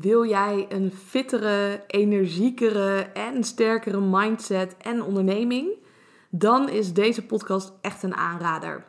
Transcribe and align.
Wil 0.00 0.26
jij 0.26 0.66
een 0.68 0.92
fittere, 0.92 1.84
energiekere 1.86 3.00
en 3.00 3.44
sterkere 3.44 4.00
mindset 4.00 4.76
en 4.76 5.02
onderneming? 5.02 5.68
Dan 6.30 6.68
is 6.68 6.92
deze 6.92 7.26
podcast 7.26 7.72
echt 7.80 8.02
een 8.02 8.14
aanrader. 8.14 8.84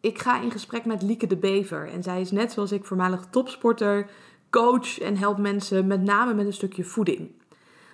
Ik 0.00 0.18
ga 0.18 0.40
in 0.40 0.50
gesprek 0.50 0.84
met 0.84 1.02
Lieke 1.02 1.26
de 1.26 1.36
Bever 1.36 1.88
en 1.88 2.02
zij 2.02 2.20
is 2.20 2.30
net 2.30 2.52
zoals 2.52 2.72
ik 2.72 2.84
voormalig 2.84 3.26
topsporter, 3.30 4.10
coach 4.50 4.98
en 5.00 5.16
helpt 5.16 5.40
mensen 5.40 5.86
met 5.86 6.02
name 6.02 6.34
met 6.34 6.46
een 6.46 6.52
stukje 6.52 6.84
voeding. 6.84 7.30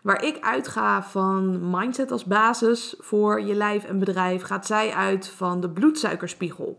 Waar 0.03 0.25
ik 0.25 0.41
uitga 0.41 1.03
van 1.03 1.71
mindset 1.71 2.11
als 2.11 2.25
basis 2.25 2.95
voor 2.99 3.41
je 3.41 3.55
lijf 3.55 3.85
en 3.85 3.99
bedrijf, 3.99 4.43
gaat 4.43 4.67
zij 4.67 4.93
uit 4.93 5.29
van 5.29 5.61
de 5.61 5.71
bloedsuikerspiegel 5.71 6.79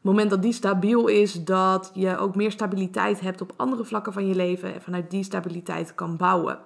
het 0.00 0.10
moment 0.10 0.30
dat 0.30 0.42
die 0.42 0.52
stabiel 0.52 1.06
is, 1.06 1.44
dat 1.44 1.90
je 1.94 2.18
ook 2.18 2.34
meer 2.34 2.50
stabiliteit 2.50 3.20
hebt 3.20 3.40
op 3.40 3.52
andere 3.56 3.84
vlakken 3.84 4.12
van 4.12 4.26
je 4.26 4.34
leven 4.34 4.74
en 4.74 4.82
vanuit 4.82 5.10
die 5.10 5.24
stabiliteit 5.24 5.94
kan 5.94 6.16
bouwen. 6.16 6.58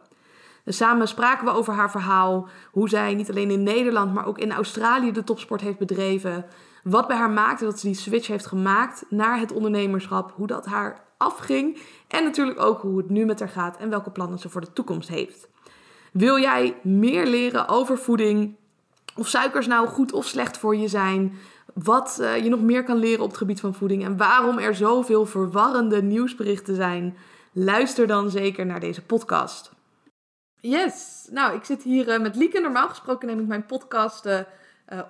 Dus 0.65 0.77
samen 0.77 1.09
spraken 1.09 1.45
we 1.45 1.53
over 1.53 1.75
haar 1.75 1.91
verhaal, 1.91 2.49
hoe 2.71 2.89
zij 2.89 3.15
niet 3.15 3.31
alleen 3.31 3.51
in 3.51 3.63
Nederland, 3.63 4.15
maar 4.15 4.27
ook 4.27 4.39
in 4.39 4.53
Australië 4.53 5.13
de 5.13 5.25
topsport 5.25 5.61
heeft 5.61 5.79
bedreven. 5.79 6.45
Wat 6.83 7.07
bij 7.07 7.17
haar 7.17 7.31
maakte 7.31 7.65
dat 7.65 7.81
ze 7.81 7.87
die 7.87 7.97
switch 7.97 8.27
heeft 8.27 8.47
gemaakt 8.47 9.05
naar 9.09 9.39
het 9.39 9.53
ondernemerschap, 9.53 10.33
hoe 10.37 10.47
dat 10.47 10.67
haar 10.67 11.05
afging 11.17 11.79
en 12.09 12.25
natuurlijk 12.25 12.61
ook 12.61 12.81
hoe 12.81 12.99
het 12.99 13.11
nu 13.11 13.25
met 13.25 13.39
haar 13.39 13.49
gaat 13.49 13.77
en 13.77 13.91
welke 13.91 14.11
plannen 14.11 14.39
ze 14.39 14.49
voor 14.49 14.61
de 14.61 14.73
toekomst 14.73 15.09
heeft. 15.09 15.49
Wil 16.13 16.39
jij 16.39 16.77
meer 16.83 17.27
leren 17.27 17.69
over 17.69 17.99
voeding? 17.99 18.57
Of 19.17 19.29
suikers 19.29 19.67
nou 19.67 19.89
goed 19.89 20.13
of 20.13 20.27
slecht 20.27 20.59
voor 20.59 20.77
je 20.77 20.89
zijn? 20.89 21.39
Wat 21.75 22.19
uh, 22.21 22.37
je 22.37 22.49
nog 22.49 22.61
meer 22.61 22.85
kan 22.85 22.97
leren 22.97 23.23
op 23.23 23.29
het 23.29 23.39
gebied 23.39 23.61
van 23.61 23.75
voeding 23.75 24.05
en 24.05 24.17
waarom 24.17 24.59
er 24.59 24.75
zoveel 24.75 25.27
verwarrende 25.27 26.03
nieuwsberichten 26.03 26.75
zijn, 26.75 27.17
luister 27.53 28.07
dan 28.07 28.31
zeker 28.31 28.67
naar 28.67 28.81
deze 28.81 29.03
podcast. 29.03 29.73
Yes, 30.61 31.29
nou 31.31 31.55
ik 31.55 31.65
zit 31.65 31.83
hier 31.83 32.09
uh, 32.09 32.21
met 32.21 32.37
Lieke. 32.37 32.61
Normaal 32.61 32.89
gesproken 32.89 33.29
neem 33.29 33.41
ik 33.41 33.47
mijn 33.47 33.67
podcast 33.67 34.27
uh, 34.27 34.41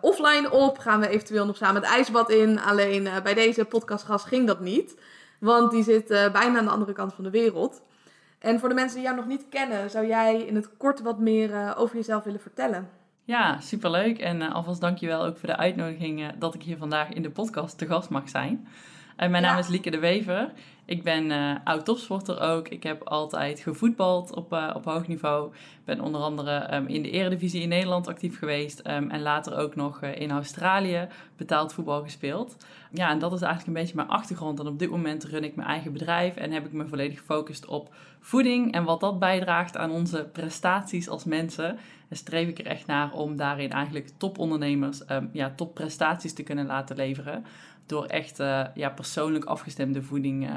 offline 0.00 0.50
op. 0.50 0.78
Gaan 0.78 1.00
we 1.00 1.08
eventueel 1.08 1.46
nog 1.46 1.56
samen 1.56 1.82
het 1.82 1.90
ijsbad 1.90 2.30
in. 2.30 2.60
Alleen 2.60 3.08
bij 3.22 3.34
deze 3.34 3.64
podcastgast 3.64 4.24
ging 4.24 4.46
dat 4.46 4.60
niet, 4.60 4.96
want 5.40 5.70
die 5.70 5.82
zit 5.82 6.08
bijna 6.08 6.58
aan 6.58 6.64
de 6.64 6.70
andere 6.70 6.92
kant 6.92 7.14
van 7.14 7.24
de 7.24 7.30
wereld. 7.30 7.82
En 8.38 8.60
voor 8.60 8.68
de 8.68 8.74
mensen 8.74 8.96
die 8.96 9.04
jou 9.04 9.16
nog 9.16 9.26
niet 9.26 9.48
kennen, 9.48 9.90
zou 9.90 10.06
jij 10.06 10.42
in 10.42 10.54
het 10.54 10.76
kort 10.76 11.00
wat 11.00 11.18
meer 11.18 11.76
over 11.76 11.96
jezelf 11.96 12.24
willen 12.24 12.40
vertellen? 12.40 12.90
Ja, 13.26 13.60
superleuk. 13.60 14.18
En 14.18 14.40
uh, 14.40 14.54
alvast 14.54 14.80
dankjewel 14.80 15.24
ook 15.24 15.36
voor 15.36 15.48
de 15.48 15.56
uitnodiging 15.56 16.20
uh, 16.20 16.26
dat 16.38 16.54
ik 16.54 16.62
hier 16.62 16.76
vandaag 16.76 17.08
in 17.08 17.22
de 17.22 17.30
podcast 17.30 17.78
te 17.78 17.86
gast 17.86 18.10
mag 18.10 18.28
zijn. 18.28 18.66
Uh, 19.18 19.28
mijn 19.28 19.42
naam 19.42 19.58
is 19.58 19.68
Lieke 19.68 19.90
de 19.90 19.98
Wever. 19.98 20.52
Ik 20.86 21.02
ben 21.02 21.60
oud 21.64 21.84
topsporter 21.84 22.40
ook. 22.40 22.68
Ik 22.68 22.82
heb 22.82 23.02
altijd 23.02 23.60
gevoetbald 23.60 24.34
op, 24.34 24.72
op 24.74 24.84
hoog 24.84 25.06
niveau. 25.08 25.52
Ben 25.84 26.00
onder 26.00 26.20
andere 26.20 26.74
um, 26.74 26.86
in 26.86 27.02
de 27.02 27.10
eredivisie 27.10 27.62
in 27.62 27.68
Nederland 27.68 28.08
actief 28.08 28.38
geweest. 28.38 28.78
Um, 28.78 29.10
en 29.10 29.22
later 29.22 29.56
ook 29.56 29.74
nog 29.74 30.02
in 30.02 30.30
Australië 30.30 31.08
betaald 31.36 31.72
voetbal 31.72 32.02
gespeeld. 32.02 32.56
Ja, 32.92 33.10
en 33.10 33.18
dat 33.18 33.32
is 33.32 33.40
eigenlijk 33.40 33.76
een 33.76 33.82
beetje 33.82 33.96
mijn 33.96 34.08
achtergrond. 34.08 34.60
En 34.60 34.66
op 34.66 34.78
dit 34.78 34.90
moment 34.90 35.24
run 35.24 35.44
ik 35.44 35.56
mijn 35.56 35.68
eigen 35.68 35.92
bedrijf 35.92 36.36
en 36.36 36.52
heb 36.52 36.66
ik 36.66 36.72
me 36.72 36.86
volledig 36.86 37.18
gefocust 37.18 37.66
op 37.66 37.94
voeding 38.20 38.72
en 38.72 38.84
wat 38.84 39.00
dat 39.00 39.18
bijdraagt 39.18 39.76
aan 39.76 39.90
onze 39.90 40.28
prestaties 40.32 41.08
als 41.08 41.24
mensen. 41.24 41.78
En 42.08 42.16
streef 42.16 42.48
ik 42.48 42.58
er 42.58 42.66
echt 42.66 42.86
naar 42.86 43.12
om 43.12 43.36
daarin 43.36 43.70
eigenlijk 43.70 44.10
topondernemers 44.16 45.10
um, 45.10 45.30
ja, 45.32 45.52
topprestaties 45.56 46.32
te 46.32 46.42
kunnen 46.42 46.66
laten 46.66 46.96
leveren. 46.96 47.44
Door 47.86 48.04
echt 48.04 48.40
uh, 48.40 48.64
ja, 48.74 48.90
persoonlijk 48.90 49.44
afgestemde 49.44 50.02
voeding 50.02 50.44
uh, 50.44 50.50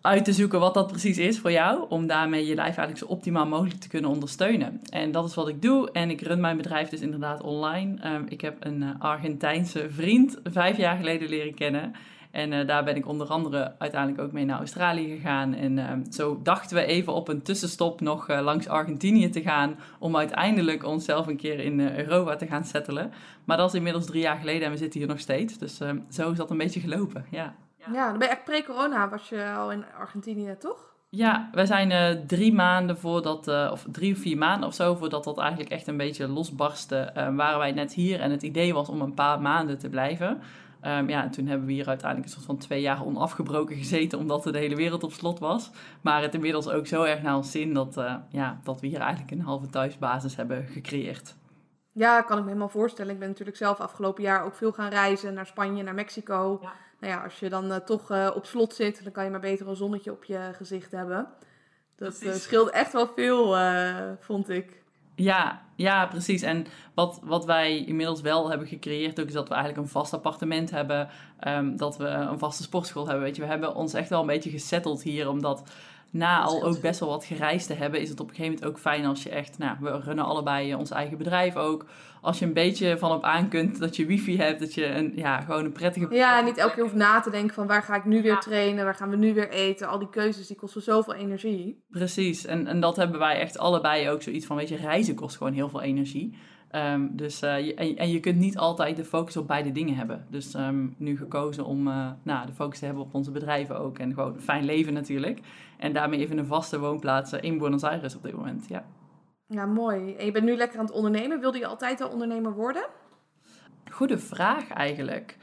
uit 0.00 0.24
te 0.24 0.32
zoeken 0.32 0.60
wat 0.60 0.74
dat 0.74 0.86
precies 0.86 1.18
is 1.18 1.38
voor 1.38 1.52
jou. 1.52 1.84
Om 1.88 2.06
daarmee 2.06 2.46
je 2.46 2.54
lijf 2.54 2.76
eigenlijk 2.76 2.98
zo 2.98 3.04
optimaal 3.06 3.46
mogelijk 3.46 3.80
te 3.80 3.88
kunnen 3.88 4.10
ondersteunen. 4.10 4.80
En 4.90 5.12
dat 5.12 5.28
is 5.28 5.34
wat 5.34 5.48
ik 5.48 5.62
doe. 5.62 5.90
En 5.90 6.10
ik 6.10 6.20
run 6.20 6.40
mijn 6.40 6.56
bedrijf 6.56 6.88
dus 6.88 7.00
inderdaad 7.00 7.42
online. 7.42 8.14
Um, 8.14 8.26
ik 8.28 8.40
heb 8.40 8.56
een 8.60 8.82
uh, 8.82 8.90
Argentijnse 8.98 9.90
vriend 9.90 10.38
vijf 10.44 10.76
jaar 10.76 10.96
geleden 10.96 11.28
leren 11.28 11.54
kennen. 11.54 11.92
En 12.32 12.52
uh, 12.52 12.66
daar 12.66 12.84
ben 12.84 12.96
ik 12.96 13.06
onder 13.06 13.26
andere 13.26 13.74
uiteindelijk 13.78 14.22
ook 14.22 14.32
mee 14.32 14.44
naar 14.44 14.58
Australië 14.58 15.08
gegaan. 15.08 15.54
En 15.54 15.78
uh, 15.78 15.90
zo 16.10 16.40
dachten 16.42 16.76
we 16.76 16.84
even 16.84 17.12
op 17.12 17.28
een 17.28 17.42
tussenstop 17.42 18.00
nog 18.00 18.30
uh, 18.30 18.40
langs 18.40 18.68
Argentinië 18.68 19.30
te 19.30 19.42
gaan. 19.42 19.78
Om 19.98 20.16
uiteindelijk 20.16 20.84
onszelf 20.84 21.26
een 21.26 21.36
keer 21.36 21.60
in 21.60 21.80
Europa 21.80 22.36
te 22.36 22.46
gaan 22.46 22.64
settelen. 22.64 23.12
Maar 23.44 23.56
dat 23.56 23.68
is 23.68 23.74
inmiddels 23.74 24.06
drie 24.06 24.22
jaar 24.22 24.36
geleden 24.36 24.62
en 24.62 24.70
we 24.70 24.76
zitten 24.76 25.00
hier 25.00 25.08
nog 25.08 25.18
steeds. 25.18 25.58
Dus 25.58 25.80
ehm, 25.80 25.98
zo 26.10 26.30
is 26.30 26.36
dat 26.36 26.50
een 26.50 26.58
beetje 26.58 26.80
gelopen, 26.80 27.24
ja. 27.30 27.54
Ja, 27.92 28.08
dan 28.08 28.18
ben 28.18 28.28
je 28.28 28.34
echt 28.34 28.44
pre-corona 28.44 29.08
was 29.08 29.28
je 29.28 29.52
al 29.56 29.72
in 29.72 29.84
Argentinië, 29.98 30.56
toch? 30.58 30.90
Ja, 31.08 31.48
wij 31.52 31.66
zijn 31.66 32.26
drie 32.26 32.52
maanden 32.52 32.98
voordat, 32.98 33.48
of 33.48 33.86
drie 33.90 34.12
of 34.12 34.18
vier 34.18 34.38
maanden 34.38 34.68
of 34.68 34.74
zo, 34.74 34.94
voordat 34.94 35.24
dat 35.24 35.38
eigenlijk 35.38 35.70
echt 35.70 35.86
een 35.86 35.96
beetje 35.96 36.28
losbarstte, 36.28 37.12
waren 37.14 37.58
wij 37.58 37.72
net 37.72 37.94
hier. 37.94 38.20
En 38.20 38.30
het 38.30 38.42
idee 38.42 38.74
was 38.74 38.88
om 38.88 39.00
een 39.00 39.14
paar 39.14 39.40
maanden 39.40 39.78
te 39.78 39.88
blijven. 39.88 40.42
Um, 40.86 41.08
ja, 41.08 41.22
en 41.22 41.30
toen 41.30 41.46
hebben 41.46 41.66
we 41.66 41.72
hier 41.72 41.88
uiteindelijk 41.88 42.28
een 42.28 42.34
soort 42.34 42.46
van 42.46 42.58
twee 42.58 42.80
jaar 42.80 43.04
onafgebroken 43.04 43.76
gezeten, 43.76 44.18
omdat 44.18 44.42
de 44.42 44.58
hele 44.58 44.76
wereld 44.76 45.02
op 45.02 45.12
slot 45.12 45.38
was. 45.38 45.70
Maar 46.00 46.22
het 46.22 46.34
inmiddels 46.34 46.68
ook 46.68 46.86
zo 46.86 47.02
erg 47.02 47.22
naar 47.22 47.36
ons 47.36 47.50
zin 47.50 47.74
dat, 47.74 47.96
uh, 47.96 48.14
ja, 48.28 48.60
dat 48.62 48.80
we 48.80 48.86
hier 48.86 49.00
eigenlijk 49.00 49.30
een 49.30 49.40
halve 49.40 49.66
thuisbasis 49.66 50.36
hebben 50.36 50.66
gecreëerd. 50.66 51.34
Ja, 51.92 52.22
kan 52.22 52.36
ik 52.36 52.42
me 52.42 52.48
helemaal 52.48 52.68
voorstellen. 52.68 53.12
Ik 53.12 53.18
ben 53.18 53.28
natuurlijk 53.28 53.56
zelf 53.56 53.80
afgelopen 53.80 54.22
jaar 54.22 54.44
ook 54.44 54.54
veel 54.54 54.72
gaan 54.72 54.90
reizen 54.90 55.34
naar 55.34 55.46
Spanje, 55.46 55.82
naar 55.82 55.94
Mexico. 55.94 56.58
Ja. 56.62 56.72
Nou 57.00 57.12
ja, 57.12 57.22
als 57.22 57.38
je 57.38 57.48
dan 57.48 57.64
uh, 57.70 57.76
toch 57.76 58.10
uh, 58.10 58.30
op 58.34 58.46
slot 58.46 58.74
zit, 58.74 59.02
dan 59.02 59.12
kan 59.12 59.24
je 59.24 59.30
maar 59.30 59.40
beter 59.40 59.68
een 59.68 59.76
zonnetje 59.76 60.12
op 60.12 60.24
je 60.24 60.50
gezicht 60.52 60.90
hebben. 60.90 61.28
Dat 61.96 62.14
scheelt 62.32 62.70
echt 62.70 62.92
wel 62.92 63.08
veel, 63.16 63.56
vond 64.20 64.48
ik. 64.48 64.81
Ja, 65.22 65.62
ja, 65.76 66.06
precies. 66.06 66.42
En 66.42 66.66
wat, 66.94 67.20
wat 67.22 67.44
wij 67.44 67.84
inmiddels 67.84 68.20
wel 68.20 68.48
hebben 68.48 68.66
gecreëerd 68.66 69.20
ook 69.20 69.26
is 69.26 69.32
dat 69.32 69.48
we 69.48 69.54
eigenlijk 69.54 69.84
een 69.84 69.92
vast 69.92 70.12
appartement 70.12 70.70
hebben. 70.70 71.08
Um, 71.48 71.76
dat 71.76 71.96
we 71.96 72.06
een 72.06 72.38
vaste 72.38 72.62
sportschool 72.62 73.06
hebben. 73.06 73.24
Weet 73.24 73.36
je, 73.36 73.42
we 73.42 73.48
hebben 73.48 73.74
ons 73.74 73.94
echt 73.94 74.08
wel 74.08 74.20
een 74.20 74.26
beetje 74.26 74.50
gesetteld 74.50 75.02
hier, 75.02 75.28
omdat 75.28 75.62
na 76.12 76.40
al 76.40 76.62
ook 76.62 76.80
best 76.80 77.00
wel 77.00 77.08
wat 77.08 77.24
gereisd 77.24 77.66
te 77.66 77.74
hebben, 77.74 78.00
is 78.00 78.08
het 78.08 78.20
op 78.20 78.28
een 78.28 78.34
gegeven 78.34 78.54
moment 78.54 78.72
ook 78.72 78.80
fijn 78.82 79.04
als 79.04 79.22
je 79.22 79.30
echt, 79.30 79.58
nou, 79.58 79.76
we 79.80 80.00
runnen 80.00 80.24
allebei 80.24 80.74
ons 80.74 80.90
eigen 80.90 81.18
bedrijf 81.18 81.56
ook. 81.56 81.86
Als 82.20 82.38
je 82.38 82.44
een 82.44 82.52
beetje 82.52 82.98
van 82.98 83.10
op 83.10 83.24
aan 83.24 83.48
kunt 83.48 83.78
dat 83.78 83.96
je 83.96 84.06
wifi 84.06 84.38
hebt, 84.38 84.60
dat 84.60 84.74
je 84.74 84.86
een, 84.86 85.12
ja, 85.14 85.40
gewoon 85.40 85.64
een 85.64 85.72
prettige... 85.72 86.14
Ja, 86.14 86.40
niet 86.40 86.56
elke 86.56 86.74
keer 86.74 86.82
hoeft 86.82 86.94
na 86.94 87.20
te 87.20 87.30
denken 87.30 87.54
van 87.54 87.66
waar 87.66 87.82
ga 87.82 87.94
ik 87.94 88.04
nu 88.04 88.22
weer 88.22 88.38
trainen, 88.38 88.84
waar 88.84 88.94
gaan 88.94 89.10
we 89.10 89.16
nu 89.16 89.34
weer 89.34 89.50
eten. 89.50 89.88
Al 89.88 89.98
die 89.98 90.10
keuzes, 90.10 90.46
die 90.46 90.56
kosten 90.56 90.82
zoveel 90.82 91.14
energie. 91.14 91.84
Precies, 91.88 92.44
en, 92.44 92.66
en 92.66 92.80
dat 92.80 92.96
hebben 92.96 93.18
wij 93.18 93.38
echt 93.38 93.58
allebei 93.58 94.10
ook 94.10 94.22
zoiets 94.22 94.46
van, 94.46 94.56
weet 94.56 94.68
je, 94.68 94.76
reizen 94.76 95.14
kost 95.14 95.36
gewoon 95.36 95.52
heel 95.52 95.68
veel 95.68 95.82
energie. 95.82 96.38
Um, 96.74 97.16
dus, 97.16 97.42
uh, 97.42 97.66
je, 97.66 97.74
en, 97.74 97.96
en, 97.96 98.10
je 98.10 98.20
kunt 98.20 98.38
niet 98.38 98.58
altijd 98.58 98.96
de 98.96 99.04
focus 99.04 99.36
op 99.36 99.46
beide 99.46 99.72
dingen 99.72 99.94
hebben. 99.94 100.26
Dus 100.30 100.54
um, 100.54 100.94
nu 100.98 101.16
gekozen 101.16 101.64
om 101.64 101.88
uh, 101.88 102.10
nou, 102.22 102.46
de 102.46 102.52
focus 102.52 102.78
te 102.78 102.84
hebben 102.84 103.02
op 103.02 103.14
onze 103.14 103.30
bedrijven 103.30 103.78
ook. 103.78 103.98
En 103.98 104.14
gewoon 104.14 104.34
een 104.34 104.40
fijn 104.40 104.64
leven 104.64 104.92
natuurlijk. 104.92 105.40
En 105.78 105.92
daarmee 105.92 106.20
even 106.20 106.38
een 106.38 106.46
vaste 106.46 106.78
woonplaats 106.78 107.32
in 107.32 107.58
Buenos 107.58 107.82
Aires 107.82 108.16
op 108.16 108.22
dit 108.22 108.36
moment, 108.36 108.68
ja. 108.68 108.84
Ja, 109.46 109.66
mooi. 109.66 110.14
En 110.14 110.24
je 110.24 110.32
bent 110.32 110.44
nu 110.44 110.56
lekker 110.56 110.78
aan 110.78 110.84
het 110.84 110.94
ondernemen. 110.94 111.40
Wilde 111.40 111.58
je 111.58 111.66
altijd 111.66 112.00
al 112.00 112.08
ondernemer 112.08 112.54
worden? 112.54 112.86
Goede 113.90 114.18
vraag 114.18 114.68
eigenlijk. 114.68 115.36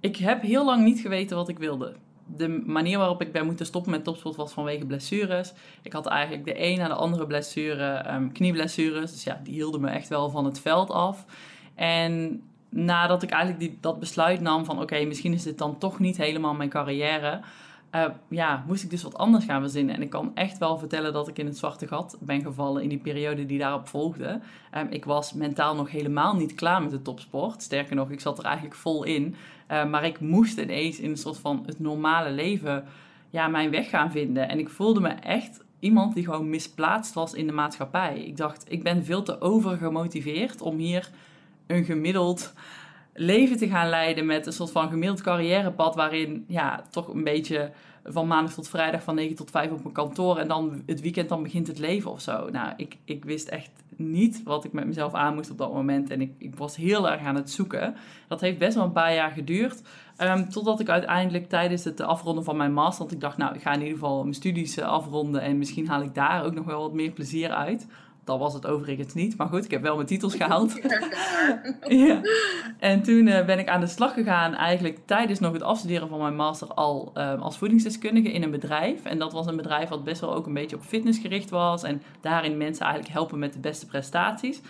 Ik 0.00 0.16
heb 0.16 0.42
heel 0.42 0.64
lang 0.64 0.84
niet 0.84 1.00
geweten 1.00 1.36
wat 1.36 1.48
ik 1.48 1.58
wilde 1.58 1.96
de 2.36 2.62
manier 2.66 2.98
waarop 2.98 3.20
ik 3.20 3.32
ben 3.32 3.46
moeten 3.46 3.66
stoppen 3.66 3.90
met 3.90 4.04
topsport 4.04 4.36
was 4.36 4.52
vanwege 4.52 4.86
blessures. 4.86 5.52
Ik 5.82 5.92
had 5.92 6.06
eigenlijk 6.06 6.44
de 6.44 6.64
een 6.64 6.78
na 6.78 6.88
de 6.88 6.94
andere 6.94 7.26
blessure, 7.26 8.14
um, 8.14 8.32
knieblessures. 8.32 9.12
Dus 9.12 9.24
ja, 9.24 9.40
die 9.42 9.54
hielden 9.54 9.80
me 9.80 9.88
echt 9.88 10.08
wel 10.08 10.30
van 10.30 10.44
het 10.44 10.60
veld 10.60 10.90
af. 10.90 11.24
En 11.74 12.42
nadat 12.68 13.22
ik 13.22 13.30
eigenlijk 13.30 13.60
die, 13.60 13.78
dat 13.80 13.98
besluit 13.98 14.40
nam 14.40 14.64
van 14.64 14.80
oké, 14.80 15.04
misschien 15.04 15.32
is 15.32 15.42
dit 15.42 15.58
dan 15.58 15.78
toch 15.78 15.98
niet 15.98 16.16
helemaal 16.16 16.54
mijn 16.54 16.68
carrière. 16.68 17.40
Uh, 17.94 18.04
ja, 18.28 18.64
moest 18.66 18.82
ik 18.82 18.90
dus 18.90 19.02
wat 19.02 19.18
anders 19.18 19.44
gaan 19.44 19.60
verzinnen. 19.60 19.94
En 19.94 20.02
ik 20.02 20.10
kan 20.10 20.30
echt 20.34 20.58
wel 20.58 20.78
vertellen 20.78 21.12
dat 21.12 21.28
ik 21.28 21.38
in 21.38 21.46
het 21.46 21.58
zwarte 21.58 21.86
gat 21.86 22.16
ben 22.20 22.42
gevallen 22.42 22.82
in 22.82 22.88
die 22.88 22.98
periode 22.98 23.46
die 23.46 23.58
daarop 23.58 23.88
volgde. 23.88 24.40
Um, 24.76 24.86
ik 24.90 25.04
was 25.04 25.32
mentaal 25.32 25.74
nog 25.74 25.90
helemaal 25.90 26.34
niet 26.34 26.54
klaar 26.54 26.82
met 26.82 26.90
de 26.90 27.02
topsport. 27.02 27.62
Sterker 27.62 27.96
nog, 27.96 28.10
ik 28.10 28.20
zat 28.20 28.38
er 28.38 28.44
eigenlijk 28.44 28.74
vol 28.74 29.04
in. 29.04 29.34
Uh, 29.70 29.84
maar 29.84 30.04
ik 30.04 30.20
moest 30.20 30.58
ineens 30.58 30.98
in 30.98 31.10
een 31.10 31.16
soort 31.16 31.38
van 31.38 31.62
het 31.66 31.80
normale 31.80 32.30
leven 32.30 32.84
ja, 33.30 33.48
mijn 33.48 33.70
weg 33.70 33.88
gaan 33.88 34.10
vinden. 34.10 34.48
En 34.48 34.58
ik 34.58 34.68
voelde 34.68 35.00
me 35.00 35.08
echt 35.08 35.64
iemand 35.78 36.14
die 36.14 36.24
gewoon 36.24 36.50
misplaatst 36.50 37.14
was 37.14 37.34
in 37.34 37.46
de 37.46 37.52
maatschappij. 37.52 38.18
Ik 38.18 38.36
dacht, 38.36 38.64
ik 38.68 38.82
ben 38.82 39.04
veel 39.04 39.22
te 39.22 39.40
overgemotiveerd 39.40 40.60
om 40.60 40.76
hier 40.76 41.10
een 41.66 41.84
gemiddeld 41.84 42.52
leven 43.14 43.56
te 43.56 43.68
gaan 43.68 43.88
leiden 43.88 44.26
met 44.26 44.46
een 44.46 44.52
soort 44.52 44.70
van 44.70 44.88
gemiddeld 44.88 45.22
carrièrepad 45.22 45.94
waarin 45.94 46.44
ja, 46.48 46.84
toch 46.90 47.08
een 47.08 47.24
beetje 47.24 47.70
van 48.04 48.26
maandag 48.26 48.52
tot 48.52 48.68
vrijdag 48.68 49.02
van 49.02 49.14
9 49.14 49.36
tot 49.36 49.50
5 49.50 49.70
op 49.70 49.82
mijn 49.82 49.94
kantoor 49.94 50.38
en 50.38 50.48
dan 50.48 50.82
het 50.86 51.00
weekend 51.00 51.28
dan 51.28 51.42
begint 51.42 51.66
het 51.66 51.78
leven 51.78 52.10
of 52.10 52.20
zo. 52.20 52.50
Nou, 52.50 52.72
ik, 52.76 52.96
ik 53.04 53.24
wist 53.24 53.48
echt 53.48 53.70
niet 53.96 54.42
wat 54.42 54.64
ik 54.64 54.72
met 54.72 54.86
mezelf 54.86 55.14
aan 55.14 55.34
moest 55.34 55.50
op 55.50 55.58
dat 55.58 55.72
moment. 55.72 56.10
En 56.10 56.20
ik, 56.20 56.32
ik 56.38 56.56
was 56.56 56.76
heel 56.76 57.10
erg 57.10 57.20
aan 57.20 57.34
het 57.34 57.50
zoeken. 57.50 57.94
Dat 58.28 58.40
heeft 58.40 58.58
best 58.58 58.74
wel 58.74 58.84
een 58.84 58.92
paar 58.92 59.14
jaar 59.14 59.30
geduurd. 59.30 59.82
Um, 60.18 60.48
totdat 60.48 60.80
ik 60.80 60.88
uiteindelijk 60.88 61.48
tijdens 61.48 61.84
het 61.84 62.00
afronden 62.00 62.44
van 62.44 62.56
mijn 62.56 62.72
master... 62.72 62.98
want 62.98 63.12
ik 63.12 63.20
dacht, 63.20 63.36
nou, 63.36 63.54
ik 63.54 63.62
ga 63.62 63.72
in 63.72 63.78
ieder 63.78 63.94
geval 63.94 64.22
mijn 64.22 64.34
studies 64.34 64.76
eh, 64.76 64.86
afronden... 64.86 65.40
en 65.40 65.58
misschien 65.58 65.88
haal 65.88 66.02
ik 66.02 66.14
daar 66.14 66.44
ook 66.44 66.54
nog 66.54 66.64
wel 66.64 66.80
wat 66.80 66.92
meer 66.92 67.10
plezier 67.10 67.50
uit. 67.50 67.86
Dat 68.26 68.38
was 68.38 68.54
het 68.54 68.66
overigens 68.66 69.14
niet. 69.14 69.36
Maar 69.36 69.46
goed, 69.46 69.64
ik 69.64 69.70
heb 69.70 69.82
wel 69.82 69.94
mijn 69.94 70.06
titels 70.06 70.34
gehaald. 70.40 70.80
ja. 71.88 72.20
En 72.78 73.02
toen 73.02 73.26
uh, 73.26 73.44
ben 73.44 73.58
ik 73.58 73.68
aan 73.68 73.80
de 73.80 73.86
slag 73.86 74.14
gegaan, 74.14 74.54
eigenlijk 74.54 74.98
tijdens 75.04 75.38
nog 75.38 75.52
het 75.52 75.62
afstuderen 75.62 76.08
van 76.08 76.18
mijn 76.18 76.36
master, 76.36 76.68
al 76.68 77.12
um, 77.14 77.40
als 77.40 77.58
voedingsdeskundige 77.58 78.32
in 78.32 78.42
een 78.42 78.50
bedrijf. 78.50 79.04
En 79.04 79.18
dat 79.18 79.32
was 79.32 79.46
een 79.46 79.56
bedrijf 79.56 79.88
wat 79.88 80.04
best 80.04 80.20
wel 80.20 80.34
ook 80.34 80.46
een 80.46 80.54
beetje 80.54 80.76
op 80.76 80.82
fitness 80.82 81.18
gericht 81.18 81.50
was. 81.50 81.82
En 81.82 82.02
daarin 82.20 82.56
mensen 82.56 82.84
eigenlijk 82.84 83.14
helpen 83.14 83.38
met 83.38 83.52
de 83.52 83.58
beste 83.58 83.86
prestaties. 83.86 84.60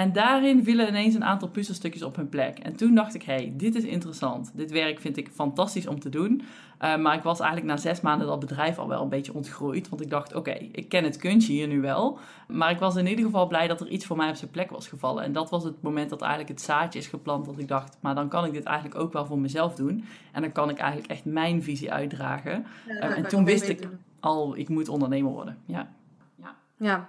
En 0.00 0.12
daarin 0.12 0.64
vielen 0.64 0.88
ineens 0.88 1.14
een 1.14 1.24
aantal 1.24 1.48
puzzelstukjes 1.48 2.02
op 2.02 2.16
hun 2.16 2.28
plek. 2.28 2.58
En 2.58 2.76
toen 2.76 2.94
dacht 2.94 3.14
ik, 3.14 3.22
hey, 3.22 3.52
dit 3.56 3.74
is 3.74 3.84
interessant. 3.84 4.50
Dit 4.54 4.70
werk 4.70 5.00
vind 5.00 5.16
ik 5.16 5.28
fantastisch 5.34 5.86
om 5.86 6.00
te 6.00 6.08
doen. 6.08 6.42
Uh, 6.82 6.96
maar 6.96 7.14
ik 7.14 7.22
was 7.22 7.40
eigenlijk 7.40 7.70
na 7.70 7.76
zes 7.76 8.00
maanden 8.00 8.26
dat 8.26 8.40
bedrijf 8.40 8.78
al 8.78 8.88
wel 8.88 9.02
een 9.02 9.08
beetje 9.08 9.34
ontgroeid. 9.34 9.88
Want 9.88 10.02
ik 10.02 10.10
dacht, 10.10 10.34
oké, 10.34 10.50
ik 10.72 10.88
ken 10.88 11.04
het 11.04 11.16
kunstje 11.16 11.52
hier 11.52 11.66
nu 11.66 11.80
wel. 11.80 12.18
Maar 12.48 12.70
ik 12.70 12.78
was 12.78 12.96
in 12.96 13.06
ieder 13.06 13.24
geval 13.24 13.46
blij 13.46 13.66
dat 13.66 13.80
er 13.80 13.88
iets 13.88 14.06
voor 14.06 14.16
mij 14.16 14.28
op 14.28 14.34
zijn 14.34 14.50
plek 14.50 14.70
was 14.70 14.88
gevallen. 14.88 15.24
En 15.24 15.32
dat 15.32 15.50
was 15.50 15.64
het 15.64 15.82
moment 15.82 16.10
dat 16.10 16.20
eigenlijk 16.20 16.50
het 16.50 16.60
zaadje 16.60 16.98
is 16.98 17.06
geplant. 17.06 17.44
Dat 17.44 17.58
ik 17.58 17.68
dacht, 17.68 17.96
maar 18.00 18.14
dan 18.14 18.28
kan 18.28 18.44
ik 18.44 18.52
dit 18.52 18.64
eigenlijk 18.64 19.00
ook 19.00 19.12
wel 19.12 19.26
voor 19.26 19.38
mezelf 19.38 19.74
doen. 19.74 20.04
En 20.32 20.42
dan 20.42 20.52
kan 20.52 20.70
ik 20.70 20.78
eigenlijk 20.78 21.10
echt 21.10 21.24
mijn 21.24 21.62
visie 21.62 21.92
uitdragen. 21.92 22.66
Ja, 22.86 23.10
uh, 23.10 23.16
en 23.16 23.28
toen 23.28 23.44
wist 23.44 23.68
ik 23.68 23.88
al, 24.20 24.56
ik 24.56 24.68
moet 24.68 24.88
ondernemer 24.88 25.32
worden. 25.32 25.58
Ja. 25.66 25.88
ja. 26.36 26.54
ja. 26.76 27.08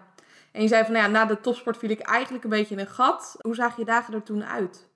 En 0.52 0.62
je 0.62 0.68
zei 0.68 0.84
van, 0.84 0.94
nou 0.94 1.06
ja, 1.06 1.12
na 1.12 1.26
de 1.26 1.40
topsport 1.40 1.78
viel 1.78 1.90
ik 1.90 2.00
eigenlijk 2.00 2.44
een 2.44 2.50
beetje 2.50 2.76
in 2.76 2.82
een 2.82 2.88
gat. 2.88 3.36
Hoe 3.40 3.56
zagen 3.56 3.80
je 3.80 3.86
dagen 3.86 4.14
er 4.14 4.24
toen 4.24 4.46
uit? 4.46 4.90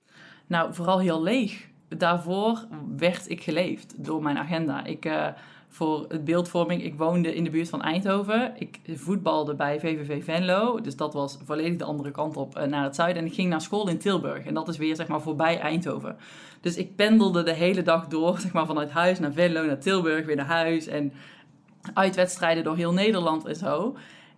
Nou, 0.46 0.74
vooral 0.74 1.00
heel 1.00 1.22
leeg. 1.22 1.66
Daarvoor 1.88 2.66
werd 2.96 3.30
ik 3.30 3.42
geleefd 3.42 4.04
door 4.04 4.22
mijn 4.22 4.38
agenda. 4.38 4.84
Ik, 4.84 5.04
uh, 5.04 5.26
voor 5.68 6.04
het 6.08 6.24
beeldvorming, 6.24 6.82
ik 6.82 6.94
woonde 6.94 7.34
in 7.34 7.44
de 7.44 7.50
buurt 7.50 7.68
van 7.68 7.82
Eindhoven. 7.82 8.52
Ik 8.58 8.80
voetbalde 8.94 9.54
bij 9.54 9.80
VVV 9.80 10.24
Venlo. 10.24 10.80
Dus 10.80 10.96
dat 10.96 11.14
was 11.14 11.38
volledig 11.44 11.76
de 11.76 11.84
andere 11.84 12.10
kant 12.10 12.36
op 12.36 12.58
uh, 12.58 12.64
naar 12.64 12.84
het 12.84 12.94
zuiden. 12.94 13.22
En 13.22 13.28
ik 13.28 13.34
ging 13.34 13.48
naar 13.48 13.60
school 13.60 13.88
in 13.88 13.98
Tilburg. 13.98 14.44
En 14.44 14.54
dat 14.54 14.68
is 14.68 14.76
weer, 14.76 14.96
zeg 14.96 15.08
maar, 15.08 15.20
voorbij 15.20 15.58
Eindhoven. 15.58 16.16
Dus 16.60 16.76
ik 16.76 16.96
pendelde 16.96 17.42
de 17.42 17.54
hele 17.54 17.82
dag 17.82 18.06
door, 18.06 18.38
zeg 18.40 18.52
maar, 18.52 18.66
vanuit 18.66 18.90
huis 18.90 19.18
naar 19.18 19.32
Venlo, 19.32 19.64
naar 19.66 19.78
Tilburg, 19.78 20.26
weer 20.26 20.36
naar 20.36 20.46
huis. 20.46 20.86
En 20.86 21.12
uitwedstrijden 21.94 22.64
door 22.64 22.76
heel 22.76 22.92
Nederland 22.92 23.46
en 23.46 23.56
zo. 23.56 23.96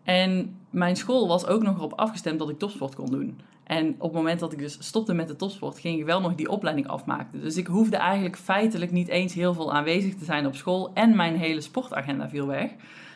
En 0.09 0.57
mijn 0.71 0.97
school 0.97 1.29
was 1.29 1.47
ook 1.47 1.63
nog 1.63 1.77
erop 1.77 1.93
afgestemd 1.93 2.39
dat 2.39 2.49
ik 2.49 2.59
topsport 2.59 2.95
kon 2.95 3.11
doen. 3.11 3.41
En 3.65 3.95
op 3.95 4.03
het 4.03 4.13
moment 4.13 4.41
dat 4.41 4.53
ik 4.53 4.59
dus 4.59 4.77
stopte 4.81 5.15
met 5.15 5.29
de 5.29 5.37
topsport, 5.37 5.79
ging 5.79 5.99
ik 5.99 6.05
wel 6.05 6.21
nog 6.21 6.35
die 6.35 6.49
opleiding 6.49 6.89
afmaken. 6.89 7.41
Dus 7.41 7.57
ik 7.57 7.67
hoefde 7.67 7.97
eigenlijk 7.97 8.37
feitelijk 8.37 8.91
niet 8.91 9.09
eens 9.09 9.35
heel 9.35 9.55
veel 9.55 9.73
aanwezig 9.73 10.15
te 10.15 10.25
zijn 10.25 10.47
op 10.47 10.55
school. 10.55 10.91
En 10.95 11.17
mijn 11.17 11.37
hele 11.37 11.61
sportagenda 11.61 12.29
viel 12.29 12.47
weg. 12.47 12.71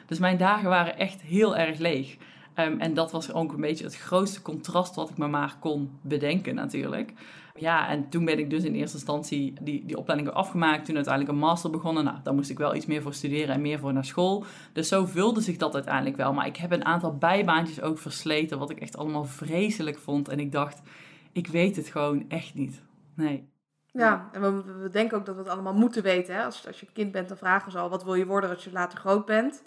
Dus 0.06 0.18
mijn 0.18 0.36
dagen 0.36 0.68
waren 0.68 0.98
echt 0.98 1.20
heel 1.20 1.56
erg 1.56 1.78
leeg. 1.78 2.16
Um, 2.58 2.80
en 2.80 2.94
dat 2.94 3.12
was 3.12 3.32
ook 3.32 3.52
een 3.52 3.60
beetje 3.60 3.84
het 3.84 3.96
grootste 3.96 4.42
contrast 4.42 4.94
wat 4.94 5.10
ik 5.10 5.18
me 5.18 5.26
maar 5.26 5.56
kon 5.60 5.90
bedenken 6.00 6.54
natuurlijk. 6.54 7.12
Ja, 7.54 7.88
en 7.88 8.08
toen 8.08 8.24
ben 8.24 8.38
ik 8.38 8.50
dus 8.50 8.64
in 8.64 8.74
eerste 8.74 8.96
instantie 8.96 9.54
die, 9.60 9.84
die 9.86 9.96
opleiding 9.96 10.30
afgemaakt. 10.30 10.84
Toen 10.84 10.94
uiteindelijk 10.94 11.34
een 11.34 11.40
master 11.40 11.70
begonnen. 11.70 12.04
Nou, 12.04 12.16
daar 12.22 12.34
moest 12.34 12.50
ik 12.50 12.58
wel 12.58 12.74
iets 12.74 12.86
meer 12.86 13.02
voor 13.02 13.14
studeren 13.14 13.54
en 13.54 13.60
meer 13.60 13.78
voor 13.78 13.92
naar 13.92 14.04
school. 14.04 14.44
Dus 14.72 14.88
zo 14.88 15.04
vulde 15.04 15.40
zich 15.40 15.56
dat 15.56 15.74
uiteindelijk 15.74 16.16
wel. 16.16 16.32
Maar 16.32 16.46
ik 16.46 16.56
heb 16.56 16.72
een 16.72 16.84
aantal 16.84 17.16
bijbaantjes 17.16 17.80
ook 17.80 17.98
versleten, 17.98 18.58
wat 18.58 18.70
ik 18.70 18.80
echt 18.80 18.96
allemaal 18.96 19.24
vreselijk 19.24 19.98
vond. 19.98 20.28
En 20.28 20.40
ik 20.40 20.52
dacht, 20.52 20.80
ik 21.32 21.46
weet 21.46 21.76
het 21.76 21.88
gewoon 21.88 22.24
echt 22.28 22.54
niet. 22.54 22.82
Nee. 23.14 23.50
Ja, 23.86 24.28
en 24.32 24.40
we, 24.40 24.72
we 24.82 24.90
denken 24.90 25.18
ook 25.18 25.26
dat 25.26 25.34
we 25.34 25.40
het 25.40 25.50
allemaal 25.50 25.74
moeten 25.74 26.02
weten. 26.02 26.34
Hè? 26.34 26.44
Als, 26.44 26.66
als 26.66 26.80
je 26.80 26.86
kind 26.92 27.12
bent, 27.12 27.28
dan 27.28 27.36
vragen 27.36 27.72
ze 27.72 27.78
al, 27.78 27.90
wat 27.90 28.04
wil 28.04 28.14
je 28.14 28.26
worden 28.26 28.50
als 28.50 28.64
je 28.64 28.72
later 28.72 28.98
groot 28.98 29.26
bent? 29.26 29.62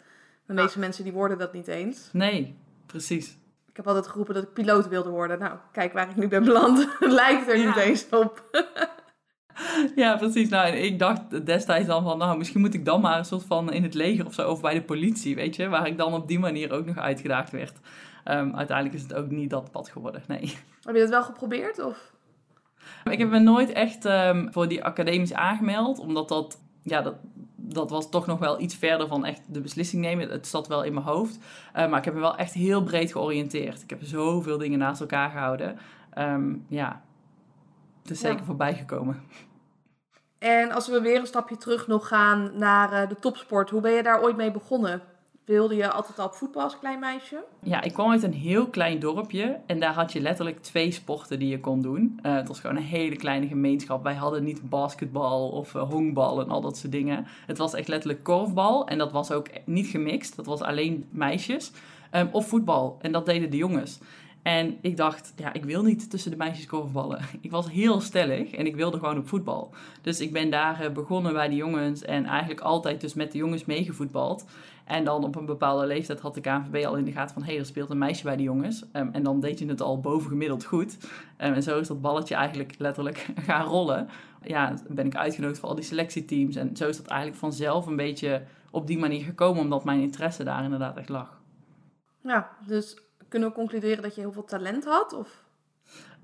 De 0.46 0.54
meeste 0.54 0.80
mensen 0.80 1.04
die 1.04 1.14
worden 1.14 1.38
dat 1.38 1.54
niet 1.54 1.68
eens. 1.68 2.10
Nee, 2.14 2.56
precies. 2.86 3.38
Ik 3.70 3.76
heb 3.76 3.88
altijd 3.88 4.08
geroepen 4.08 4.34
dat 4.34 4.44
ik 4.44 4.54
piloot 4.54 4.88
wilde 4.88 5.10
worden. 5.10 5.40
Nou, 5.40 5.58
kijk 5.72 5.94
waar 5.94 6.10
ik 6.10 6.16
nu 6.16 6.28
ben 6.28 6.44
beland. 6.44 6.88
Lijkt 7.00 7.50
er 7.50 7.66
niet 7.66 7.76
eens 7.76 8.10
op. 8.10 8.44
ja, 9.96 10.18
precies. 10.18 10.50
Nou, 10.50 10.68
ik 10.68 11.00
dacht 11.00 11.46
destijds 11.46 11.88
dan 11.88 12.04
van, 12.04 12.18
nou, 12.18 12.38
misschien 12.38 12.62
moet 12.62 12.74
ik 12.74 12.86
dan 12.86 13.02
maar 13.02 13.18
een 13.18 13.26
soort 13.26 13.44
van 13.44 13.74
in 13.74 13.84
het 13.84 13.94
leger 13.94 14.26
of 14.26 14.34
zo, 14.34 14.50
of 14.50 14.62
bij 14.62 14.74
de 14.74 14.84
politie, 14.84 15.36
weet 15.36 15.56
je, 15.56 15.68
waar 15.68 15.88
ik 15.88 15.98
dan 15.98 16.14
op 16.14 16.28
die 16.28 16.40
manier 16.40 16.72
ook 16.72 16.86
nog 16.86 16.98
uitgedaagd 16.98 17.52
werd. 17.52 17.80
Um, 18.26 18.56
uiteindelijk 18.56 18.96
is 18.96 19.02
het 19.02 19.14
ook 19.14 19.30
niet 19.30 19.50
dat 19.50 19.72
pad 19.72 19.90
geworden, 19.90 20.24
nee. 20.28 20.58
Heb 20.86 20.96
je 20.96 21.02
dat 21.02 21.10
wel 21.10 21.24
geprobeerd, 21.24 21.84
of? 21.84 22.14
Ik 23.04 23.20
heb 23.20 23.30
me 23.30 23.40
nooit 23.40 23.70
echt 23.70 24.06
um, 24.06 24.54
voor 24.54 24.68
die 24.68 24.84
academisch 24.84 25.34
aangemeld, 25.34 26.00
omdat 26.00 26.28
dat, 26.28 26.62
ja, 26.84 27.02
dat, 27.02 27.16
dat 27.68 27.90
was 27.90 28.10
toch 28.10 28.26
nog 28.26 28.40
wel 28.40 28.60
iets 28.60 28.76
verder 28.76 29.08
van 29.08 29.26
echt 29.26 29.42
de 29.48 29.62
beslissing 29.62 30.02
nemen. 30.02 30.30
Het 30.30 30.48
zat 30.48 30.68
wel 30.68 30.84
in 30.84 30.94
mijn 30.94 31.06
hoofd. 31.06 31.36
Uh, 31.36 31.90
maar 31.90 32.00
ik 32.00 32.06
heb 32.06 32.14
me 32.14 32.20
wel 32.20 32.38
echt 32.38 32.54
heel 32.54 32.84
breed 32.84 33.12
georiënteerd. 33.12 33.82
Ik 33.82 33.90
heb 33.90 34.00
zoveel 34.04 34.58
dingen 34.58 34.80
naast 34.80 35.02
elkaar 35.02 35.30
gehouden. 35.30 35.80
Um, 36.18 36.66
ja, 36.68 37.02
het 38.02 38.12
is 38.12 38.20
zeker 38.20 38.46
voorbij 38.46 38.74
gekomen. 38.74 39.24
En 40.40 40.72
als 40.72 40.88
we 40.88 41.02
weer 41.02 41.20
een 41.20 41.28
stapje 41.28 41.58
terug 41.58 41.88
nog 41.88 42.08
gaan 42.08 42.52
naar 42.54 42.94
uh, 42.94 43.10
de 43.10 43.16
topsport. 43.16 43.70
Hoe 43.70 43.82
ben 43.82 43.92
je 43.92 44.04
daar 44.04 44.22
ooit 44.22 44.38
mee 44.38 44.52
begonnen? 44.52 45.02
Wilde 45.46 45.76
je 45.76 45.92
altijd 45.92 46.20
al 46.20 46.26
op 46.26 46.34
voetbal 46.34 46.64
als 46.64 46.80
klein 46.80 47.00
meisje? 47.00 47.44
Ja, 47.64 47.82
ik 47.82 47.94
kwam 47.94 48.12
uit 48.12 48.24
een 48.24 48.34
heel 48.34 48.68
klein 48.68 49.00
dorpje 49.00 49.60
en 49.66 49.80
daar 49.80 49.94
had 49.94 50.14
je 50.14 50.22
letterlijk 50.22 50.62
twee 50.62 50.92
sporten 50.92 51.40
die 51.40 51.50
je 51.50 51.60
kon 51.60 51.82
doen. 51.82 52.20
Uh, 52.24 52.36
het 52.36 52.48
was 52.48 52.60
gewoon 52.60 52.76
een 52.76 52.84
hele 52.84 53.16
kleine 53.16 53.48
gemeenschap. 53.48 54.04
Wij 54.04 54.14
hadden 54.14 54.44
niet 54.44 54.70
basketbal 54.70 55.50
of 55.50 55.74
uh, 55.74 55.90
honkbal 55.90 56.42
en 56.42 56.50
al 56.50 56.62
dat 56.62 56.78
soort 56.78 56.92
dingen. 56.92 57.26
Het 57.46 57.58
was 57.58 57.74
echt 57.74 57.88
letterlijk 57.88 58.24
korfbal 58.24 58.88
en 58.88 58.98
dat 58.98 59.12
was 59.12 59.32
ook 59.32 59.48
niet 59.66 59.88
gemixt. 59.88 60.36
Dat 60.36 60.46
was 60.46 60.62
alleen 60.62 61.06
meisjes. 61.10 61.72
Um, 62.16 62.30
of 62.32 62.48
voetbal 62.48 62.98
en 63.02 63.12
dat 63.12 63.26
deden 63.26 63.50
de 63.50 63.58
jongens. 63.58 64.00
En 64.46 64.78
ik 64.82 64.98
dacht, 64.98 65.34
ja, 65.36 65.54
ik 65.54 65.66
wil 65.66 65.84
niet 65.84 66.10
tussen 66.10 66.32
de 66.32 66.38
meisjes 66.38 66.66
korfballen. 66.66 67.20
Ik 67.42 67.52
was 67.52 67.72
heel 67.72 68.02
stellig 68.02 68.52
en 68.52 68.66
ik 68.66 68.76
wilde 68.76 68.98
gewoon 68.98 69.18
op 69.18 69.28
voetbal. 69.28 69.74
Dus 70.02 70.20
ik 70.20 70.34
ben 70.34 70.50
daar 70.50 70.82
eh, 70.82 70.92
begonnen 70.92 71.34
bij 71.34 71.50
de 71.50 71.56
jongens 71.56 72.02
en 72.02 72.26
eigenlijk 72.26 72.60
altijd 72.60 73.02
dus 73.02 73.14
met 73.14 73.32
de 73.32 73.38
jongens 73.38 73.66
meegevoetbald. 73.66 74.46
En 74.84 75.04
dan 75.04 75.24
op 75.24 75.36
een 75.36 75.46
bepaalde 75.46 75.86
leeftijd 75.86 76.20
had 76.20 76.34
de 76.34 76.42
KNVB 76.42 76.86
al 76.86 76.96
in 76.96 77.06
de 77.06 77.12
gaten 77.12 77.34
van... 77.34 77.44
hé, 77.44 77.50
hey, 77.50 77.60
er 77.60 77.66
speelt 77.66 77.90
een 77.90 77.98
meisje 77.98 78.24
bij 78.24 78.36
de 78.36 78.44
jongens. 78.44 78.84
Um, 78.94 79.10
en 79.12 79.24
dan 79.24 79.40
deed 79.40 79.60
je 79.60 79.66
het 79.66 79.82
al 79.82 80.00
bovengemiddeld 80.00 80.66
goed. 80.66 80.98
Um, 81.02 81.54
en 81.54 81.64
zo 81.64 81.80
is 81.80 81.88
dat 81.88 82.02
balletje 82.02 82.36
eigenlijk 82.36 82.76
letterlijk 82.78 83.28
gaan 83.48 83.66
rollen. 83.66 84.08
Ja, 84.44 84.74
ben 84.90 85.06
ik 85.06 85.16
uitgenodigd 85.16 85.60
voor 85.60 85.70
al 85.70 85.76
die 85.76 85.84
selectieteams. 85.84 86.56
En 86.56 86.76
zo 86.76 86.88
is 86.88 86.98
dat 86.98 87.08
eigenlijk 87.08 87.40
vanzelf 87.40 87.86
een 87.86 87.96
beetje 87.96 88.44
op 88.72 88.88
die 88.88 88.98
manier 88.98 89.24
gekomen... 89.24 89.62
omdat 89.62 89.86
mijn 89.86 90.02
interesse 90.02 90.44
daar 90.44 90.64
inderdaad 90.64 90.98
echt 90.98 91.10
lag. 91.10 91.42
Ja, 92.22 92.50
dus 92.68 93.05
kunnen 93.36 93.54
we 93.54 93.60
concluderen 93.60 94.04
dat 94.04 94.16
je 94.16 94.22
heel 94.22 94.32
veel 94.32 94.44
talent 94.44 94.86
had? 94.86 95.14
Of? 95.14 95.44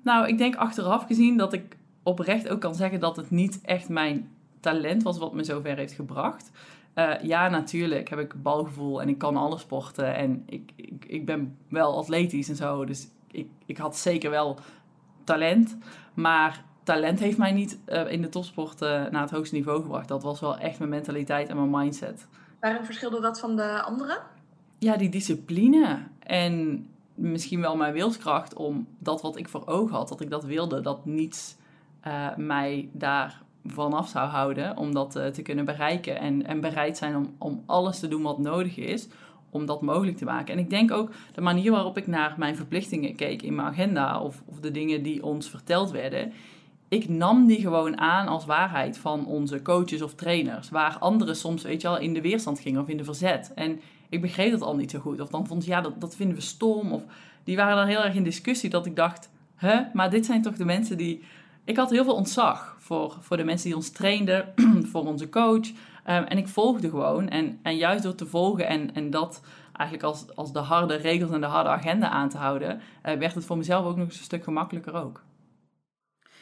Nou, 0.02 0.28
ik 0.28 0.38
denk 0.38 0.56
achteraf 0.56 1.04
gezien 1.04 1.36
dat 1.36 1.52
ik 1.52 1.76
oprecht 2.02 2.48
ook 2.48 2.60
kan 2.60 2.74
zeggen... 2.74 3.00
dat 3.00 3.16
het 3.16 3.30
niet 3.30 3.60
echt 3.62 3.88
mijn 3.88 4.30
talent 4.60 5.02
was 5.02 5.18
wat 5.18 5.32
me 5.32 5.44
zover 5.44 5.76
heeft 5.76 5.92
gebracht... 5.92 6.50
Uh, 6.94 7.22
ja, 7.22 7.48
natuurlijk 7.48 8.08
heb 8.08 8.18
ik 8.18 8.42
balgevoel 8.42 9.00
en 9.00 9.08
ik 9.08 9.18
kan 9.18 9.36
alle 9.36 9.58
sporten. 9.58 10.14
En 10.14 10.42
ik, 10.46 10.72
ik, 10.76 11.04
ik 11.06 11.26
ben 11.26 11.56
wel 11.68 11.96
atletisch 11.96 12.48
en 12.48 12.56
zo. 12.56 12.84
Dus 12.84 13.08
ik, 13.30 13.48
ik 13.66 13.76
had 13.76 13.96
zeker 13.96 14.30
wel 14.30 14.58
talent. 15.24 15.76
Maar 16.14 16.64
talent 16.82 17.18
heeft 17.18 17.38
mij 17.38 17.52
niet 17.52 17.78
uh, 17.88 18.12
in 18.12 18.22
de 18.22 18.28
topsport 18.28 18.82
uh, 18.82 18.88
naar 18.88 19.22
het 19.22 19.30
hoogste 19.30 19.54
niveau 19.54 19.82
gebracht. 19.82 20.08
Dat 20.08 20.22
was 20.22 20.40
wel 20.40 20.58
echt 20.58 20.78
mijn 20.78 20.90
mentaliteit 20.90 21.48
en 21.48 21.56
mijn 21.56 21.82
mindset. 21.82 22.26
Waarom 22.60 22.84
verschilde 22.84 23.20
dat 23.20 23.40
van 23.40 23.56
de 23.56 23.82
anderen? 23.82 24.18
Ja, 24.78 24.96
die 24.96 25.08
discipline. 25.08 25.98
En 26.18 26.86
misschien 27.14 27.60
wel 27.60 27.76
mijn 27.76 27.92
wilskracht 27.92 28.54
om 28.54 28.86
dat 28.98 29.22
wat 29.22 29.36
ik 29.36 29.48
voor 29.48 29.66
ogen 29.66 29.96
had, 29.96 30.08
dat 30.08 30.20
ik 30.20 30.30
dat 30.30 30.44
wilde, 30.44 30.80
dat 30.80 31.04
niets 31.04 31.56
mij 32.36 32.88
daar 32.92 33.42
vanaf 33.64 34.08
zou 34.08 34.28
houden 34.28 34.76
om 34.76 34.94
dat 34.94 35.16
uh, 35.16 35.26
te 35.26 35.42
kunnen 35.42 35.64
bereiken. 35.64 36.18
En, 36.18 36.46
en 36.46 36.60
bereid 36.60 36.96
zijn 36.96 37.16
om, 37.16 37.34
om 37.38 37.62
alles 37.66 37.98
te 37.98 38.08
doen 38.08 38.22
wat 38.22 38.38
nodig 38.38 38.76
is 38.76 39.08
om 39.50 39.66
dat 39.66 39.82
mogelijk 39.82 40.16
te 40.16 40.24
maken. 40.24 40.54
En 40.54 40.60
ik 40.60 40.70
denk 40.70 40.90
ook 40.90 41.10
de 41.32 41.40
manier 41.40 41.70
waarop 41.70 41.96
ik 41.96 42.06
naar 42.06 42.34
mijn 42.38 42.56
verplichtingen 42.56 43.14
keek 43.14 43.42
in 43.42 43.54
mijn 43.54 43.68
agenda 43.68 44.20
of, 44.20 44.42
of 44.46 44.60
de 44.60 44.70
dingen 44.70 45.02
die 45.02 45.24
ons 45.24 45.50
verteld 45.50 45.90
werden. 45.90 46.32
Ik 46.88 47.08
nam 47.08 47.46
die 47.46 47.60
gewoon 47.60 47.98
aan 47.98 48.28
als 48.28 48.44
waarheid 48.44 48.98
van 48.98 49.26
onze 49.26 49.62
coaches 49.62 50.02
of 50.02 50.14
trainers. 50.14 50.70
Waar 50.70 50.98
anderen 50.98 51.36
soms, 51.36 51.62
weet 51.62 51.80
je 51.82 51.88
wel, 51.88 51.98
in 51.98 52.14
de 52.14 52.20
weerstand 52.20 52.60
gingen 52.60 52.80
of 52.80 52.88
in 52.88 52.96
de 52.96 53.04
verzet. 53.04 53.52
En 53.54 53.80
ik 54.12 54.20
begreep 54.20 54.50
dat 54.50 54.62
al 54.62 54.76
niet 54.76 54.90
zo 54.90 54.98
goed. 54.98 55.20
Of 55.20 55.28
dan 55.28 55.46
vond 55.46 55.64
ze, 55.64 55.70
ja, 55.70 55.80
dat, 55.80 56.00
dat 56.00 56.16
vinden 56.16 56.36
we 56.36 56.42
stom. 56.42 56.92
Of 56.92 57.02
die 57.44 57.56
waren 57.56 57.76
dan 57.76 57.86
heel 57.86 58.04
erg 58.04 58.14
in 58.14 58.24
discussie 58.24 58.70
dat 58.70 58.86
ik 58.86 58.96
dacht, 58.96 59.30
hè, 59.54 59.80
maar 59.92 60.10
dit 60.10 60.26
zijn 60.26 60.42
toch 60.42 60.54
de 60.54 60.64
mensen 60.64 60.96
die 60.96 61.22
ik 61.64 61.76
had 61.76 61.90
heel 61.90 62.04
veel 62.04 62.14
ontzag 62.14 62.76
voor, 62.78 63.16
voor 63.20 63.36
de 63.36 63.44
mensen 63.44 63.66
die 63.66 63.76
ons 63.76 63.90
trainden, 63.90 64.52
voor 64.90 65.06
onze 65.06 65.28
coach. 65.28 65.70
Ehm, 66.04 66.22
en 66.22 66.38
ik 66.38 66.48
volgde 66.48 66.90
gewoon. 66.90 67.28
En, 67.28 67.58
en 67.62 67.76
juist 67.76 68.02
door 68.02 68.14
te 68.14 68.26
volgen 68.26 68.66
en, 68.66 68.94
en 68.94 69.10
dat 69.10 69.42
eigenlijk 69.72 70.02
als, 70.02 70.36
als 70.36 70.52
de 70.52 70.58
harde 70.58 70.94
regels 70.94 71.30
en 71.30 71.40
de 71.40 71.46
harde 71.46 71.68
agenda 71.68 72.08
aan 72.08 72.28
te 72.28 72.38
houden, 72.38 72.76
uh, 72.76 73.14
werd 73.14 73.34
het 73.34 73.44
voor 73.44 73.56
mezelf 73.56 73.86
ook 73.86 73.96
nog 73.96 74.06
eens 74.06 74.18
een 74.18 74.24
stuk 74.24 74.44
gemakkelijker 74.44 74.94
ook. 74.94 75.22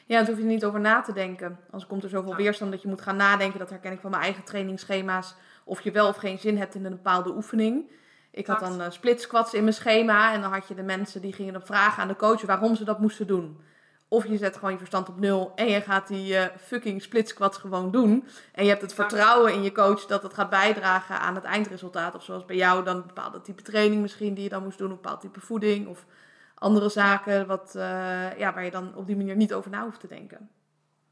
Ja, 0.06 0.18
daar 0.18 0.26
hoef 0.26 0.38
je 0.38 0.44
niet 0.44 0.64
over 0.64 0.80
na 0.80 1.00
te 1.00 1.12
denken. 1.12 1.58
Als 1.70 1.86
komt 1.86 2.02
er 2.02 2.08
zoveel 2.08 2.34
weerstand 2.34 2.70
dat 2.70 2.82
je 2.82 2.88
moet 2.88 3.00
gaan 3.00 3.16
nadenken, 3.16 3.58
dat 3.58 3.70
herken 3.70 3.92
ik 3.92 4.00
van 4.00 4.10
mijn 4.10 4.22
eigen 4.22 4.44
trainingsschema's, 4.44 5.34
of 5.70 5.80
je 5.80 5.90
wel 5.90 6.08
of 6.08 6.16
geen 6.16 6.38
zin 6.38 6.58
hebt 6.58 6.74
in 6.74 6.84
een 6.84 6.90
bepaalde 6.90 7.34
oefening. 7.34 7.90
Ik 8.30 8.46
had 8.46 8.60
dan 8.60 8.80
uh, 8.80 8.90
split 8.90 9.20
squats 9.20 9.54
in 9.54 9.62
mijn 9.62 9.74
schema 9.74 10.32
en 10.32 10.40
dan 10.40 10.52
had 10.52 10.68
je 10.68 10.74
de 10.74 10.82
mensen 10.82 11.20
die 11.20 11.32
gingen 11.32 11.56
op 11.56 11.66
vragen 11.66 12.02
aan 12.02 12.08
de 12.08 12.16
coach 12.16 12.42
waarom 12.42 12.74
ze 12.74 12.84
dat 12.84 13.00
moesten 13.00 13.26
doen. 13.26 13.60
Of 14.08 14.26
je 14.26 14.36
zet 14.36 14.54
gewoon 14.54 14.70
je 14.70 14.78
verstand 14.78 15.08
op 15.08 15.18
nul 15.18 15.52
en 15.54 15.66
je 15.68 15.80
gaat 15.80 16.08
die 16.08 16.32
uh, 16.32 16.44
fucking 16.60 17.02
split 17.02 17.28
squats 17.28 17.58
gewoon 17.58 17.90
doen. 17.90 18.28
En 18.52 18.64
je 18.64 18.70
hebt 18.70 18.82
het 18.82 18.94
vertrouwen 18.94 19.52
in 19.52 19.62
je 19.62 19.72
coach 19.72 20.06
dat 20.06 20.22
het 20.22 20.34
gaat 20.34 20.50
bijdragen 20.50 21.20
aan 21.20 21.34
het 21.34 21.44
eindresultaat. 21.44 22.14
Of 22.14 22.22
zoals 22.22 22.44
bij 22.44 22.56
jou 22.56 22.84
dan 22.84 22.96
een 22.96 23.06
bepaalde 23.06 23.40
type 23.40 23.62
training 23.62 24.02
misschien 24.02 24.34
die 24.34 24.44
je 24.44 24.50
dan 24.50 24.62
moest 24.62 24.78
doen, 24.78 24.90
een 24.90 24.96
bepaald 24.96 25.20
type 25.20 25.40
voeding 25.40 25.86
of 25.86 26.06
andere 26.54 26.88
zaken 26.88 27.46
wat, 27.46 27.72
uh, 27.76 28.38
ja, 28.38 28.54
waar 28.54 28.64
je 28.64 28.70
dan 28.70 28.94
op 28.94 29.06
die 29.06 29.16
manier 29.16 29.36
niet 29.36 29.54
over 29.54 29.70
na 29.70 29.82
hoeft 29.82 30.00
te 30.00 30.08
denken. 30.08 30.50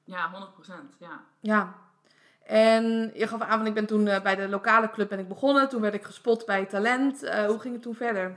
Ja, 0.05 0.31
100%. 0.33 0.99
Ja. 0.99 1.21
Ja. 1.41 1.75
En 2.49 3.11
je 3.14 3.26
gaf 3.26 3.40
aan, 3.40 3.67
ik 3.67 3.75
ben 3.75 3.87
toen 3.87 4.07
uh, 4.07 4.21
bij 4.21 4.37
de 4.37 4.49
lokale 4.49 4.90
club 4.90 5.09
ben 5.09 5.19
ik 5.19 5.28
begonnen. 5.28 5.69
Toen 5.69 5.81
werd 5.81 5.95
ik 5.95 6.05
gespot 6.05 6.47
bij 6.47 6.64
talent. 6.64 7.25
Uh, 7.25 7.45
hoe 7.45 7.59
ging 7.59 7.75
het 7.75 7.83
toen 7.83 7.95
verder? 7.95 8.37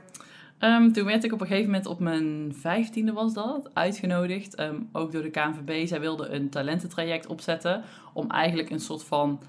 Um, 0.58 0.92
toen 0.92 1.04
werd 1.04 1.24
ik 1.24 1.32
op 1.32 1.40
een 1.40 1.46
gegeven 1.46 1.70
moment 1.70 1.86
op 1.86 1.98
mijn 1.98 2.54
vijftiende 2.58 3.12
was 3.12 3.34
dat, 3.34 3.70
uitgenodigd. 3.72 4.60
Um, 4.60 4.88
ook 4.92 5.12
door 5.12 5.22
de 5.22 5.30
KNVB. 5.30 5.86
Zij 5.86 6.00
wilden 6.00 6.34
een 6.34 6.48
talententraject 6.48 7.26
opzetten. 7.26 7.82
Om 8.12 8.30
eigenlijk 8.30 8.70
een 8.70 8.80
soort 8.80 9.04
van 9.04 9.40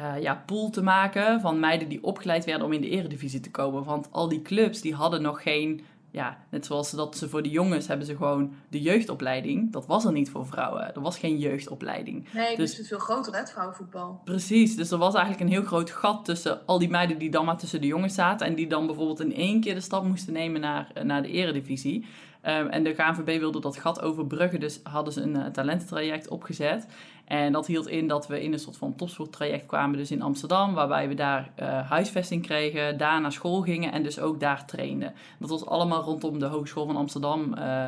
uh, 0.00 0.22
ja, 0.22 0.42
pool 0.46 0.70
te 0.70 0.82
maken 0.82 1.40
van 1.40 1.60
meiden 1.60 1.88
die 1.88 2.04
opgeleid 2.04 2.44
werden 2.44 2.66
om 2.66 2.72
in 2.72 2.80
de 2.80 2.88
eredivisie 2.88 3.40
te 3.40 3.50
komen. 3.50 3.84
Want 3.84 4.08
al 4.10 4.28
die 4.28 4.42
clubs 4.42 4.80
die 4.80 4.94
hadden 4.94 5.22
nog 5.22 5.42
geen 5.42 5.84
ja, 6.12 6.38
net 6.50 6.66
zoals 6.66 6.90
dat 6.90 7.16
ze 7.16 7.28
voor 7.28 7.42
de 7.42 7.50
jongens 7.50 7.86
hebben 7.86 8.06
ze 8.06 8.16
gewoon 8.16 8.54
de 8.68 8.82
jeugdopleiding. 8.82 9.72
Dat 9.72 9.86
was 9.86 10.04
er 10.04 10.12
niet 10.12 10.30
voor 10.30 10.46
vrouwen. 10.46 10.94
Er 10.94 11.00
was 11.00 11.18
geen 11.18 11.38
jeugdopleiding. 11.38 12.32
Nee, 12.32 12.56
dus, 12.56 12.70
het 12.70 12.80
is 12.80 12.88
veel 12.88 12.98
groter, 12.98 13.32
hè, 13.32 13.38
het 13.38 13.50
vrouwenvoetbal. 13.50 14.20
Precies, 14.24 14.76
dus 14.76 14.90
er 14.90 14.98
was 14.98 15.14
eigenlijk 15.14 15.44
een 15.44 15.56
heel 15.56 15.64
groot 15.64 15.90
gat 15.90 16.24
tussen 16.24 16.66
al 16.66 16.78
die 16.78 16.90
meiden 16.90 17.18
die 17.18 17.30
dan 17.30 17.44
maar 17.44 17.58
tussen 17.58 17.80
de 17.80 17.86
jongens 17.86 18.14
zaten. 18.14 18.46
En 18.46 18.54
die 18.54 18.68
dan 18.68 18.86
bijvoorbeeld 18.86 19.20
in 19.20 19.34
één 19.34 19.60
keer 19.60 19.74
de 19.74 19.80
stap 19.80 20.04
moesten 20.04 20.32
nemen 20.32 20.60
naar, 20.60 20.92
naar 21.02 21.22
de 21.22 21.30
eredivisie. 21.30 22.06
Um, 22.46 22.68
en 22.68 22.84
de 22.84 22.92
KNVB 22.92 23.38
wilde 23.38 23.60
dat 23.60 23.76
gat 23.76 24.00
overbruggen, 24.00 24.60
dus 24.60 24.80
hadden 24.82 25.12
ze 25.12 25.20
een 25.20 25.36
uh, 25.36 25.46
talententraject 25.46 26.28
opgezet. 26.28 26.86
En 27.32 27.52
dat 27.52 27.66
hield 27.66 27.88
in 27.88 28.08
dat 28.08 28.26
we 28.26 28.42
in 28.42 28.52
een 28.52 28.58
soort 28.58 28.76
van 28.76 28.94
topsporttraject 28.94 29.66
kwamen, 29.66 29.98
dus 29.98 30.10
in 30.10 30.22
Amsterdam, 30.22 30.74
waarbij 30.74 31.08
we 31.08 31.14
daar 31.14 31.50
uh, 31.60 31.90
huisvesting 31.90 32.42
kregen, 32.42 32.98
daar 32.98 33.20
naar 33.20 33.32
school 33.32 33.60
gingen 33.60 33.92
en 33.92 34.02
dus 34.02 34.18
ook 34.18 34.40
daar 34.40 34.66
trainden. 34.66 35.14
Dat 35.38 35.50
was 35.50 35.66
allemaal 35.66 36.02
rondom 36.02 36.38
de 36.38 36.46
Hogeschool 36.46 36.86
van 36.86 36.96
Amsterdam. 36.96 37.54
Uh, 37.58 37.86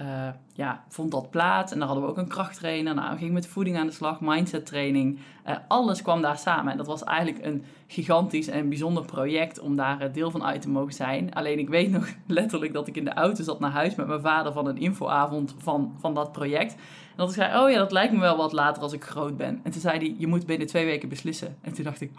uh, 0.00 0.28
ja, 0.52 0.84
vond 0.88 1.10
dat 1.10 1.30
plaats. 1.30 1.72
En 1.72 1.78
daar 1.78 1.86
hadden 1.86 2.06
we 2.06 2.10
ook 2.10 2.18
een 2.18 2.28
krachttrainer. 2.28 2.94
Nou, 2.94 3.10
we 3.10 3.18
gingen 3.18 3.32
met 3.32 3.46
voeding 3.46 3.76
aan 3.76 3.86
de 3.86 3.92
slag, 3.92 4.20
mindset 4.20 4.66
training. 4.66 5.18
Uh, 5.48 5.56
alles 5.68 6.02
kwam 6.02 6.22
daar 6.22 6.38
samen. 6.38 6.72
En 6.72 6.76
dat 6.76 6.86
was 6.86 7.04
eigenlijk 7.04 7.44
een 7.44 7.64
gigantisch 7.86 8.48
en 8.48 8.68
bijzonder 8.68 9.04
project 9.04 9.60
om 9.60 9.76
daar 9.76 10.12
deel 10.12 10.30
van 10.30 10.44
uit 10.44 10.62
te 10.62 10.68
mogen 10.68 10.92
zijn. 10.92 11.34
Alleen 11.34 11.58
ik 11.58 11.68
weet 11.68 11.90
nog 11.90 12.08
letterlijk 12.26 12.72
dat 12.72 12.86
ik 12.86 12.96
in 12.96 13.04
de 13.04 13.14
auto 13.14 13.42
zat 13.42 13.60
naar 13.60 13.70
huis 13.70 13.94
met 13.94 14.06
mijn 14.06 14.20
vader 14.20 14.52
van 14.52 14.66
een 14.66 14.78
infoavond 14.78 15.54
van, 15.58 15.94
van 15.98 16.14
dat 16.14 16.32
project. 16.32 16.72
En 16.72 17.16
dat 17.16 17.28
ik 17.28 17.34
zei, 17.34 17.62
oh 17.62 17.70
ja, 17.70 17.78
dat 17.78 17.92
lijkt 17.92 18.12
me 18.12 18.20
wel 18.20 18.36
wat 18.36 18.52
later 18.52 18.82
als 18.82 18.92
ik 18.92 19.04
groot 19.04 19.36
ben. 19.36 19.60
En 19.62 19.70
toen 19.70 19.80
zei 19.80 19.98
hij, 19.98 20.14
je 20.18 20.26
moet 20.26 20.46
binnen 20.46 20.66
twee 20.66 20.84
weken 20.84 21.08
beslissen. 21.08 21.56
En 21.60 21.72
toen 21.72 21.84
dacht 21.84 22.00
ik, 22.00 22.10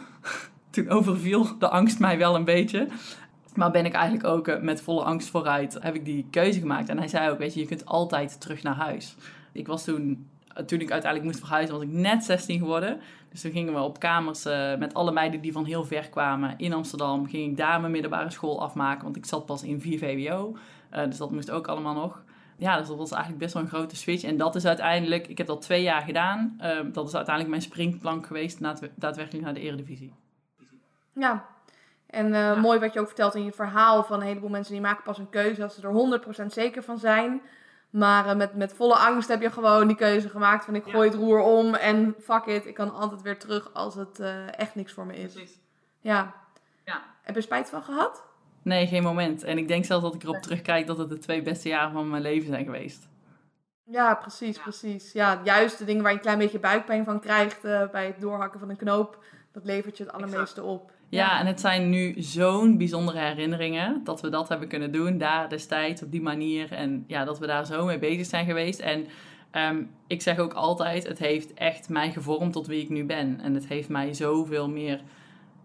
toen 0.70 0.88
overviel 0.88 1.46
de 1.58 1.68
angst 1.68 1.98
mij 1.98 2.18
wel 2.18 2.34
een 2.34 2.44
beetje. 2.44 2.88
Maar 3.54 3.70
ben 3.70 3.84
ik 3.84 3.92
eigenlijk 3.92 4.26
ook 4.26 4.48
uh, 4.48 4.60
met 4.60 4.82
volle 4.82 5.02
angst 5.02 5.28
vooruit, 5.28 5.78
heb 5.80 5.94
ik 5.94 6.04
die 6.04 6.26
keuze 6.30 6.60
gemaakt. 6.60 6.88
En 6.88 6.98
hij 6.98 7.08
zei 7.08 7.30
ook, 7.30 7.38
weet 7.38 7.54
je, 7.54 7.60
je 7.60 7.66
kunt 7.66 7.86
altijd 7.86 8.40
terug 8.40 8.62
naar 8.62 8.74
huis. 8.74 9.16
Ik 9.52 9.66
was 9.66 9.84
toen, 9.84 10.28
toen 10.66 10.80
ik 10.80 10.90
uiteindelijk 10.90 11.32
moest 11.32 11.38
verhuizen, 11.38 11.74
was 11.74 11.84
ik 11.84 11.90
net 11.90 12.24
16 12.24 12.58
geworden. 12.58 13.00
Dus 13.30 13.40
toen 13.40 13.50
gingen 13.50 13.74
we 13.74 13.80
op 13.80 13.98
kamers 13.98 14.46
uh, 14.46 14.76
met 14.76 14.94
alle 14.94 15.12
meiden 15.12 15.40
die 15.40 15.52
van 15.52 15.64
heel 15.64 15.84
ver 15.84 16.08
kwamen 16.08 16.54
in 16.56 16.72
Amsterdam. 16.72 17.26
Ging 17.28 17.50
ik 17.50 17.56
daar 17.56 17.80
mijn 17.80 17.92
middelbare 17.92 18.30
school 18.30 18.60
afmaken, 18.60 19.04
want 19.04 19.16
ik 19.16 19.26
zat 19.26 19.46
pas 19.46 19.62
in 19.62 19.80
4 19.80 19.98
VWO. 19.98 20.56
Dus 20.90 21.16
dat 21.16 21.30
moest 21.30 21.50
ook 21.50 21.66
allemaal 21.68 21.94
nog. 21.94 22.22
Ja, 22.56 22.78
dus 22.78 22.88
dat 22.88 22.96
was 22.96 23.10
eigenlijk 23.10 23.42
best 23.42 23.54
wel 23.54 23.62
een 23.62 23.68
grote 23.68 23.96
switch. 23.96 24.22
En 24.22 24.36
dat 24.36 24.54
is 24.54 24.64
uiteindelijk, 24.64 25.28
ik 25.28 25.38
heb 25.38 25.46
dat 25.46 25.62
twee 25.62 25.82
jaar 25.82 26.02
gedaan. 26.02 26.56
dat 26.92 27.08
is 27.08 27.14
uiteindelijk 27.14 27.48
mijn 27.48 27.62
springplank 27.62 28.26
geweest, 28.26 28.60
daadwerkelijk 28.94 29.44
naar 29.44 29.54
de 29.54 29.60
eredivisie. 29.60 30.12
Ja, 31.14 31.44
en 32.10 32.26
uh, 32.26 32.60
mooi 32.60 32.78
wat 32.78 32.92
je 32.92 33.00
ook 33.00 33.06
vertelt 33.06 33.34
in 33.34 33.44
je 33.44 33.52
verhaal 33.52 34.04
van 34.04 34.20
een 34.20 34.26
heleboel 34.26 34.48
mensen 34.48 34.72
die 34.72 34.82
maken 34.82 35.02
pas 35.02 35.18
een 35.18 35.30
keuze 35.30 35.62
als 35.62 35.74
ze 35.74 35.88
er 35.88 36.42
100% 36.44 36.46
zeker 36.46 36.82
van 36.82 36.98
zijn. 36.98 37.42
Maar 37.90 38.26
uh, 38.26 38.34
met, 38.34 38.54
met 38.54 38.72
volle 38.72 38.94
angst 38.94 39.28
heb 39.28 39.42
je 39.42 39.50
gewoon 39.50 39.86
die 39.86 39.96
keuze 39.96 40.28
gemaakt 40.28 40.64
van 40.64 40.74
ik 40.74 40.84
gooi 40.84 41.08
het 41.08 41.18
roer 41.18 41.40
om 41.40 41.74
en 41.74 42.14
fuck 42.20 42.44
it, 42.44 42.66
ik 42.66 42.74
kan 42.74 42.94
altijd 42.94 43.22
weer 43.22 43.38
terug 43.38 43.74
als 43.74 43.94
het 43.94 44.20
uh, 44.20 44.58
echt 44.58 44.74
niks 44.74 44.92
voor 44.92 45.06
me 45.06 45.16
is. 45.16 45.32
Precies. 45.32 45.58
Ja. 46.00 46.34
ja. 46.84 47.02
Heb 47.22 47.34
je 47.34 47.40
spijt 47.40 47.70
van 47.70 47.82
gehad? 47.82 48.24
Nee, 48.62 48.86
geen 48.86 49.02
moment. 49.02 49.44
En 49.44 49.58
ik 49.58 49.68
denk 49.68 49.84
zelfs 49.84 50.04
dat 50.04 50.14
ik 50.14 50.22
erop 50.22 50.42
terugkijk 50.42 50.86
dat 50.86 50.98
het 50.98 51.08
de 51.08 51.18
twee 51.18 51.42
beste 51.42 51.68
jaren 51.68 51.92
van 51.92 52.10
mijn 52.10 52.22
leven 52.22 52.48
zijn 52.48 52.64
geweest. 52.64 53.08
Ja, 53.84 54.14
precies, 54.14 54.56
ja. 54.56 54.62
precies. 54.62 55.12
Ja, 55.12 55.40
juist 55.44 55.78
de 55.78 55.84
dingen 55.84 56.02
waar 56.02 56.10
je 56.10 56.16
een 56.16 56.22
klein 56.22 56.38
beetje 56.38 56.58
buikpijn 56.58 57.04
van 57.04 57.20
krijgt 57.20 57.62
bij 57.62 58.06
het 58.06 58.20
doorhakken 58.20 58.60
van 58.60 58.70
een 58.70 58.76
knoop, 58.76 59.18
dat 59.52 59.64
levert 59.64 59.96
je 59.96 60.04
het 60.04 60.12
allermeeste 60.12 60.62
op. 60.62 60.92
Ja, 61.10 61.40
en 61.40 61.46
het 61.46 61.60
zijn 61.60 61.90
nu 61.90 62.14
zo'n 62.18 62.78
bijzondere 62.78 63.18
herinneringen 63.18 64.00
dat 64.04 64.20
we 64.20 64.28
dat 64.28 64.48
hebben 64.48 64.68
kunnen 64.68 64.92
doen 64.92 65.18
daar 65.18 65.48
destijds 65.48 66.02
op 66.02 66.10
die 66.10 66.22
manier. 66.22 66.72
En 66.72 67.04
ja, 67.06 67.24
dat 67.24 67.38
we 67.38 67.46
daar 67.46 67.66
zo 67.66 67.84
mee 67.84 67.98
bezig 67.98 68.26
zijn 68.26 68.46
geweest. 68.46 68.80
En 68.80 69.06
um, 69.52 69.90
ik 70.06 70.22
zeg 70.22 70.38
ook 70.38 70.52
altijd, 70.52 71.06
het 71.06 71.18
heeft 71.18 71.54
echt 71.54 71.88
mij 71.88 72.12
gevormd 72.12 72.52
tot 72.52 72.66
wie 72.66 72.82
ik 72.82 72.88
nu 72.88 73.04
ben. 73.04 73.40
En 73.40 73.54
het 73.54 73.66
heeft 73.66 73.88
mij 73.88 74.14
zoveel 74.14 74.68
meer 74.68 75.00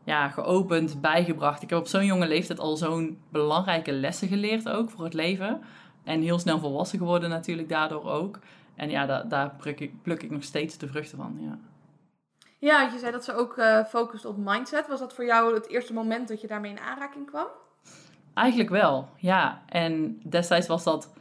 ja, 0.03 0.29
geopend, 0.29 1.01
bijgebracht. 1.01 1.63
Ik 1.63 1.69
heb 1.69 1.79
op 1.79 1.87
zo'n 1.87 2.05
jonge 2.05 2.27
leeftijd 2.27 2.59
al 2.59 2.77
zo'n 2.77 3.17
belangrijke 3.29 3.91
lessen 3.91 4.27
geleerd 4.27 4.69
ook 4.69 4.89
voor 4.89 5.03
het 5.03 5.13
leven. 5.13 5.61
En 6.03 6.21
heel 6.21 6.39
snel 6.39 6.59
volwassen 6.59 6.99
geworden 6.99 7.29
natuurlijk 7.29 7.69
daardoor 7.69 8.03
ook. 8.03 8.39
En 8.75 8.89
ja, 8.89 9.05
daar, 9.05 9.29
daar 9.29 9.55
pluk, 9.57 9.79
ik, 9.79 10.01
pluk 10.01 10.23
ik 10.23 10.31
nog 10.31 10.43
steeds 10.43 10.77
de 10.77 10.87
vruchten 10.87 11.17
van, 11.17 11.37
ja. 11.39 11.57
Ja, 12.65 12.81
je 12.81 12.99
zei 12.99 13.11
dat 13.11 13.23
ze 13.23 13.33
ook 13.33 13.57
uh, 13.57 13.83
focust 13.83 14.25
op 14.25 14.37
mindset. 14.37 14.87
Was 14.87 14.99
dat 14.99 15.13
voor 15.13 15.25
jou 15.25 15.53
het 15.53 15.67
eerste 15.67 15.93
moment 15.93 16.27
dat 16.27 16.41
je 16.41 16.47
daarmee 16.47 16.71
in 16.71 16.79
aanraking 16.79 17.25
kwam? 17.25 17.47
Eigenlijk 18.33 18.69
wel, 18.69 19.09
ja. 19.17 19.61
En 19.65 20.21
destijds 20.23 20.67
was 20.67 20.83
dat, 20.83 21.13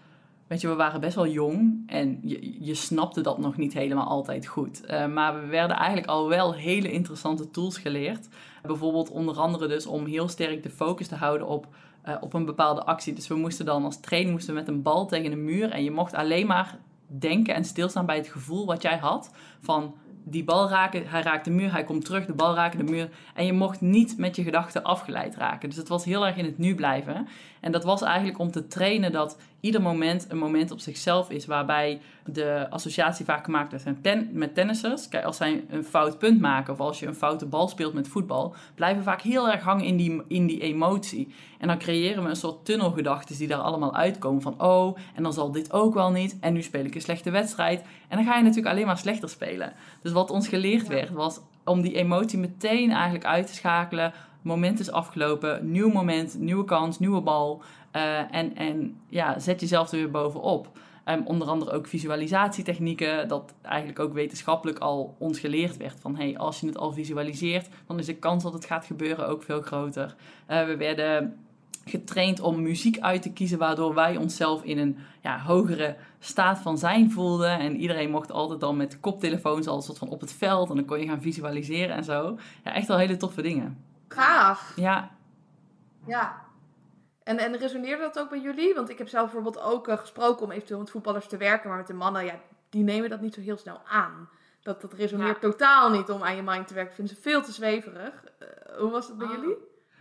weet 0.47 0.61
je, 0.61 0.69
we 0.69 0.75
waren 0.75 1.01
best 1.01 1.15
wel 1.15 1.27
jong 1.27 1.83
en 1.87 2.21
je, 2.23 2.65
je 2.65 2.75
snapte 2.75 3.21
dat 3.21 3.39
nog 3.39 3.57
niet 3.57 3.73
helemaal 3.73 4.07
altijd 4.07 4.47
goed. 4.47 4.81
Uh, 4.85 5.07
maar 5.07 5.41
we 5.41 5.47
werden 5.47 5.77
eigenlijk 5.77 6.09
al 6.09 6.29
wel 6.29 6.55
hele 6.55 6.91
interessante 6.91 7.51
tools 7.51 7.79
geleerd. 7.79 8.29
Bijvoorbeeld 8.63 9.11
onder 9.11 9.37
andere 9.37 9.67
dus 9.67 9.87
om 9.87 10.07
heel 10.07 10.29
sterk 10.29 10.63
de 10.63 10.71
focus 10.71 11.09
te 11.09 11.17
houden 11.17 11.47
op, 11.47 11.67
uh, 12.09 12.15
op 12.21 12.35
een 12.35 12.45
bepaalde 12.45 12.85
actie. 12.85 13.15
Dus 13.15 13.29
we 13.29 13.35
moesten 13.35 13.65
dan 13.65 13.85
als 13.85 14.01
trainer 14.01 14.33
moesten 14.33 14.55
met 14.55 14.69
een 14.69 14.83
bal 14.83 15.07
tegen 15.07 15.33
een 15.33 15.45
muur 15.45 15.71
en 15.71 15.85
je 15.85 15.91
mocht 15.91 16.15
alleen 16.15 16.47
maar 16.47 16.79
denken 17.07 17.55
en 17.55 17.65
stilstaan 17.65 18.07
bij 18.07 18.17
het 18.17 18.29
gevoel 18.29 18.67
wat 18.67 18.83
jij 18.83 18.99
had 18.99 19.35
van 19.61 19.95
die 20.25 20.45
bal 20.45 20.69
raken, 20.69 21.09
hij 21.09 21.23
raakt 21.23 21.45
de 21.45 21.51
muur, 21.51 21.73
hij 21.73 21.85
komt 21.85 22.05
terug, 22.05 22.27
de 22.27 22.33
bal 22.33 22.55
raken 22.55 22.87
de 22.87 22.93
muur. 22.93 23.09
En 23.35 23.47
je 23.47 23.53
mocht 23.53 23.81
niet 23.81 24.19
met 24.19 24.37
je 24.37 24.43
gedachten 24.43 24.83
afgeleid 24.83 25.37
raken. 25.37 25.69
Dus 25.69 25.79
het 25.79 25.89
was 25.89 26.05
heel 26.05 26.27
erg 26.27 26.37
in 26.37 26.45
het 26.45 26.59
nu 26.59 26.75
blijven. 26.75 27.29
En 27.61 27.73
dat 27.73 27.85
was 27.85 28.03
eigenlijk 28.03 28.39
om 28.39 28.51
te 28.51 28.67
trainen 28.67 29.13
dat 29.13 29.39
ieder 29.65 29.83
moment 29.83 30.27
een 30.29 30.39
moment 30.39 30.71
op 30.71 30.81
zichzelf 30.81 31.31
is. 31.31 31.47
Waarbij 31.47 32.01
de 32.25 32.67
associatie 32.71 33.25
vaak 33.25 33.45
gemaakt 33.45 33.71
wordt 33.71 33.85
met, 33.85 34.03
ten, 34.03 34.29
met 34.33 34.55
tennissers. 34.55 35.09
Kijk, 35.09 35.25
als 35.25 35.37
zij 35.37 35.65
een 35.69 35.85
fout 35.85 36.19
punt 36.19 36.41
maken 36.41 36.73
of 36.73 36.81
als 36.81 37.01
je 37.01 37.07
een 37.07 37.15
foute 37.15 37.47
bal 37.47 37.69
speelt 37.69 37.95
met 37.95 38.09
voetbal, 38.09 38.55
blijven 38.75 39.03
vaak 39.03 39.21
heel 39.21 39.51
erg 39.51 39.63
hangen 39.63 39.85
in 39.85 39.97
die, 39.97 40.23
in 40.29 40.47
die 40.47 40.61
emotie. 40.61 41.35
En 41.59 41.69
dan 41.69 41.79
creëren 41.79 42.23
we 42.23 42.29
een 42.29 42.37
soort 42.37 42.65
tunnelgedachten 42.65 43.39
die 43.39 43.49
daar 43.49 43.59
allemaal 43.59 43.95
uitkomen. 43.95 44.43
Van 44.43 44.63
oh, 44.63 44.97
en 45.15 45.23
dan 45.23 45.33
zal 45.33 45.53
dit 45.53 45.73
ook 45.73 45.95
wel 45.95 46.11
niet. 46.11 46.37
En 46.41 46.53
nu 46.53 46.63
speel 46.63 46.85
ik 46.85 46.95
een 46.95 47.01
slechte 47.01 47.31
wedstrijd. 47.31 47.85
En 48.09 48.17
dan 48.17 48.27
ga 48.27 48.37
je 48.37 48.43
natuurlijk 48.43 48.71
alleen 48.75 48.87
maar 48.87 48.99
slechter 48.99 49.29
spelen. 49.29 49.73
Dus 50.03 50.13
wat 50.13 50.31
ons 50.31 50.49
geleerd 50.49 50.87
werd 50.87 51.11
was 51.11 51.41
om 51.65 51.81
die 51.81 51.97
emotie 51.97 52.39
meteen 52.39 52.91
eigenlijk 52.91 53.25
uit 53.25 53.47
te 53.47 53.55
schakelen 53.55 54.13
moment 54.45 54.81
is 54.81 54.91
afgelopen, 54.91 55.71
nieuw 55.71 55.91
moment, 55.91 56.39
nieuwe 56.39 56.65
kans, 56.65 56.99
nieuwe 56.99 57.21
bal. 57.21 57.63
Uh, 57.97 58.35
en, 58.35 58.57
en 58.57 59.01
ja, 59.09 59.39
zet 59.39 59.61
jezelf 59.61 59.93
er 59.93 59.99
weer 59.99 60.11
bovenop. 60.11 60.79
Um, 61.05 61.27
onder 61.27 61.49
andere 61.49 61.71
ook 61.71 61.87
visualisatietechnieken, 61.87 63.29
dat 63.29 63.55
eigenlijk 63.63 63.99
ook 63.99 64.13
wetenschappelijk 64.13 64.79
al 64.79 65.15
ons 65.19 65.39
geleerd 65.39 65.77
werd. 65.77 66.01
Van 66.01 66.17
hey, 66.17 66.39
als 66.39 66.61
je 66.61 66.67
het 66.67 66.79
al 66.79 66.93
visualiseert, 66.93 67.69
dan 67.87 67.99
is 67.99 68.07
de 68.07 68.17
kans 68.17 68.43
dat 68.43 68.53
het 68.53 68.65
gaat 68.65 68.85
gebeuren 68.85 69.29
ook 69.29 69.43
veel 69.43 69.61
groter. 69.61 70.15
Uh, 70.51 70.65
we 70.65 70.77
werden 70.77 71.37
getraind 71.85 72.41
om 72.41 72.63
muziek 72.63 72.99
uit 72.99 73.23
te 73.23 73.33
kiezen, 73.33 73.59
waardoor 73.59 73.95
wij 73.95 74.17
onszelf 74.17 74.63
in 74.63 74.79
een 74.79 74.99
ja, 75.23 75.39
hogere 75.39 75.97
staat 76.19 76.59
van 76.59 76.79
zijn 76.79 77.11
voelden. 77.11 77.59
En 77.59 77.77
iedereen 77.77 78.11
mocht 78.11 78.33
altijd 78.33 78.61
dan 78.61 78.77
met 78.77 79.01
koptelefoons 79.01 79.67
al 79.67 79.83
soort 79.83 79.99
van 79.99 80.09
op 80.09 80.21
het 80.21 80.33
veld 80.33 80.71
en 80.71 80.77
dan 80.77 80.85
kon 80.85 81.01
je 81.01 81.07
gaan 81.07 81.23
visualiseren 81.23 81.97
en 81.97 82.05
zo. 82.05 82.39
Ja, 82.65 82.75
echt 82.75 82.87
wel 82.87 82.99
hele 82.99 83.17
toffe 83.17 83.43
dingen. 83.43 83.85
Gaaf. 84.09 84.73
Ja. 84.77 85.11
Ja. 86.07 86.43
En, 87.25 87.39
en 87.39 87.57
resoneerde 87.57 88.03
dat 88.03 88.19
ook 88.19 88.31
bij 88.31 88.41
jullie? 88.41 88.75
Want 88.75 88.89
ik 88.89 88.99
heb 88.99 89.09
zelf 89.09 89.33
bijvoorbeeld 89.33 89.65
ook 89.65 89.89
uh, 89.89 89.99
gesproken 89.99 90.45
om 90.45 90.51
eventueel 90.51 90.79
met 90.79 90.91
voetballers 90.91 91.27
te 91.27 91.37
werken, 91.37 91.69
maar 91.69 91.79
met 91.79 91.87
de 91.87 91.95
mannen, 91.95 92.25
ja, 92.25 92.35
die 92.71 92.85
nemen 92.85 93.11
dat 93.11 93.21
niet 93.21 93.35
zo 93.35 93.41
heel 93.41 93.57
snel 93.57 93.81
aan. 93.89 94.29
Dat, 94.63 94.81
dat 94.81 94.93
resoneert 94.93 95.41
totaal 95.41 95.91
niet 95.91 96.11
om 96.11 96.23
aan 96.23 96.37
je 96.37 96.43
mind 96.43 96.69
te 96.69 96.75
werken. 96.75 96.95
Vinden 96.95 97.15
ze 97.15 97.23
veel 97.23 97.43
te 97.43 97.53
zweverig. 97.53 98.25
Uh, 98.43 98.79
hoe 98.79 98.91
was 98.91 99.09
het 99.09 99.19
bij 99.19 99.27
oh. 99.27 99.33
jullie? 99.33 99.57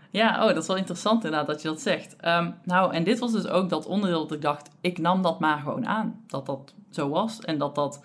Ja, 0.10 0.42
oh, 0.42 0.48
dat 0.48 0.58
is 0.58 0.68
wel 0.68 0.78
interessant 0.78 1.24
inderdaad 1.24 1.48
dat 1.48 1.62
je 1.62 1.68
dat 1.68 1.82
zegt. 1.82 2.16
Ehm, 2.16 2.52
nou, 2.64 2.94
en 2.94 3.04
dit 3.04 3.20
was 3.20 3.32
dus 3.32 3.48
ook 3.48 3.70
dat 3.70 3.86
onderdeel 3.86 4.22
dat 4.22 4.32
ik 4.32 4.42
dacht, 4.42 4.70
ik 4.82 4.98
nam 4.98 5.22
dat 5.22 5.40
maar 5.40 5.58
gewoon 5.58 5.88
aan. 5.88 6.24
Dat 6.28 6.46
dat 6.46 6.74
zo 6.90 7.10
was 7.10 7.40
en 7.40 7.58
dat 7.58 7.76
dat 7.76 8.04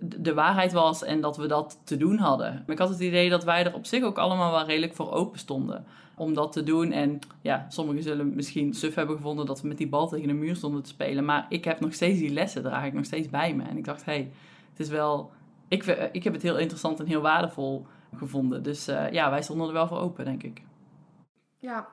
de 0.00 0.34
waarheid 0.34 0.72
was 0.72 1.02
en 1.02 1.20
dat 1.20 1.36
we 1.36 1.46
dat 1.46 1.80
te 1.84 1.96
doen 1.96 2.18
hadden. 2.18 2.52
Maar 2.52 2.74
ik 2.74 2.78
had 2.78 2.88
het 2.88 3.00
idee 3.00 3.30
dat 3.30 3.44
wij 3.44 3.64
er 3.64 3.74
op 3.74 3.86
zich 3.86 4.02
ook 4.02 4.18
allemaal 4.18 4.52
wel 4.52 4.64
redelijk 4.64 4.94
voor 4.94 5.12
open 5.12 5.38
stonden 5.38 5.84
om 6.16 6.34
dat 6.34 6.52
te 6.52 6.62
doen. 6.62 6.92
En 6.92 7.18
ja, 7.40 7.66
sommigen 7.68 8.02
zullen 8.02 8.34
misschien 8.34 8.74
suf 8.74 8.94
hebben 8.94 9.16
gevonden 9.16 9.46
dat 9.46 9.60
we 9.60 9.68
met 9.68 9.78
die 9.78 9.88
bal 9.88 10.08
tegen 10.08 10.28
de 10.28 10.34
muur 10.34 10.56
stonden 10.56 10.82
te 10.82 10.88
spelen. 10.88 11.24
Maar 11.24 11.46
ik 11.48 11.64
heb 11.64 11.80
nog 11.80 11.94
steeds 11.94 12.18
die 12.18 12.32
lessen, 12.32 12.62
draag 12.62 12.84
ik 12.84 12.92
nog 12.92 13.04
steeds 13.04 13.28
bij 13.28 13.54
me. 13.54 13.62
En 13.62 13.76
ik 13.76 13.84
dacht, 13.84 14.04
hé, 14.04 14.12
hey, 14.12 14.30
het 14.70 14.80
is 14.80 14.88
wel... 14.88 15.30
Ik, 15.68 15.84
ik 16.12 16.24
heb 16.24 16.32
het 16.32 16.42
heel 16.42 16.58
interessant 16.58 17.00
en 17.00 17.06
heel 17.06 17.20
waardevol 17.20 17.86
gevonden. 18.16 18.62
Dus 18.62 18.88
uh, 18.88 19.10
ja, 19.10 19.30
wij 19.30 19.42
stonden 19.42 19.66
er 19.66 19.72
wel 19.72 19.86
voor 19.86 19.98
open, 19.98 20.24
denk 20.24 20.42
ik. 20.42 20.62
Ja, 21.56 21.88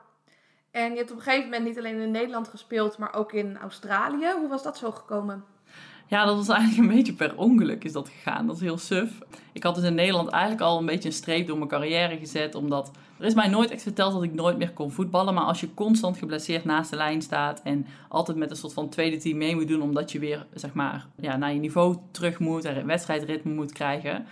en 0.72 0.92
je 0.92 0.98
hebt 0.98 1.12
op 1.12 1.18
een 1.18 1.24
gegeven 1.24 1.50
moment 1.50 1.64
niet 1.64 1.78
alleen 1.78 2.02
in 2.02 2.12
Nederland 2.12 2.48
gespeeld, 2.48 2.98
maar 2.98 3.14
ook 3.14 3.34
in 3.34 3.58
Australië. 3.58 4.32
Hoe 4.40 4.50
was 4.50 4.64
dat 4.64 4.78
zo 4.78 4.92
gekomen? 4.92 5.44
Ja, 6.08 6.26
dat 6.26 6.36
was 6.36 6.48
eigenlijk 6.48 6.90
een 6.90 6.96
beetje 6.96 7.14
per 7.14 7.38
ongeluk 7.38 7.84
is 7.84 7.92
dat 7.92 8.10
gegaan. 8.10 8.48
Dat 8.48 8.56
is 8.56 8.62
heel 8.62 8.78
suf. 8.78 9.20
Ik 9.52 9.64
had 9.64 9.76
dus 9.76 9.84
in 9.84 9.96
Nederland 9.96 10.30
eigenlijk 10.30 10.62
al 10.62 10.78
een 10.78 10.86
beetje 10.86 11.10
een 11.10 11.16
streep 11.16 11.48
door 11.48 11.58
mijn 11.58 11.70
carrière 11.70 12.18
gezet. 12.18 12.56
Omdat 12.56 12.92
er 13.20 13.26
is 13.26 13.34
mij 13.34 13.48
nooit 13.48 13.72
echt 13.72 13.82
verteld 13.82 14.14
dat 14.14 14.24
ik 14.24 14.34
nooit 14.34 14.58
meer 14.58 14.72
kon 14.72 14.92
voetballen. 14.92 15.34
Maar 15.34 15.44
als 15.44 15.60
je 15.60 15.74
constant 15.74 16.18
geblesseerd 16.18 16.66
naast 16.66 16.90
de 16.90 16.96
lijn 16.96 17.22
staat 17.22 17.62
en 17.64 17.86
altijd 18.10 18.38
met 18.38 18.50
een 18.50 18.56
soort 18.56 18.74
van 18.74 18.90
tweede 18.90 19.18
team 19.18 19.38
mee 19.38 19.56
moet 19.56 19.68
doen. 19.68 19.82
Omdat 19.82 20.12
je 20.12 20.20
weer 20.20 20.46
zeg 20.54 20.74
maar, 20.74 21.06
ja, 21.22 21.38
naar 21.38 21.54
je 21.54 21.60
niveau 21.60 21.98
terug 22.12 22.40
moet 22.40 22.66
en 22.66 22.86
wedstrijdritme 22.86 23.54
moet 23.54 23.72
krijgen 23.72 24.26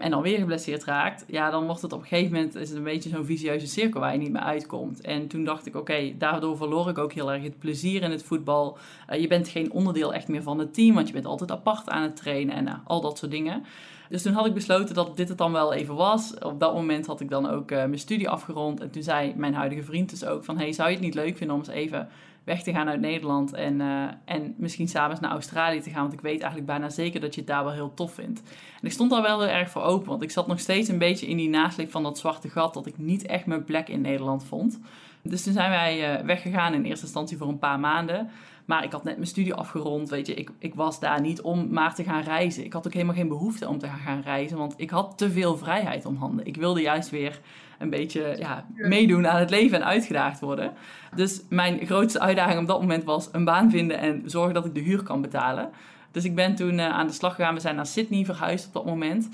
en 0.00 0.10
dan 0.10 0.22
weer 0.22 0.38
geblesseerd 0.38 0.84
raakt, 0.84 1.24
ja, 1.26 1.50
dan 1.50 1.66
wordt 1.66 1.82
het 1.82 1.92
op 1.92 2.00
een 2.00 2.06
gegeven 2.06 2.32
moment 2.32 2.54
is 2.54 2.68
het 2.68 2.78
een 2.78 2.84
beetje 2.84 3.08
zo'n 3.08 3.24
visieuze 3.24 3.66
cirkel 3.66 4.00
waar 4.00 4.12
je 4.12 4.18
niet 4.18 4.32
meer 4.32 4.42
uitkomt. 4.42 5.00
En 5.00 5.28
toen 5.28 5.44
dacht 5.44 5.66
ik, 5.66 5.76
oké, 5.76 6.12
daardoor 6.18 6.56
verloor 6.56 6.88
ik 6.88 6.98
ook 6.98 7.12
heel 7.12 7.32
erg 7.32 7.42
het 7.42 7.58
plezier 7.58 8.02
in 8.02 8.10
het 8.10 8.22
voetbal. 8.22 8.78
Uh, 9.10 9.20
je 9.20 9.26
bent 9.26 9.48
geen 9.48 9.72
onderdeel 9.72 10.14
echt 10.14 10.28
meer 10.28 10.42
van 10.42 10.58
het 10.58 10.74
team, 10.74 10.94
want 10.94 11.06
je 11.06 11.12
bent 11.12 11.26
altijd 11.26 11.50
apart 11.50 11.88
aan 11.88 12.02
het 12.02 12.16
trainen 12.16 12.54
en 12.54 12.66
uh, 12.66 12.74
al 12.84 13.00
dat 13.00 13.18
soort 13.18 13.30
dingen. 13.30 13.64
Dus 14.08 14.22
toen 14.22 14.32
had 14.32 14.46
ik 14.46 14.54
besloten 14.54 14.94
dat 14.94 15.16
dit 15.16 15.28
het 15.28 15.38
dan 15.38 15.52
wel 15.52 15.72
even 15.72 15.94
was. 15.94 16.38
Op 16.38 16.60
dat 16.60 16.74
moment 16.74 17.06
had 17.06 17.20
ik 17.20 17.30
dan 17.30 17.50
ook 17.50 17.70
uh, 17.70 17.78
mijn 17.78 17.98
studie 17.98 18.28
afgerond. 18.28 18.80
En 18.80 18.90
toen 18.90 19.02
zei 19.02 19.34
mijn 19.36 19.54
huidige 19.54 19.82
vriend 19.82 20.10
dus 20.10 20.24
ook 20.24 20.44
van... 20.44 20.58
hey, 20.58 20.72
zou 20.72 20.88
je 20.88 20.94
het 20.94 21.04
niet 21.04 21.14
leuk 21.14 21.36
vinden 21.36 21.56
om 21.56 21.62
eens 21.62 21.70
even 21.70 22.08
weg 22.50 22.62
te 22.62 22.72
gaan 22.72 22.88
uit 22.88 23.00
Nederland 23.00 23.52
en, 23.52 23.80
uh, 23.80 24.04
en 24.24 24.54
misschien 24.56 24.88
s'avonds 24.88 25.20
naar 25.20 25.30
Australië 25.30 25.80
te 25.80 25.90
gaan. 25.90 26.02
Want 26.02 26.12
ik 26.12 26.20
weet 26.20 26.40
eigenlijk 26.40 26.66
bijna 26.66 26.88
zeker 26.88 27.20
dat 27.20 27.34
je 27.34 27.40
het 27.40 27.50
daar 27.50 27.64
wel 27.64 27.72
heel 27.72 27.94
tof 27.94 28.14
vindt. 28.14 28.42
En 28.80 28.86
ik 28.86 28.92
stond 28.92 29.10
daar 29.10 29.22
wel 29.22 29.40
heel 29.40 29.48
erg 29.48 29.70
voor 29.70 29.82
open, 29.82 30.08
want 30.08 30.22
ik 30.22 30.30
zat 30.30 30.46
nog 30.46 30.60
steeds 30.60 30.88
een 30.88 30.98
beetje 30.98 31.26
in 31.26 31.36
die 31.36 31.48
nasleep 31.48 31.90
van 31.90 32.02
dat 32.02 32.18
zwarte 32.18 32.48
gat 32.48 32.74
dat 32.74 32.86
ik 32.86 32.98
niet 32.98 33.26
echt 33.26 33.46
mijn 33.46 33.64
plek 33.64 33.88
in 33.88 34.00
Nederland 34.00 34.44
vond. 34.44 34.80
Dus 35.22 35.42
toen 35.42 35.52
zijn 35.52 35.70
wij 35.70 36.18
uh, 36.18 36.24
weggegaan 36.24 36.74
in 36.74 36.84
eerste 36.84 37.04
instantie 37.04 37.36
voor 37.36 37.48
een 37.48 37.58
paar 37.58 37.80
maanden. 37.80 38.30
Maar 38.64 38.84
ik 38.84 38.92
had 38.92 39.04
net 39.04 39.16
mijn 39.16 39.28
studie 39.28 39.54
afgerond, 39.54 40.08
weet 40.08 40.26
je. 40.26 40.34
Ik, 40.34 40.50
ik 40.58 40.74
was 40.74 41.00
daar 41.00 41.20
niet 41.20 41.40
om 41.40 41.68
maar 41.70 41.94
te 41.94 42.04
gaan 42.04 42.22
reizen. 42.22 42.64
Ik 42.64 42.72
had 42.72 42.86
ook 42.86 42.92
helemaal 42.92 43.14
geen 43.14 43.28
behoefte 43.28 43.68
om 43.68 43.78
te 43.78 43.88
gaan 44.04 44.20
reizen, 44.20 44.58
want 44.58 44.74
ik 44.76 44.90
had 44.90 45.18
te 45.18 45.30
veel 45.30 45.56
vrijheid 45.56 46.06
om 46.06 46.16
handen. 46.16 46.46
Ik 46.46 46.56
wilde 46.56 46.80
juist 46.80 47.10
weer 47.10 47.40
een 47.78 47.90
beetje 47.90 48.34
ja, 48.38 48.66
meedoen 48.74 49.28
aan 49.28 49.40
het 49.40 49.50
leven 49.50 49.80
en 49.80 49.86
uitgedaagd 49.86 50.40
worden. 50.40 50.72
Dus 51.14 51.42
mijn 51.48 51.86
grootste 51.86 52.20
uitdaging 52.20 52.60
op 52.60 52.66
dat 52.66 52.80
moment 52.80 53.04
was 53.04 53.28
een 53.32 53.44
baan 53.44 53.70
vinden 53.70 53.98
en 53.98 54.22
zorgen 54.24 54.54
dat 54.54 54.66
ik 54.66 54.74
de 54.74 54.80
huur 54.80 55.02
kan 55.02 55.20
betalen. 55.20 55.70
Dus 56.10 56.24
ik 56.24 56.34
ben 56.34 56.54
toen 56.54 56.74
uh, 56.74 56.88
aan 56.88 57.06
de 57.06 57.12
slag 57.12 57.34
gegaan. 57.34 57.54
We 57.54 57.60
zijn 57.60 57.76
naar 57.76 57.86
Sydney 57.86 58.24
verhuisd 58.24 58.66
op 58.66 58.72
dat 58.72 58.84
moment. 58.84 59.28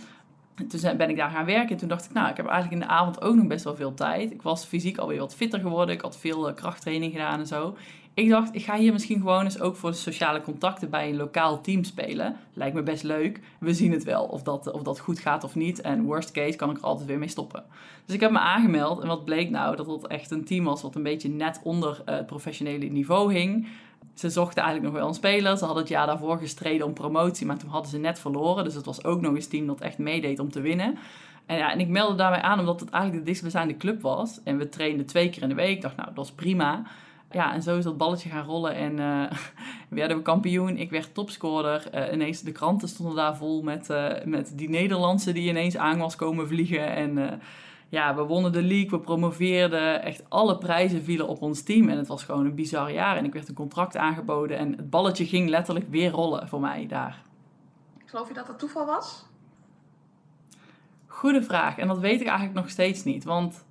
En 0.56 0.68
toen 0.68 0.96
ben 0.96 1.10
ik 1.10 1.16
daar 1.16 1.30
gaan 1.30 1.44
werken. 1.44 1.70
En 1.70 1.76
toen 1.76 1.88
dacht 1.88 2.04
ik, 2.04 2.12
nou, 2.12 2.28
ik 2.28 2.36
heb 2.36 2.46
eigenlijk 2.46 2.82
in 2.82 2.88
de 2.88 2.94
avond 2.94 3.22
ook 3.22 3.34
nog 3.34 3.46
best 3.46 3.64
wel 3.64 3.76
veel 3.76 3.94
tijd. 3.94 4.30
Ik 4.30 4.42
was 4.42 4.64
fysiek 4.64 4.98
alweer 4.98 5.18
wat 5.18 5.34
fitter 5.34 5.60
geworden. 5.60 5.94
Ik 5.94 6.00
had 6.00 6.18
veel 6.18 6.48
uh, 6.48 6.54
krachttraining 6.54 7.12
gedaan 7.12 7.38
en 7.38 7.46
zo 7.46 7.76
ik 8.16 8.28
dacht, 8.28 8.54
ik 8.54 8.64
ga 8.64 8.76
hier 8.76 8.92
misschien 8.92 9.18
gewoon 9.18 9.44
eens 9.44 9.60
ook 9.60 9.76
voor 9.76 9.90
de 9.90 9.96
sociale 9.96 10.40
contacten 10.40 10.90
bij 10.90 11.08
een 11.08 11.16
lokaal 11.16 11.60
team 11.60 11.84
spelen. 11.84 12.36
Lijkt 12.52 12.74
me 12.74 12.82
best 12.82 13.02
leuk. 13.02 13.40
We 13.60 13.74
zien 13.74 13.92
het 13.92 14.04
wel 14.04 14.24
of 14.24 14.42
dat, 14.42 14.72
of 14.72 14.82
dat 14.82 14.98
goed 14.98 15.18
gaat 15.18 15.44
of 15.44 15.54
niet. 15.54 15.80
En 15.80 16.02
worst 16.02 16.32
case 16.32 16.56
kan 16.56 16.70
ik 16.70 16.76
er 16.76 16.82
altijd 16.82 17.08
weer 17.08 17.18
mee 17.18 17.28
stoppen. 17.28 17.64
Dus 18.04 18.14
ik 18.14 18.20
heb 18.20 18.30
me 18.30 18.38
aangemeld. 18.38 19.00
En 19.00 19.06
wat 19.06 19.24
bleek 19.24 19.50
nou? 19.50 19.76
Dat 19.76 19.86
het 19.86 20.06
echt 20.06 20.30
een 20.30 20.44
team 20.44 20.64
was 20.64 20.82
wat 20.82 20.94
een 20.94 21.02
beetje 21.02 21.28
net 21.28 21.60
onder 21.62 22.02
het 22.04 22.26
professionele 22.26 22.86
niveau 22.86 23.34
hing. 23.34 23.66
Ze 24.16 24.30
zochten 24.30 24.62
eigenlijk 24.62 24.92
nog 24.92 25.02
wel 25.02 25.10
een 25.10 25.18
speler. 25.18 25.56
Ze 25.56 25.64
hadden 25.64 25.82
het 25.82 25.92
jaar 25.92 26.06
daarvoor 26.06 26.38
gestreden 26.38 26.86
om 26.86 26.92
promotie, 26.92 27.46
maar 27.46 27.58
toen 27.58 27.70
hadden 27.70 27.90
ze 27.90 27.98
net 27.98 28.18
verloren. 28.18 28.64
Dus 28.64 28.74
het 28.74 28.84
was 28.84 29.04
ook 29.04 29.20
nog 29.20 29.34
eens 29.34 29.44
een 29.44 29.50
team 29.50 29.66
dat 29.66 29.80
echt 29.80 29.98
meedeed 29.98 30.38
om 30.38 30.50
te 30.50 30.60
winnen. 30.60 30.98
En, 31.46 31.56
ja, 31.56 31.72
en 31.72 31.80
ik 31.80 31.88
meldde 31.88 32.16
daarbij 32.16 32.42
aan 32.42 32.58
omdat 32.58 32.80
het 32.80 32.90
eigenlijk 32.90 33.22
de 33.22 33.30
dichtstbijzijnde 33.30 33.76
club 33.76 34.02
was. 34.02 34.40
En 34.44 34.58
we 34.58 34.68
trainden 34.68 35.06
twee 35.06 35.30
keer 35.30 35.42
in 35.42 35.48
de 35.48 35.54
week. 35.54 35.76
Ik 35.76 35.82
dacht, 35.82 35.96
nou, 35.96 36.14
dat 36.14 36.24
is 36.24 36.32
prima 36.32 36.84
ja, 37.30 37.54
en 37.54 37.62
zo 37.62 37.78
is 37.78 37.84
dat 37.84 37.96
balletje 37.96 38.28
gaan 38.28 38.44
rollen. 38.44 38.74
En 38.74 38.98
uh, 38.98 39.24
werden 39.88 40.16
we 40.16 40.22
kampioen. 40.22 40.76
Ik 40.76 40.90
werd 40.90 41.14
topscorer. 41.14 41.82
Uh, 41.94 42.12
ineens 42.12 42.42
de 42.42 42.52
kranten 42.52 42.88
stonden 42.88 43.14
daar 43.14 43.36
vol 43.36 43.62
met, 43.62 43.90
uh, 43.90 44.08
met 44.24 44.52
die 44.54 44.68
Nederlandse 44.68 45.32
die 45.32 45.48
ineens 45.48 45.76
aan 45.76 45.98
was 45.98 46.16
komen 46.16 46.48
vliegen. 46.48 46.94
En 46.94 47.40
ja, 47.88 48.14
we 48.14 48.22
wonnen 48.22 48.52
de 48.52 48.62
league, 48.62 48.90
we 48.90 49.00
promoveerden. 49.00 50.02
Echt 50.02 50.22
alle 50.28 50.58
prijzen 50.58 51.02
vielen 51.02 51.28
op 51.28 51.42
ons 51.42 51.62
team. 51.62 51.88
En 51.88 51.96
het 51.96 52.06
was 52.06 52.24
gewoon 52.24 52.44
een 52.44 52.54
bizar 52.54 52.92
jaar. 52.92 53.16
En 53.16 53.24
ik 53.24 53.32
werd 53.32 53.48
een 53.48 53.54
contract 53.54 53.96
aangeboden. 53.96 54.58
En 54.58 54.76
het 54.76 54.90
balletje 54.90 55.26
ging 55.26 55.48
letterlijk 55.48 55.86
weer 55.88 56.10
rollen 56.10 56.48
voor 56.48 56.60
mij 56.60 56.86
daar. 56.86 57.22
Geloof 58.04 58.28
je 58.28 58.34
dat 58.34 58.46
dat 58.46 58.58
toeval 58.58 58.86
was? 58.86 59.26
Goede 61.06 61.42
vraag. 61.42 61.78
En 61.78 61.88
dat 61.88 61.98
weet 61.98 62.20
ik 62.20 62.26
eigenlijk 62.26 62.58
nog 62.58 62.70
steeds 62.70 63.04
niet. 63.04 63.24
Want 63.24 63.64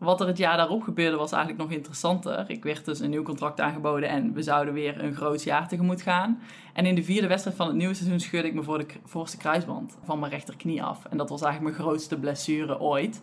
wat 0.00 0.20
er 0.20 0.26
het 0.26 0.38
jaar 0.38 0.56
daarop 0.56 0.82
gebeurde 0.82 1.16
was 1.16 1.32
eigenlijk 1.32 1.62
nog 1.62 1.72
interessanter. 1.72 2.50
Ik 2.50 2.64
werd 2.64 2.84
dus 2.84 3.00
een 3.00 3.10
nieuw 3.10 3.22
contract 3.22 3.60
aangeboden 3.60 4.08
en 4.08 4.32
we 4.32 4.42
zouden 4.42 4.74
weer 4.74 5.04
een 5.04 5.14
groot 5.14 5.42
jaar 5.42 5.68
tegemoet 5.68 6.02
gaan. 6.02 6.40
En 6.72 6.86
in 6.86 6.94
de 6.94 7.02
vierde 7.02 7.26
wedstrijd 7.26 7.56
van 7.56 7.66
het 7.66 7.76
nieuwe 7.76 7.94
seizoen 7.94 8.20
scheurde 8.20 8.48
ik 8.48 8.54
me 8.54 8.62
voor 8.62 8.78
de 8.78 8.86
voorste 9.04 9.36
kruisband 9.36 9.98
van 10.04 10.18
mijn 10.18 10.32
rechterknie 10.32 10.82
af. 10.82 11.04
En 11.04 11.16
dat 11.16 11.28
was 11.28 11.42
eigenlijk 11.42 11.76
mijn 11.76 11.88
grootste 11.88 12.18
blessure 12.18 12.80
ooit, 12.80 13.20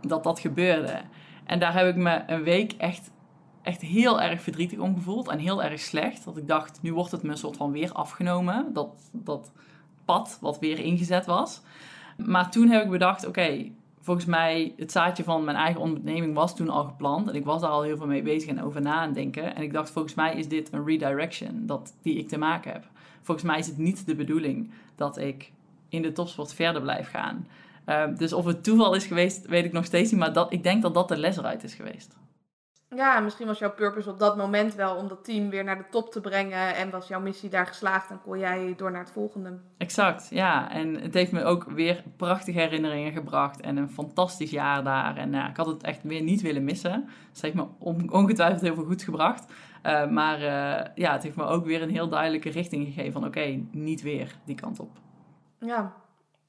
dat 0.00 0.24
dat 0.24 0.40
gebeurde. 0.40 1.00
En 1.44 1.58
daar 1.58 1.74
heb 1.74 1.88
ik 1.88 1.96
me 1.96 2.22
een 2.26 2.42
week 2.42 2.72
echt, 2.72 3.10
echt 3.62 3.80
heel 3.80 4.20
erg 4.20 4.42
verdrietig 4.42 4.78
om 4.78 4.94
gevoeld 4.94 5.28
en 5.28 5.38
heel 5.38 5.62
erg 5.62 5.80
slecht. 5.80 6.24
Dat 6.24 6.36
ik 6.36 6.48
dacht, 6.48 6.78
nu 6.82 6.92
wordt 6.92 7.12
het 7.12 7.22
me 7.22 7.30
een 7.30 7.36
soort 7.36 7.56
van 7.56 7.72
weer 7.72 7.92
afgenomen, 7.92 8.72
dat, 8.72 9.10
dat 9.12 9.52
pad 10.04 10.38
wat 10.40 10.58
weer 10.58 10.78
ingezet 10.78 11.26
was. 11.26 11.60
Maar 12.16 12.50
toen 12.50 12.68
heb 12.68 12.84
ik 12.84 12.90
bedacht, 12.90 13.26
oké, 13.26 13.70
volgens 14.00 14.26
mij, 14.26 14.74
het 14.76 14.92
zaadje 14.92 15.24
van 15.24 15.44
mijn 15.44 15.56
eigen 15.56 15.80
onderneming 15.80 16.34
was 16.34 16.56
toen 16.56 16.68
al 16.68 16.84
geplant. 16.84 17.28
En 17.28 17.34
ik 17.34 17.44
was 17.44 17.60
daar 17.60 17.70
al 17.70 17.82
heel 17.82 17.96
veel 17.96 18.06
mee 18.06 18.22
bezig 18.22 18.48
en 18.48 18.62
over 18.62 18.80
na 18.80 18.94
aan 18.94 19.12
denken. 19.12 19.54
En 19.54 19.62
ik 19.62 19.72
dacht, 19.72 19.90
volgens 19.90 20.14
mij 20.14 20.36
is 20.36 20.48
dit 20.48 20.72
een 20.72 20.84
redirection 20.84 21.66
dat, 21.66 21.94
die 22.02 22.18
ik 22.18 22.28
te 22.28 22.38
maken 22.38 22.72
heb. 22.72 22.84
Volgens 23.22 23.46
mij 23.46 23.58
is 23.58 23.66
het 23.66 23.78
niet 23.78 24.06
de 24.06 24.14
bedoeling 24.14 24.70
dat 24.94 25.18
ik 25.18 25.52
in 25.88 26.02
de 26.02 26.12
topsport 26.12 26.54
verder 26.54 26.82
blijf 26.82 27.10
gaan. 27.10 27.46
Ehm, 27.84 28.14
dus 28.14 28.32
of 28.32 28.44
het 28.44 28.64
toeval 28.64 28.94
is 28.94 29.06
geweest, 29.06 29.46
weet 29.46 29.64
ik 29.64 29.72
nog 29.72 29.84
steeds 29.84 30.10
niet. 30.10 30.20
Maar 30.20 30.32
dat, 30.32 30.52
ik 30.52 30.62
denk 30.62 30.82
dat 30.82 30.94
dat 30.94 31.08
de 31.08 31.16
les 31.16 31.36
eruit 31.36 31.64
is 31.64 31.74
geweest. 31.74 32.16
Ja, 32.96 33.20
misschien 33.20 33.46
was 33.46 33.58
jouw 33.58 33.72
purpose 33.72 34.10
op 34.10 34.18
dat 34.18 34.36
moment 34.36 34.74
wel 34.74 34.96
om 34.96 35.08
dat 35.08 35.24
team 35.24 35.50
weer 35.50 35.64
naar 35.64 35.78
de 35.78 35.88
top 35.90 36.12
te 36.12 36.20
brengen. 36.20 36.74
En 36.74 36.90
was 36.90 37.08
jouw 37.08 37.20
missie 37.20 37.50
daar 37.50 37.66
geslaagd 37.66 38.10
en 38.10 38.20
kon 38.22 38.38
jij 38.38 38.74
door 38.76 38.90
naar 38.90 39.00
het 39.00 39.12
volgende. 39.12 39.58
Exact, 39.78 40.28
ja. 40.30 40.70
En 40.70 40.94
het 40.94 41.14
heeft 41.14 41.32
me 41.32 41.44
ook 41.44 41.64
weer 41.64 42.04
prachtige 42.16 42.58
herinneringen 42.58 43.12
gebracht. 43.12 43.60
En 43.60 43.76
een 43.76 43.90
fantastisch 43.90 44.50
jaar 44.50 44.84
daar. 44.84 45.16
En 45.16 45.32
ja, 45.32 45.48
ik 45.48 45.56
had 45.56 45.66
het 45.66 45.82
echt 45.82 46.02
weer 46.02 46.22
niet 46.22 46.40
willen 46.40 46.64
missen. 46.64 47.04
Dus 47.04 47.42
het 47.42 47.42
heeft 47.42 47.54
me 47.54 47.66
ongetwijfeld 48.10 48.60
heel 48.60 48.74
veel 48.74 48.84
goed 48.84 49.02
gebracht. 49.02 49.52
Uh, 49.86 50.06
maar 50.06 50.38
uh, 50.38 50.94
ja, 50.94 51.12
het 51.12 51.22
heeft 51.22 51.36
me 51.36 51.44
ook 51.44 51.64
weer 51.64 51.82
een 51.82 51.90
heel 51.90 52.08
duidelijke 52.08 52.50
richting 52.50 52.86
gegeven. 52.86 53.12
Van 53.12 53.26
oké, 53.26 53.62
niet 53.70 54.02
weer 54.02 54.36
die 54.44 54.54
kant 54.54 54.80
op. 54.80 54.90
Ja, 55.58 55.94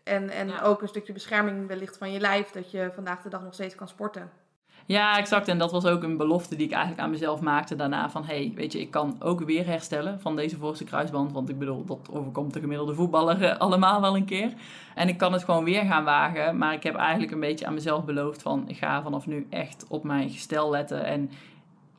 en, 0.04 0.30
en 0.30 0.60
ook 0.60 0.82
een 0.82 0.88
stukje 0.88 1.14
bescherming 1.14 1.68
wellicht 1.68 1.98
van 1.98 2.12
je 2.12 2.20
lijf. 2.20 2.50
Dat 2.50 2.72
je 2.72 2.92
vandaag 2.94 3.22
de 3.22 3.30
dag 3.30 3.44
nog 3.44 3.54
steeds 3.54 3.76
kan 3.76 3.88
sporten. 3.88 4.41
Ja, 4.86 5.18
exact. 5.18 5.48
En 5.48 5.58
dat 5.58 5.72
was 5.72 5.86
ook 5.86 6.04
een 6.04 6.18
belofte 6.18 6.56
die 6.56 6.66
ik 6.66 6.72
eigenlijk 6.72 7.02
aan 7.02 7.10
mezelf 7.10 7.42
maakte 7.42 7.76
daarna. 7.76 8.10
Van, 8.10 8.26
hey, 8.26 8.52
weet 8.56 8.72
je, 8.72 8.80
ik 8.80 8.92
kan 8.92 9.16
ook 9.20 9.44
weer 9.44 9.66
herstellen 9.66 10.22
van 10.22 10.36
deze 10.36 10.58
voorste 10.58 10.84
kruisband. 10.84 11.32
Want 11.32 11.50
ik 11.50 11.60
bedoel, 11.60 11.86
dat 11.86 12.10
overkomt 12.12 12.54
de 12.54 12.60
gemiddelde 12.60 12.94
voetballer 12.94 13.44
eh, 13.44 13.58
allemaal 13.58 14.02
wel 14.02 14.16
een 14.16 14.26
keer. 14.26 14.54
En 14.96 15.08
ik 15.08 15.18
kan 15.18 15.34
het 15.34 15.44
gewoon 15.44 15.64
weer 15.64 15.84
gaan 15.84 16.04
wagen. 16.04 16.58
Maar 16.58 16.74
ik 16.74 16.84
heb 16.84 16.96
eigenlijk 16.96 17.32
een 17.32 17.40
beetje 17.40 17.66
aan 17.66 17.74
mezelf 17.74 18.06
beloofd 18.06 18.42
van, 18.42 18.64
ik 18.68 18.78
ga 18.78 19.02
vanaf 19.02 19.28
nu 19.28 19.48
echt 19.50 19.86
op 19.88 20.04
mijn 20.04 20.30
gestel 20.30 20.70
letten. 20.70 21.06
En 21.06 21.30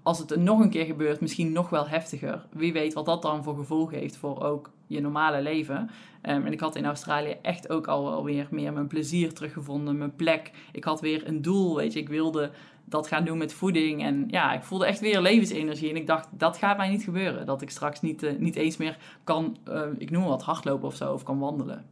als 0.03 0.19
het 0.19 0.31
er 0.31 0.39
nog 0.39 0.61
een 0.61 0.71
keer 0.71 0.85
gebeurt, 0.85 1.21
misschien 1.21 1.53
nog 1.53 1.71
wel 1.71 1.89
heftiger. 1.89 2.47
Wie 2.51 2.73
weet 2.73 2.93
wat 2.93 3.07
dat 3.07 3.23
dan 3.23 3.43
voor 3.43 3.57
gevolg 3.57 3.91
heeft 3.91 4.17
voor 4.17 4.43
ook 4.43 4.71
je 4.93 5.01
normale 5.01 5.43
leven. 5.43 5.91
Ehm, 6.23 6.47
en 6.47 6.53
ik 6.53 6.61
had 6.61 6.77
in 6.77 6.85
Australië 6.85 7.37
echt 7.43 7.71
ook 7.71 7.87
alweer 7.87 8.47
meer 8.51 8.73
mijn 8.73 8.87
plezier 8.87 9.33
teruggevonden, 9.33 9.99
mijn 9.99 10.17
plek. 10.17 10.51
Ik 10.73 10.85
had 10.85 11.01
weer 11.01 11.27
een 11.27 11.43
doel, 11.43 11.77
weet 11.77 11.93
je. 11.93 11.99
Ik 11.99 12.09
wilde 12.09 12.51
dat 12.85 13.07
gaan 13.07 13.25
doen 13.25 13.39
met 13.39 13.53
voeding. 13.53 14.03
En 14.03 14.25
ja, 14.29 14.53
ik 14.53 14.63
voelde 14.63 14.87
echt 14.87 15.01
weer 15.01 15.21
levensenergie. 15.21 15.91
En 15.91 15.97
ik 15.97 16.07
dacht, 16.07 16.29
dat 16.31 16.57
gaat 16.57 16.77
mij 16.77 16.89
niet 16.89 17.05
gebeuren. 17.05 17.47
Dat 17.47 17.63
ik 17.63 17.71
straks 17.71 18.01
niet, 18.01 18.23
uh, 18.23 18.39
niet 18.39 18.57
eens 18.57 18.77
meer 18.77 18.97
kan, 19.25 19.57
uh, 19.69 19.83
ik 19.99 20.11
noem 20.11 20.25
wat, 20.25 20.43
hardlopen 20.43 20.87
of 20.87 20.97
zo, 20.97 21.13
of 21.13 21.23
kan 21.23 21.39
wandelen. 21.39 21.85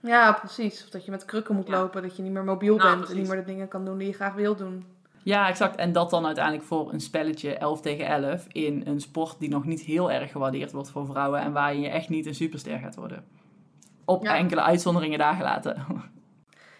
Ja, 0.00 0.32
precies. 0.32 0.84
Of 0.84 0.90
dat 0.90 1.04
je 1.04 1.10
met 1.10 1.24
krukken 1.24 1.54
moet 1.54 1.68
lopen, 1.68 2.02
dat 2.02 2.16
je 2.16 2.22
niet 2.22 2.32
meer 2.32 2.44
mobiel 2.44 2.76
nou, 2.76 2.96
bent 2.96 3.10
en 3.10 3.16
niet 3.16 3.28
meer 3.28 3.36
de 3.36 3.44
dingen 3.44 3.68
kan 3.68 3.84
doen 3.84 3.98
die 3.98 4.06
je 4.06 4.12
graag 4.12 4.34
wil 4.34 4.56
doen. 4.56 4.84
Ja, 5.22 5.48
exact. 5.48 5.76
En 5.76 5.92
dat 5.92 6.10
dan 6.10 6.26
uiteindelijk 6.26 6.64
voor 6.64 6.92
een 6.92 7.00
spelletje 7.00 7.54
11 7.54 7.80
tegen 7.80 8.06
11 8.06 8.46
in 8.48 8.82
een 8.84 9.00
sport 9.00 9.36
die 9.38 9.48
nog 9.48 9.64
niet 9.64 9.80
heel 9.80 10.10
erg 10.10 10.30
gewaardeerd 10.30 10.72
wordt 10.72 10.90
voor 10.90 11.06
vrouwen 11.06 11.40
en 11.40 11.52
waar 11.52 11.76
je 11.76 11.88
echt 11.88 12.08
niet 12.08 12.26
een 12.26 12.34
superster 12.34 12.78
gaat 12.78 12.94
worden. 12.94 13.24
Op 14.04 14.24
enkele 14.24 14.62
uitzonderingen 14.62 15.18
daar 15.18 15.34
gelaten. 15.34 15.76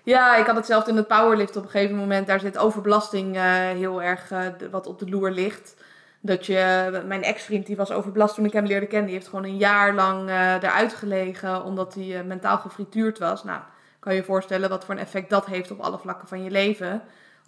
Ja, 0.09 0.37
ik 0.37 0.47
had 0.47 0.57
hetzelfde 0.57 0.91
in 0.91 0.97
het 0.97 1.07
powerlift 1.07 1.57
op 1.57 1.63
een 1.65 1.71
gegeven 1.71 1.97
moment. 1.97 2.27
Daar 2.27 2.41
zit 2.41 2.59
overbelasting 2.59 3.37
uh, 3.37 3.43
heel 3.53 4.03
erg 4.03 4.31
uh, 4.31 4.41
wat 4.71 4.87
op 4.87 4.99
de 4.99 5.09
loer 5.09 5.31
ligt. 5.31 5.77
Dat 6.21 6.47
je, 6.47 7.03
mijn 7.07 7.23
ex-vriend 7.23 7.67
die 7.67 7.77
was 7.77 7.91
overbelast 7.91 8.35
toen 8.35 8.45
ik 8.45 8.53
hem 8.53 8.67
leerde 8.67 8.87
kennen. 8.87 9.07
Die 9.07 9.15
heeft 9.15 9.29
gewoon 9.29 9.45
een 9.45 9.57
jaar 9.57 9.95
lang 9.95 10.29
uh, 10.29 10.55
eruit 10.55 10.95
gelegen 10.95 11.65
omdat 11.65 11.95
hij 11.95 12.25
mentaal 12.25 12.59
gefrituurd 12.59 13.19
was. 13.19 13.45
Nou, 13.45 13.61
kan 13.99 14.13
je 14.13 14.19
je 14.19 14.25
voorstellen 14.25 14.69
wat 14.69 14.85
voor 14.85 14.95
een 14.95 15.01
effect 15.01 15.31
dat 15.31 15.47
heeft 15.47 15.71
op 15.71 15.81
alle 15.81 15.99
vlakken 15.99 16.29
van 16.29 16.43
je 16.43 16.51
leven. 16.51 17.03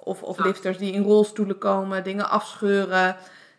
Of, 0.05 0.23
of 0.23 0.39
lifters 0.39 0.79
die 0.79 0.93
in 0.93 1.03
rolstoelen 1.03 1.59
komen, 1.59 2.05
dingen 2.05 2.31
afscheuren. 2.31 3.17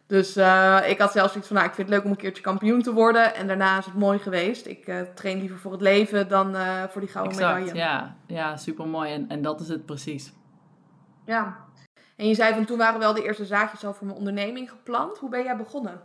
Dus 0.08 0.38
uh, 0.38 0.78
ik 0.88 1.00
had 1.00 1.12
zelfs 1.12 1.36
iets 1.36 1.48
van, 1.48 1.56
nou, 1.56 1.68
ik 1.68 1.76
vind 1.76 1.88
het 1.88 1.96
leuk 1.96 2.06
om 2.06 2.12
een 2.12 2.18
keertje 2.18 2.44
kampioen 2.44 2.82
te 2.82 2.94
worden. 2.94 3.36
En 3.36 3.48
daarna 3.48 3.78
is 3.78 3.86
het 3.86 3.94
mooi 3.94 4.20
geweest. 4.20 4.66
Ik 4.66 4.88
uh, 4.88 5.02
train 5.02 5.40
liever 5.40 5.58
voor 5.58 5.72
het 5.72 5.82
leven 5.82 6.28
dan 6.28 6.56
uh, 6.56 6.84
voor 6.90 7.02
die 7.02 7.10
gouden 7.10 7.34
exact, 7.34 7.60
medaille. 7.60 7.80
Ja, 7.80 8.16
ja 8.28 8.58
super 8.58 8.88
mooi. 8.88 9.12
En, 9.12 9.30
en 9.30 9.42
dat 9.42 9.60
is 9.62 9.68
het 9.68 9.86
precies. 9.86 10.34
Ja. 11.26 11.58
En 12.16 12.28
je 12.28 12.36
zei 12.36 12.54
van 12.54 12.66
toen 12.66 12.78
waren 12.78 13.00
wel 13.00 13.14
de 13.14 13.24
eerste 13.24 13.46
zaakjes 13.46 13.86
al 13.86 13.94
voor 13.94 14.06
mijn 14.06 14.18
onderneming 14.18 14.70
gepland. 14.70 15.18
Hoe 15.18 15.30
ben 15.30 15.44
jij 15.44 15.58
begonnen? 15.58 16.02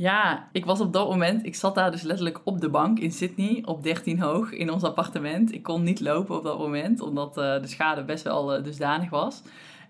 Ja, 0.00 0.48
ik 0.52 0.64
was 0.64 0.80
op 0.80 0.92
dat 0.92 1.08
moment, 1.08 1.46
ik 1.46 1.54
zat 1.54 1.74
daar 1.74 1.90
dus 1.90 2.02
letterlijk 2.02 2.40
op 2.44 2.60
de 2.60 2.68
bank 2.68 2.98
in 2.98 3.12
Sydney, 3.12 3.62
op 3.64 3.82
13 3.82 4.20
hoog 4.20 4.52
in 4.52 4.70
ons 4.70 4.82
appartement. 4.82 5.52
Ik 5.52 5.62
kon 5.62 5.82
niet 5.82 6.00
lopen 6.00 6.36
op 6.36 6.42
dat 6.42 6.58
moment, 6.58 7.00
omdat 7.00 7.34
de 7.34 7.60
schade 7.62 8.04
best 8.04 8.24
wel 8.24 8.62
dusdanig 8.62 9.10
was. 9.10 9.42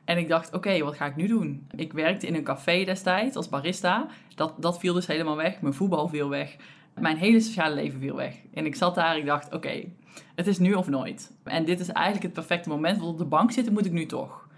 En 0.05 0.19
ik 0.19 0.29
dacht, 0.29 0.55
oké, 0.55 0.83
wat 0.83 0.97
ga 0.97 1.07
ik 1.07 1.17
nu 1.17 1.27
doen? 1.27 1.67
Ik 1.77 1.93
werkte 1.93 2.27
in 2.27 2.35
een 2.35 2.45
café 2.45 2.85
destijds 2.85 3.37
als 3.37 3.49
barista. 3.49 4.07
Dat, 4.35 4.55
dat 4.57 4.79
viel 4.79 4.95
dus 4.95 5.07
helemaal 5.07 5.37
weg. 5.37 5.61
Mijn 5.61 5.75
voetbal 5.75 6.09
viel 6.09 6.29
weg. 6.29 6.57
Mijn 6.95 7.17
hele 7.17 7.41
sociale 7.41 7.75
leven 7.75 8.01
viel 8.01 8.17
weg. 8.17 8.35
En 8.55 8.67
ik 8.67 8.75
zat 8.75 8.95
daar, 8.95 9.19
ik 9.19 9.27
dacht, 9.27 9.55
oké, 9.55 9.85
het 10.35 10.47
is 10.47 10.59
nu 10.59 10.75
of 10.75 10.89
nooit. 10.89 11.33
En 11.45 11.65
dit 11.65 11.81
is 11.81 11.89
eigenlijk 11.89 12.25
het 12.25 12.35
perfecte 12.35 12.69
moment, 12.69 12.99
want 12.99 13.13
op 13.13 13.19
de 13.19 13.25
bank 13.25 13.53
zitten 13.53 13.73
moet 13.73 13.87
ik 13.87 13.93
nu 13.93 14.07
toch. 14.07 14.49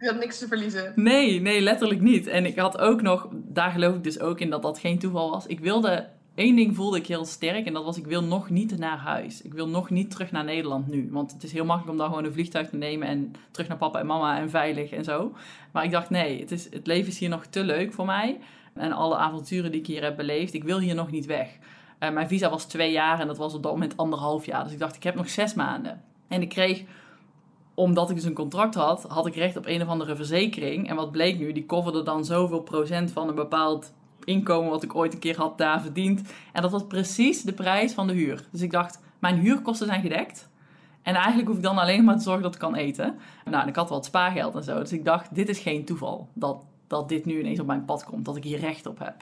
Je 0.00 0.06
had 0.06 0.18
niks 0.18 0.38
te 0.38 0.46
verliezen. 0.46 0.92
Nee, 0.96 1.40
nee, 1.40 1.60
letterlijk 1.60 2.00
niet. 2.00 2.26
En 2.26 2.46
ik 2.46 2.58
had 2.58 2.78
ook 2.78 3.02
nog, 3.02 3.28
daar 3.32 3.70
geloof 3.70 3.94
ik 3.94 4.04
dus 4.04 4.20
ook 4.20 4.40
in 4.40 4.50
dat 4.50 4.62
dat 4.62 4.78
geen 4.78 4.98
toeval 4.98 5.30
was. 5.30 5.46
Ik 5.46 5.60
wilde 5.60 6.08
Eén 6.34 6.56
ding 6.56 6.76
voelde 6.76 6.96
ik 6.96 7.06
heel 7.06 7.24
sterk 7.24 7.66
en 7.66 7.72
dat 7.72 7.84
was 7.84 7.98
ik 7.98 8.06
wil 8.06 8.24
nog 8.24 8.50
niet 8.50 8.78
naar 8.78 8.98
huis. 8.98 9.42
Ik 9.42 9.52
wil 9.52 9.68
nog 9.68 9.90
niet 9.90 10.10
terug 10.10 10.30
naar 10.30 10.44
Nederland 10.44 10.88
nu. 10.88 11.08
Want 11.10 11.32
het 11.32 11.42
is 11.42 11.52
heel 11.52 11.64
makkelijk 11.64 11.92
om 11.92 11.98
dan 11.98 12.08
gewoon 12.08 12.24
een 12.24 12.32
vliegtuig 12.32 12.68
te 12.68 12.76
nemen 12.76 13.08
en 13.08 13.32
terug 13.50 13.68
naar 13.68 13.76
papa 13.76 13.98
en 13.98 14.06
mama 14.06 14.38
en 14.38 14.50
veilig 14.50 14.90
en 14.90 15.04
zo. 15.04 15.34
Maar 15.72 15.84
ik 15.84 15.90
dacht 15.90 16.10
nee, 16.10 16.40
het, 16.40 16.50
is, 16.50 16.64
het 16.70 16.86
leven 16.86 17.08
is 17.08 17.18
hier 17.18 17.28
nog 17.28 17.46
te 17.46 17.64
leuk 17.64 17.92
voor 17.92 18.06
mij. 18.06 18.38
En 18.74 18.92
alle 18.92 19.16
avonturen 19.16 19.70
die 19.70 19.80
ik 19.80 19.86
hier 19.86 20.02
heb 20.02 20.16
beleefd, 20.16 20.54
ik 20.54 20.64
wil 20.64 20.78
hier 20.78 20.94
nog 20.94 21.10
niet 21.10 21.26
weg. 21.26 21.48
Uh, 22.00 22.10
mijn 22.10 22.28
visa 22.28 22.50
was 22.50 22.64
twee 22.64 22.92
jaar 22.92 23.20
en 23.20 23.26
dat 23.26 23.38
was 23.38 23.54
op 23.54 23.62
dat 23.62 23.72
moment 23.72 23.96
anderhalf 23.96 24.46
jaar. 24.46 24.62
Dus 24.64 24.72
ik 24.72 24.78
dacht 24.78 24.96
ik 24.96 25.02
heb 25.02 25.14
nog 25.14 25.28
zes 25.28 25.54
maanden. 25.54 26.02
En 26.28 26.42
ik 26.42 26.48
kreeg 26.48 26.84
omdat 27.80 28.10
ik 28.10 28.16
dus 28.16 28.24
een 28.24 28.32
contract 28.32 28.74
had, 28.74 29.02
had 29.08 29.26
ik 29.26 29.34
recht 29.34 29.56
op 29.56 29.66
een 29.66 29.82
of 29.82 29.88
andere 29.88 30.16
verzekering. 30.16 30.88
En 30.88 30.96
wat 30.96 31.12
bleek 31.12 31.38
nu, 31.38 31.52
die 31.52 31.66
coverde 31.66 32.02
dan 32.02 32.24
zoveel 32.24 32.60
procent 32.60 33.12
van 33.12 33.28
een 33.28 33.34
bepaald 33.34 33.92
inkomen 34.24 34.70
wat 34.70 34.82
ik 34.82 34.94
ooit 34.94 35.12
een 35.12 35.18
keer 35.18 35.36
had 35.36 35.58
daar 35.58 35.80
verdiend. 35.80 36.32
En 36.52 36.62
dat 36.62 36.70
was 36.70 36.86
precies 36.86 37.42
de 37.42 37.52
prijs 37.52 37.92
van 37.92 38.06
de 38.06 38.12
huur. 38.12 38.44
Dus 38.50 38.60
ik 38.60 38.70
dacht, 38.70 39.00
mijn 39.18 39.36
huurkosten 39.36 39.86
zijn 39.86 40.02
gedekt. 40.02 40.48
En 41.02 41.14
eigenlijk 41.14 41.48
hoef 41.48 41.56
ik 41.56 41.62
dan 41.62 41.78
alleen 41.78 42.04
maar 42.04 42.16
te 42.16 42.22
zorgen 42.22 42.42
dat 42.42 42.54
ik 42.54 42.60
kan 42.60 42.74
eten. 42.74 43.18
Nou, 43.44 43.68
ik 43.68 43.76
had 43.76 43.88
wat 43.88 44.04
spaargeld 44.04 44.54
en 44.54 44.62
zo. 44.62 44.78
Dus 44.78 44.92
ik 44.92 45.04
dacht, 45.04 45.34
dit 45.34 45.48
is 45.48 45.58
geen 45.58 45.84
toeval 45.84 46.28
dat, 46.34 46.56
dat 46.86 47.08
dit 47.08 47.24
nu 47.24 47.38
ineens 47.40 47.60
op 47.60 47.66
mijn 47.66 47.84
pad 47.84 48.04
komt. 48.04 48.24
Dat 48.24 48.36
ik 48.36 48.44
hier 48.44 48.58
recht 48.58 48.86
op 48.86 48.98
heb. 48.98 49.14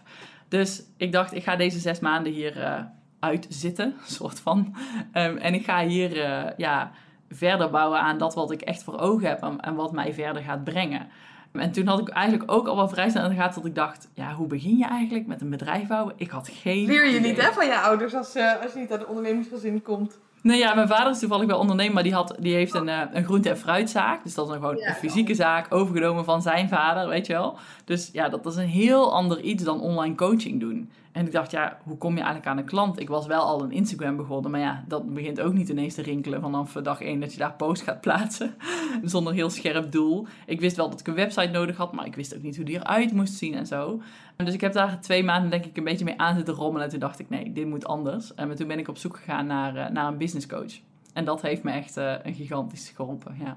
Dus 0.48 0.82
ik 0.96 1.12
dacht, 1.12 1.34
ik 1.34 1.42
ga 1.42 1.56
deze 1.56 1.78
zes 1.78 2.00
maanden 2.00 2.32
hier 2.32 2.56
uh, 2.56 2.80
uitzitten, 3.20 3.94
soort 4.18 4.40
van. 4.40 4.74
Um, 5.12 5.36
en 5.36 5.54
ik 5.54 5.64
ga 5.64 5.86
hier 5.86 6.16
uh, 6.16 6.50
ja, 6.56 6.90
verder 7.30 7.70
bouwen 7.70 8.00
aan 8.00 8.18
dat 8.18 8.34
wat 8.34 8.50
ik 8.50 8.60
echt 8.60 8.82
voor 8.82 8.98
ogen 8.98 9.28
heb 9.28 9.42
en, 9.42 9.60
en 9.60 9.74
wat 9.74 9.92
mij 9.92 10.14
verder 10.14 10.42
gaat 10.42 10.64
brengen. 10.64 11.08
En 11.52 11.72
toen 11.72 11.86
had 11.86 11.98
ik 11.98 12.08
eigenlijk 12.08 12.52
ook 12.52 12.68
al 12.68 12.76
wel 12.76 12.88
vrij 12.88 13.10
snel 13.10 13.24
in 13.24 13.30
de 13.30 13.36
gaten 13.36 13.54
dat 13.54 13.70
ik 13.70 13.74
dacht, 13.74 14.08
ja, 14.14 14.34
hoe 14.34 14.46
begin 14.46 14.76
je 14.76 14.86
eigenlijk 14.86 15.26
met 15.26 15.40
een 15.40 15.50
bedrijf 15.50 15.86
bouwen? 15.86 16.14
Ik 16.16 16.30
had 16.30 16.50
geen 16.52 16.86
Leer 16.86 17.08
je 17.08 17.20
niet 17.20 17.42
hè, 17.42 17.52
van 17.52 17.66
je 17.66 17.78
ouders 17.78 18.14
als, 18.14 18.36
uh, 18.36 18.62
als 18.62 18.72
je 18.72 18.78
niet 18.78 18.90
uit 18.90 19.00
een 19.00 19.06
ondernemingsgezin 19.06 19.82
komt? 19.82 20.18
Nee, 20.42 20.58
ja, 20.58 20.74
mijn 20.74 20.88
vader 20.88 21.10
is 21.10 21.18
toevallig 21.18 21.46
wel 21.46 21.58
ondernemer, 21.58 21.94
maar 21.94 22.02
die, 22.02 22.12
had, 22.12 22.36
die 22.38 22.54
heeft 22.54 22.74
een, 22.74 22.88
uh, 22.88 23.00
een 23.12 23.24
groente- 23.24 23.48
en 23.48 23.58
fruitzaak. 23.58 24.22
Dus 24.22 24.34
dat 24.34 24.44
is 24.44 24.50
dan 24.50 24.60
gewoon 24.60 24.82
een 24.82 24.94
fysieke 24.94 25.34
zaak, 25.34 25.74
overgenomen 25.74 26.24
van 26.24 26.42
zijn 26.42 26.68
vader, 26.68 27.08
weet 27.08 27.26
je 27.26 27.32
wel. 27.32 27.58
Dus 27.84 28.10
ja, 28.12 28.28
dat 28.28 28.46
is 28.46 28.56
een 28.56 28.66
heel 28.66 29.12
ander 29.12 29.40
iets 29.40 29.64
dan 29.64 29.80
online 29.80 30.14
coaching 30.14 30.60
doen. 30.60 30.90
En 31.18 31.26
ik 31.26 31.32
dacht, 31.32 31.50
ja, 31.50 31.78
hoe 31.84 31.96
kom 31.96 32.10
je 32.10 32.16
eigenlijk 32.16 32.46
aan 32.46 32.58
een 32.58 32.64
klant? 32.64 33.00
Ik 33.00 33.08
was 33.08 33.26
wel 33.26 33.42
al 33.42 33.62
een 33.62 33.70
Instagram 33.70 34.16
begonnen, 34.16 34.50
maar 34.50 34.60
ja, 34.60 34.84
dat 34.88 35.14
begint 35.14 35.40
ook 35.40 35.52
niet 35.52 35.68
ineens 35.68 35.94
te 35.94 36.02
rinkelen 36.02 36.40
vanaf 36.40 36.72
dag 36.72 37.00
één 37.00 37.20
dat 37.20 37.32
je 37.32 37.38
daar 37.38 37.52
post 37.52 37.82
gaat 37.82 38.00
plaatsen. 38.00 38.54
Zonder 39.02 39.32
heel 39.32 39.50
scherp 39.50 39.92
doel. 39.92 40.26
Ik 40.46 40.60
wist 40.60 40.76
wel 40.76 40.90
dat 40.90 41.00
ik 41.00 41.06
een 41.06 41.14
website 41.14 41.50
nodig 41.50 41.76
had, 41.76 41.92
maar 41.92 42.06
ik 42.06 42.14
wist 42.14 42.36
ook 42.36 42.42
niet 42.42 42.56
hoe 42.56 42.64
die 42.64 42.76
eruit 42.76 43.12
moest 43.12 43.34
zien 43.34 43.54
en 43.54 43.66
zo. 43.66 44.02
Dus 44.36 44.54
ik 44.54 44.60
heb 44.60 44.72
daar 44.72 45.00
twee 45.00 45.24
maanden 45.24 45.50
denk 45.50 45.64
ik 45.64 45.76
een 45.76 45.84
beetje 45.84 46.04
mee 46.04 46.20
aan 46.20 46.36
zitten 46.36 46.54
rommelen. 46.54 46.84
En 46.84 46.90
toen 46.90 47.00
dacht 47.00 47.18
ik, 47.18 47.28
nee, 47.28 47.52
dit 47.52 47.66
moet 47.66 47.86
anders. 47.86 48.34
En 48.34 48.54
toen 48.54 48.68
ben 48.68 48.78
ik 48.78 48.88
op 48.88 48.98
zoek 48.98 49.16
gegaan 49.16 49.46
naar, 49.46 49.76
uh, 49.76 49.88
naar 49.88 50.06
een 50.06 50.18
business 50.18 50.46
coach. 50.46 50.80
En 51.12 51.24
dat 51.24 51.42
heeft 51.42 51.62
me 51.62 51.70
echt 51.70 51.96
uh, 51.96 52.14
een 52.22 52.34
gigantisch 52.34 52.92
geholpen, 52.96 53.36
ja. 53.38 53.56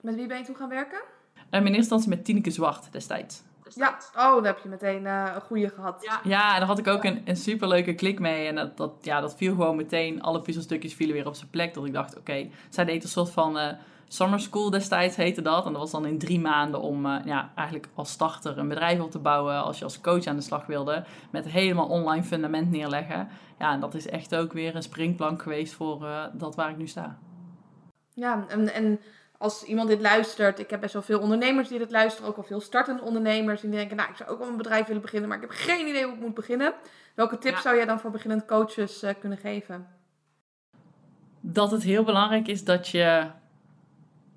Met 0.00 0.14
wie 0.14 0.26
ben 0.26 0.38
je 0.38 0.44
toen 0.44 0.56
gaan 0.56 0.68
werken? 0.68 1.02
Uh, 1.34 1.42
in 1.50 1.60
eerste 1.60 1.76
instantie 1.76 2.08
met 2.08 2.24
Tineke 2.24 2.50
Zwart 2.50 2.92
destijds. 2.92 3.42
Ja, 3.74 3.98
oh, 4.16 4.34
dan 4.34 4.44
heb 4.44 4.58
je 4.58 4.68
meteen 4.68 5.02
uh, 5.04 5.30
een 5.34 5.40
goede 5.40 5.68
gehad. 5.68 6.02
Ja. 6.02 6.20
ja, 6.24 6.52
en 6.52 6.58
daar 6.58 6.68
had 6.68 6.78
ik 6.78 6.86
ook 6.86 7.04
een, 7.04 7.22
een 7.24 7.36
superleuke 7.36 7.94
klik 7.94 8.18
mee. 8.18 8.46
En 8.46 8.54
dat, 8.54 8.76
dat, 8.76 8.92
ja, 9.00 9.20
dat 9.20 9.36
viel 9.36 9.54
gewoon 9.54 9.76
meteen, 9.76 10.22
alle 10.22 10.40
puzzelstukjes 10.40 10.94
vielen 10.94 11.14
weer 11.14 11.26
op 11.26 11.34
zijn 11.34 11.50
plek. 11.50 11.74
Dat 11.74 11.84
ik 11.84 11.92
dacht, 11.92 12.16
oké, 12.18 12.48
zij 12.68 12.84
deed 12.84 13.02
een 13.02 13.08
soort 13.08 13.30
van 13.30 13.56
uh, 13.56 13.68
summer 14.08 14.40
school 14.40 14.70
destijds, 14.70 15.16
heette 15.16 15.42
dat. 15.42 15.66
En 15.66 15.72
dat 15.72 15.80
was 15.80 15.90
dan 15.90 16.06
in 16.06 16.18
drie 16.18 16.40
maanden 16.40 16.80
om 16.80 17.06
uh, 17.06 17.16
ja, 17.24 17.52
eigenlijk 17.54 17.88
als 17.94 18.10
starter 18.10 18.58
een 18.58 18.68
bedrijf 18.68 19.00
op 19.00 19.10
te 19.10 19.18
bouwen. 19.18 19.62
Als 19.62 19.78
je 19.78 19.84
als 19.84 20.00
coach 20.00 20.26
aan 20.26 20.36
de 20.36 20.42
slag 20.42 20.66
wilde. 20.66 21.04
Met 21.30 21.44
helemaal 21.44 21.88
online 21.88 22.24
fundament 22.24 22.70
neerleggen. 22.70 23.28
Ja, 23.58 23.72
en 23.72 23.80
dat 23.80 23.94
is 23.94 24.08
echt 24.08 24.34
ook 24.34 24.52
weer 24.52 24.76
een 24.76 24.82
springplank 24.82 25.42
geweest 25.42 25.74
voor 25.74 26.06
dat 26.32 26.54
waar 26.54 26.70
ik 26.70 26.76
nu 26.76 26.86
sta. 26.86 27.18
Ja, 28.14 28.44
en... 28.48 28.74
en 28.74 29.00
als 29.38 29.62
iemand 29.62 29.88
dit 29.88 30.00
luistert, 30.00 30.58
ik 30.58 30.70
heb 30.70 30.80
best 30.80 30.92
wel 30.92 31.02
veel 31.02 31.20
ondernemers 31.20 31.68
die 31.68 31.78
dit 31.78 31.90
luisteren, 31.90 32.28
ook 32.28 32.36
al 32.36 32.42
veel 32.42 32.60
startende 32.60 33.02
ondernemers, 33.02 33.60
die 33.60 33.70
denken, 33.70 33.96
nou, 33.96 34.10
ik 34.10 34.16
zou 34.16 34.30
ook 34.30 34.38
wel 34.38 34.48
een 34.48 34.56
bedrijf 34.56 34.86
willen 34.86 35.02
beginnen, 35.02 35.28
maar 35.28 35.38
ik 35.38 35.48
heb 35.48 35.52
geen 35.52 35.86
idee 35.86 36.04
hoe 36.04 36.14
ik 36.14 36.20
moet 36.20 36.34
beginnen. 36.34 36.74
Welke 37.14 37.38
tips 37.38 37.62
zou 37.62 37.76
jij 37.76 37.84
dan 37.84 38.00
voor 38.00 38.10
beginnend 38.10 38.44
coaches 38.44 39.02
uh, 39.02 39.10
kunnen 39.20 39.38
geven? 39.38 39.86
Dat 41.40 41.70
het 41.70 41.82
heel 41.82 42.04
belangrijk 42.04 42.48
is 42.48 42.64
dat 42.64 42.88
je 42.88 43.26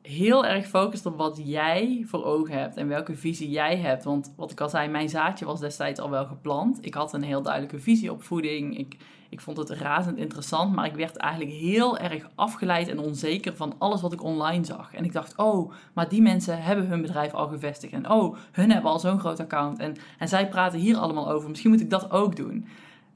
heel 0.02 0.46
erg 0.46 0.68
focust 0.68 1.06
op 1.06 1.18
wat 1.18 1.42
jij 1.44 2.04
voor 2.08 2.24
ogen 2.24 2.60
hebt 2.60 2.78
en 2.78 2.88
welke 2.88 3.16
visie 3.16 3.50
jij 3.50 3.78
hebt. 3.78 4.04
Want 4.04 4.34
wat 4.36 4.52
ik 4.52 4.62
al 4.62 4.70
zei, 4.70 4.88
mijn 4.88 5.10
zaadje 5.10 5.46
was 5.46 5.60
destijds 5.60 6.00
al 6.00 6.10
wel 6.10 6.26
geplant. 6.26 6.86
Ik 6.86 6.94
had 6.94 7.14
een 7.14 7.24
heel 7.24 7.42
duidelijke 7.42 7.80
visie 7.80 8.12
op 8.12 8.24
voeding. 8.24 8.78
Ik, 8.78 8.98
ik 9.30 9.42
vond 9.42 9.58
het 9.58 9.70
razend 9.70 10.18
interessant, 10.18 10.76
maar 10.76 10.86
ik 10.86 10.96
werd 10.96 11.18
eigenlijk 11.18 11.54
heel 11.54 11.98
erg 11.98 12.30
afgeleid 12.36 12.88
en 12.88 13.00
onzeker 13.00 13.56
van 13.56 13.76
alles 13.78 14.02
wat 14.02 14.14
ik 14.14 14.24
online 14.24 14.66
zag. 14.66 14.94
En 14.94 15.04
ik 15.04 15.14
dacht, 15.14 15.38
oh, 15.38 15.72
maar 15.94 16.10
die 16.10 16.22
mensen 16.22 16.62
hebben 16.64 16.88
hun 16.88 17.02
bedrijf 17.02 17.34
al 17.34 17.48
gevestigd. 17.48 17.94
En 17.94 18.10
oh, 18.10 18.36
hun 18.52 18.72
hebben 18.72 18.92
al 18.92 19.00
zo'n 19.00 19.20
groot 19.20 19.40
account. 19.40 19.80
En, 19.80 19.96
en 20.18 20.28
zij 20.28 20.48
praten 20.48 20.80
hier 20.80 20.98
allemaal 20.98 21.32
over. 21.32 21.50
Misschien 21.50 21.72
moet 21.72 21.82
ik 21.82 21.90
dat 21.90 22.12
ook 22.12 22.36
doen. 22.36 22.68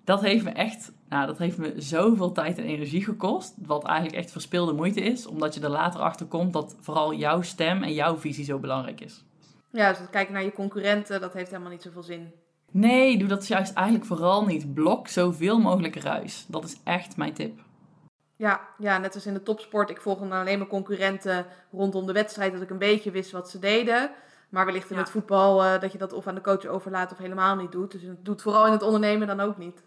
Dat 0.04 0.22
heeft 0.22 0.44
me 0.44 0.50
echt, 0.50 0.92
nou, 1.14 1.26
dat 1.26 1.38
heeft 1.38 1.58
me 1.58 1.74
zoveel 1.78 2.32
tijd 2.32 2.58
en 2.58 2.64
energie 2.64 3.04
gekost. 3.04 3.54
Wat 3.66 3.86
eigenlijk 3.86 4.18
echt 4.18 4.32
verspilde 4.32 4.74
moeite 4.74 5.02
is, 5.02 5.26
omdat 5.26 5.54
je 5.54 5.62
er 5.62 5.70
later 5.70 6.00
achter 6.00 6.26
komt 6.26 6.54
dat 6.54 6.76
vooral 6.80 7.14
jouw 7.14 7.42
stem 7.42 7.84
en 7.84 7.94
jouw 7.94 8.18
visie 8.18 8.46
zo 8.46 8.60
belangrijk 8.60 9.02
is. 9.02 9.24
Ja, 9.70 9.90
dus 9.90 10.10
kijken 10.12 10.34
naar 10.34 10.44
je 10.44 10.52
concurrenten, 10.52 11.22
dat 11.22 11.34
heeft 11.34 11.52
helemaal 11.52 11.72
niet 11.72 11.82
zoveel 11.82 12.04
zin. 12.04 12.32
Nee, 12.72 13.18
doe 13.18 13.28
dat 13.28 13.48
juist 13.48 13.74
eigenlijk 13.74 14.08
vooral 14.08 14.46
niet. 14.46 14.74
Blok 14.74 15.08
zoveel 15.08 15.60
mogelijk 15.60 15.96
ruis. 15.96 16.46
Dat 16.48 16.64
is 16.64 16.78
echt 16.84 17.18
mijn 17.18 17.34
tip. 17.34 17.60
Ja, 18.36 18.62
ja, 18.78 18.98
net 18.98 19.16
als 19.16 19.26
in 19.26 19.34
de 19.34 19.44
topsport. 19.44 19.90
Ik 19.90 20.02
volgde 20.02 20.28
dan 20.28 20.40
alleen 20.40 20.58
maar 20.58 20.68
concurrenten 20.68 21.46
rondom 21.72 22.06
de 22.06 22.14
wedstrijd, 22.14 22.54
dat 22.54 22.62
ik 22.62 22.70
een 22.70 22.78
beetje 22.78 23.12
wist 23.12 23.32
wat 23.32 23.50
ze 23.50 23.60
deden. 23.60 24.12
Maar 24.50 24.66
wellicht 24.66 24.92
in 24.92 24.98
het 24.98 25.10
voetbal 25.10 25.66
uh, 25.66 25.80
dat 25.80 25.92
je 25.92 25.98
dat 25.98 26.14
of 26.14 26.28
aan 26.28 26.36
de 26.36 26.42
coach 26.42 26.66
overlaat 26.66 27.12
of 27.12 27.18
helemaal 27.18 27.56
niet 27.56 27.72
doet. 27.72 27.92
Dus 27.92 28.02
het 28.02 28.26
doet 28.26 28.42
vooral 28.42 28.66
in 28.66 28.72
het 28.72 28.82
ondernemen 28.82 29.28
dan 29.28 29.40
ook 29.40 29.58
niet. 29.58 29.84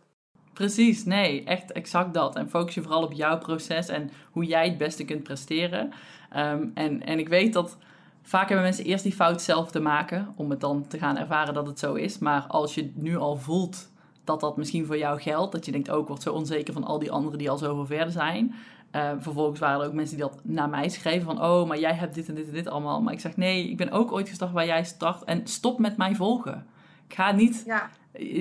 Precies, 0.57 1.05
nee, 1.05 1.45
echt 1.45 1.73
exact 1.73 2.15
dat. 2.15 2.37
En 2.37 2.51
focus 2.51 2.75
je 2.75 2.83
vooral 2.83 3.03
op 3.03 3.13
jouw 3.13 3.39
proces 3.39 3.89
en 3.89 4.11
hoe 4.31 4.45
jij 4.45 4.69
het 4.69 4.79
beste 4.79 5.05
kunt 5.05 5.23
presteren. 5.23 5.93
Um, 6.37 6.71
en, 6.75 7.07
en 7.07 7.19
ik 7.19 7.29
weet 7.29 7.53
dat 7.53 7.77
vaak 8.23 8.49
hebben 8.49 8.65
mensen 8.65 8.85
eerst 8.85 9.03
die 9.03 9.13
fout 9.13 9.43
zelf 9.43 9.71
te 9.71 9.81
maken 9.81 10.33
om 10.37 10.51
het 10.51 10.61
dan 10.61 10.87
te 10.87 10.99
gaan 10.99 11.19
ervaren 11.19 11.55
dat 11.55 11.67
het 11.67 11.79
zo 11.79 11.95
is. 11.95 12.19
Maar 12.19 12.45
als 12.49 12.75
je 12.75 12.93
nu 12.95 13.17
al 13.17 13.37
voelt 13.37 13.91
dat 14.25 14.41
dat 14.41 14.57
misschien 14.57 14.87
voor 14.87 14.99
jou 14.99 15.21
geldt, 15.21 15.53
dat 15.53 15.65
je 15.65 15.73
denkt 15.73 15.91
ook, 15.91 16.01
oh, 16.01 16.09
wordt 16.09 16.23
zo 16.23 16.33
onzeker 16.33 16.73
van 16.73 16.85
al 16.85 16.99
die 16.99 17.11
anderen 17.11 17.39
die 17.39 17.51
al 17.51 17.59
zoveel 17.59 17.87
verder 17.87 18.13
zijn. 18.13 18.55
Uh, 18.93 19.11
vervolgens 19.19 19.61
waren 19.61 19.81
er 19.81 19.87
ook 19.87 19.93
mensen 19.93 20.17
die 20.17 20.27
dat 20.27 20.41
naar 20.43 20.69
mij 20.69 20.89
schreven 20.89 21.25
van, 21.25 21.43
oh, 21.43 21.69
maar 21.69 21.79
jij 21.79 21.95
hebt 21.95 22.15
dit 22.15 22.29
en 22.29 22.35
dit 22.35 22.47
en 22.47 22.53
dit 22.53 22.69
allemaal. 22.69 23.03
Maar 23.03 23.13
ik 23.13 23.21
zeg, 23.21 23.37
nee, 23.37 23.71
ik 23.71 23.77
ben 23.77 23.91
ook 23.91 24.13
ooit 24.13 24.29
gestart 24.29 24.53
waar 24.53 24.67
jij 24.67 24.85
start 24.85 25.25
en 25.25 25.47
stop 25.47 25.79
met 25.79 25.97
mij 25.97 26.15
volgen. 26.15 26.67
Ik 27.09 27.15
ga 27.15 27.33
niet 27.33 27.63
ja. 27.67 27.91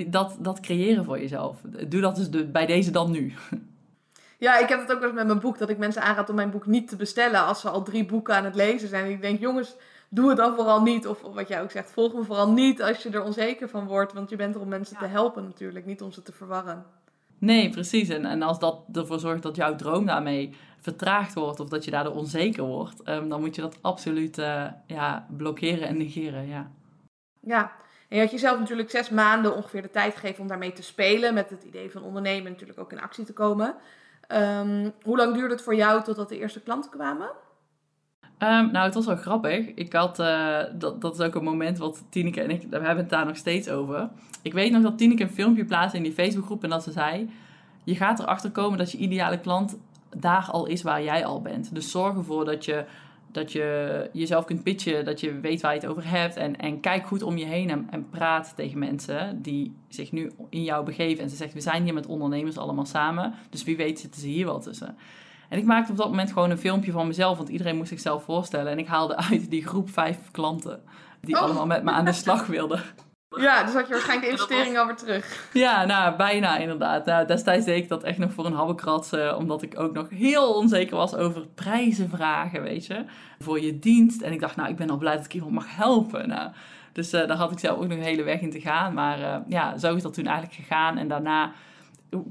Dat, 0.06 0.36
dat 0.38 0.60
creëren 0.60 1.04
voor 1.04 1.18
jezelf. 1.20 1.60
Doe 1.88 2.00
dat 2.00 2.16
dus 2.16 2.30
de, 2.30 2.44
bij 2.44 2.66
deze 2.66 2.90
dan 2.90 3.10
nu. 3.10 3.34
Ja, 4.38 4.58
ik 4.58 4.68
heb 4.68 4.80
het 4.80 4.92
ook 4.92 4.98
wel 4.98 5.08
eens 5.08 5.18
met 5.18 5.26
mijn 5.26 5.40
boek, 5.40 5.58
dat 5.58 5.68
ik 5.68 5.78
mensen 5.78 6.02
aanraad 6.02 6.28
om 6.28 6.34
mijn 6.34 6.50
boek 6.50 6.66
niet 6.66 6.88
te 6.88 6.96
bestellen 6.96 7.44
als 7.44 7.60
ze 7.60 7.68
al 7.68 7.82
drie 7.82 8.06
boeken 8.06 8.34
aan 8.34 8.44
het 8.44 8.54
lezen 8.54 8.88
zijn. 8.88 9.04
En 9.04 9.10
ik 9.10 9.20
denk, 9.20 9.40
jongens, 9.40 9.76
doe 10.08 10.28
het 10.28 10.36
dan 10.36 10.54
vooral 10.54 10.82
niet. 10.82 11.06
Of, 11.06 11.22
of, 11.22 11.34
wat 11.34 11.48
jij 11.48 11.62
ook 11.62 11.70
zegt, 11.70 11.90
volg 11.90 12.14
me 12.14 12.24
vooral 12.24 12.50
niet 12.50 12.82
als 12.82 13.02
je 13.02 13.10
er 13.10 13.22
onzeker 13.22 13.68
van 13.68 13.86
wordt. 13.86 14.12
Want 14.12 14.30
je 14.30 14.36
bent 14.36 14.54
er 14.54 14.60
om 14.60 14.68
mensen 14.68 14.98
te 14.98 15.06
helpen 15.06 15.44
natuurlijk, 15.44 15.86
niet 15.86 16.02
om 16.02 16.12
ze 16.12 16.22
te 16.22 16.32
verwarren. 16.32 16.84
Nee, 17.38 17.70
precies. 17.70 18.08
En, 18.08 18.24
en 18.24 18.42
als 18.42 18.58
dat 18.58 18.84
ervoor 18.92 19.18
zorgt 19.18 19.42
dat 19.42 19.56
jouw 19.56 19.74
droom 19.74 20.06
daarmee 20.06 20.54
vertraagd 20.80 21.34
wordt 21.34 21.60
of 21.60 21.68
dat 21.68 21.84
je 21.84 21.90
daardoor 21.90 22.14
onzeker 22.14 22.64
wordt, 22.64 23.08
um, 23.08 23.28
dan 23.28 23.40
moet 23.40 23.54
je 23.54 23.60
dat 23.60 23.78
absoluut 23.80 24.38
uh, 24.38 24.66
ja, 24.86 25.26
blokkeren 25.36 25.88
en 25.88 25.96
negeren. 25.96 26.46
Ja. 26.46 26.70
ja, 27.40 27.72
en 28.08 28.16
je 28.16 28.22
had 28.22 28.30
jezelf 28.30 28.58
natuurlijk 28.58 28.90
zes 28.90 29.10
maanden 29.10 29.56
ongeveer 29.56 29.82
de 29.82 29.90
tijd 29.90 30.14
gegeven 30.14 30.42
om 30.42 30.48
daarmee 30.48 30.72
te 30.72 30.82
spelen. 30.82 31.34
Met 31.34 31.50
het 31.50 31.62
idee 31.62 31.90
van 31.90 32.02
ondernemen 32.02 32.50
natuurlijk 32.50 32.78
ook 32.78 32.92
in 32.92 33.00
actie 33.00 33.24
te 33.24 33.32
komen. 33.32 33.74
Um, 34.28 34.92
hoe 35.02 35.16
lang 35.16 35.34
duurde 35.34 35.54
het 35.54 35.62
voor 35.62 35.74
jou 35.74 36.02
totdat 36.02 36.28
de 36.28 36.38
eerste 36.38 36.62
klanten 36.62 36.90
kwamen? 36.90 37.28
Um, 38.38 38.70
nou, 38.72 38.84
het 38.84 38.94
was 38.94 39.06
wel 39.06 39.16
grappig. 39.16 39.66
Ik 39.74 39.92
had, 39.92 40.18
uh, 40.18 40.58
dat, 40.72 41.00
dat 41.00 41.18
is 41.18 41.26
ook 41.26 41.34
een 41.34 41.44
moment 41.44 41.78
wat 41.78 42.04
Tineke 42.10 42.40
en 42.40 42.50
ik, 42.50 42.62
we 42.70 42.76
hebben 42.76 42.96
het 42.96 43.10
daar 43.10 43.26
nog 43.26 43.36
steeds 43.36 43.68
over. 43.68 44.08
Ik 44.42 44.52
weet 44.52 44.72
nog 44.72 44.82
dat 44.82 44.98
Tineke 44.98 45.22
een 45.22 45.30
filmpje 45.30 45.64
plaatste 45.64 45.96
in 45.96 46.02
die 46.02 46.12
Facebookgroep 46.12 46.62
en 46.62 46.70
dat 46.70 46.82
ze 46.82 46.92
zei... 46.92 47.30
Je 47.84 47.96
gaat 47.96 48.18
erachter 48.18 48.50
komen 48.50 48.78
dat 48.78 48.92
je 48.92 48.98
ideale 48.98 49.40
klant 49.40 49.78
daar 50.16 50.48
al 50.50 50.66
is 50.66 50.82
waar 50.82 51.02
jij 51.02 51.24
al 51.24 51.42
bent. 51.42 51.74
Dus 51.74 51.90
zorg 51.90 52.16
ervoor 52.16 52.44
dat 52.44 52.64
je, 52.64 52.84
dat 53.36 53.52
je 53.52 54.10
jezelf 54.12 54.44
kunt 54.44 54.62
pitchen, 54.62 55.04
dat 55.04 55.20
je 55.20 55.40
weet 55.40 55.60
waar 55.60 55.74
je 55.74 55.80
het 55.80 55.88
over 55.88 56.08
hebt. 56.08 56.36
En, 56.36 56.56
en 56.56 56.80
kijk 56.80 57.06
goed 57.06 57.22
om 57.22 57.36
je 57.36 57.44
heen 57.44 57.70
en, 57.70 57.86
en 57.90 58.08
praat 58.08 58.52
tegen 58.56 58.78
mensen 58.78 59.42
die 59.42 59.76
zich 59.88 60.12
nu 60.12 60.32
in 60.50 60.62
jou 60.62 60.84
begeven. 60.84 61.22
En 61.22 61.30
ze 61.30 61.36
zegt, 61.36 61.52
we 61.52 61.60
zijn 61.60 61.84
hier 61.84 61.94
met 61.94 62.06
ondernemers 62.06 62.58
allemaal 62.58 62.86
samen, 62.86 63.34
dus 63.50 63.64
wie 63.64 63.76
weet 63.76 64.00
zitten 64.00 64.20
ze 64.20 64.26
hier 64.26 64.44
wel 64.44 64.60
tussen. 64.60 64.96
En 65.48 65.58
ik 65.58 65.64
maakte 65.64 65.90
op 65.92 65.98
dat 65.98 66.08
moment 66.08 66.32
gewoon 66.32 66.50
een 66.50 66.58
filmpje 66.58 66.92
van 66.92 67.06
mezelf, 67.06 67.36
want 67.36 67.48
iedereen 67.48 67.76
moest 67.76 67.88
zichzelf 67.88 68.24
voorstellen. 68.24 68.72
En 68.72 68.78
ik 68.78 68.86
haalde 68.86 69.16
uit 69.30 69.50
die 69.50 69.66
groep 69.66 69.90
vijf 69.90 70.18
klanten 70.30 70.82
die 71.20 71.34
oh. 71.34 71.42
allemaal 71.42 71.66
met 71.66 71.82
me 71.82 71.90
aan 71.90 72.04
de 72.04 72.12
slag 72.12 72.46
wilden. 72.46 72.82
Ja, 73.28 73.64
dus 73.64 73.74
had 73.74 73.86
je 73.86 73.92
waarschijnlijk 73.92 74.30
de 74.30 74.32
investering 74.40 74.78
alweer 74.78 74.96
terug. 74.96 75.48
Ja, 75.52 75.84
nou, 75.84 76.16
bijna 76.16 76.58
inderdaad. 76.58 77.04
Nou, 77.04 77.26
destijds 77.26 77.64
deed 77.64 77.82
ik 77.82 77.88
dat 77.88 78.02
echt 78.02 78.18
nog 78.18 78.32
voor 78.32 78.46
een 78.46 78.52
habbekrats, 78.52 79.12
uh, 79.12 79.36
omdat 79.38 79.62
ik 79.62 79.78
ook 79.78 79.92
nog 79.92 80.10
heel 80.10 80.54
onzeker 80.54 80.96
was 80.96 81.14
over 81.14 81.46
prijzen 81.46 82.08
vragen, 82.08 82.62
weet 82.62 82.86
je. 82.86 83.04
Voor 83.38 83.60
je 83.60 83.78
dienst. 83.78 84.22
En 84.22 84.32
ik 84.32 84.40
dacht, 84.40 84.56
nou, 84.56 84.68
ik 84.68 84.76
ben 84.76 84.90
al 84.90 84.96
blij 84.96 85.16
dat 85.16 85.24
ik 85.24 85.34
iemand 85.34 85.52
mag 85.52 85.76
helpen. 85.76 86.28
Nou, 86.28 86.50
dus 86.92 87.14
uh, 87.14 87.26
daar 87.26 87.36
had 87.36 87.52
ik 87.52 87.58
zelf 87.58 87.76
ook 87.76 87.86
nog 87.86 87.98
een 87.98 88.04
hele 88.04 88.22
weg 88.22 88.40
in 88.40 88.50
te 88.50 88.60
gaan. 88.60 88.94
Maar 88.94 89.18
uh, 89.20 89.36
ja, 89.48 89.78
zo 89.78 89.94
is 89.94 90.02
dat 90.02 90.14
toen 90.14 90.26
eigenlijk 90.26 90.56
gegaan. 90.56 90.98
En 90.98 91.08
daarna 91.08 91.52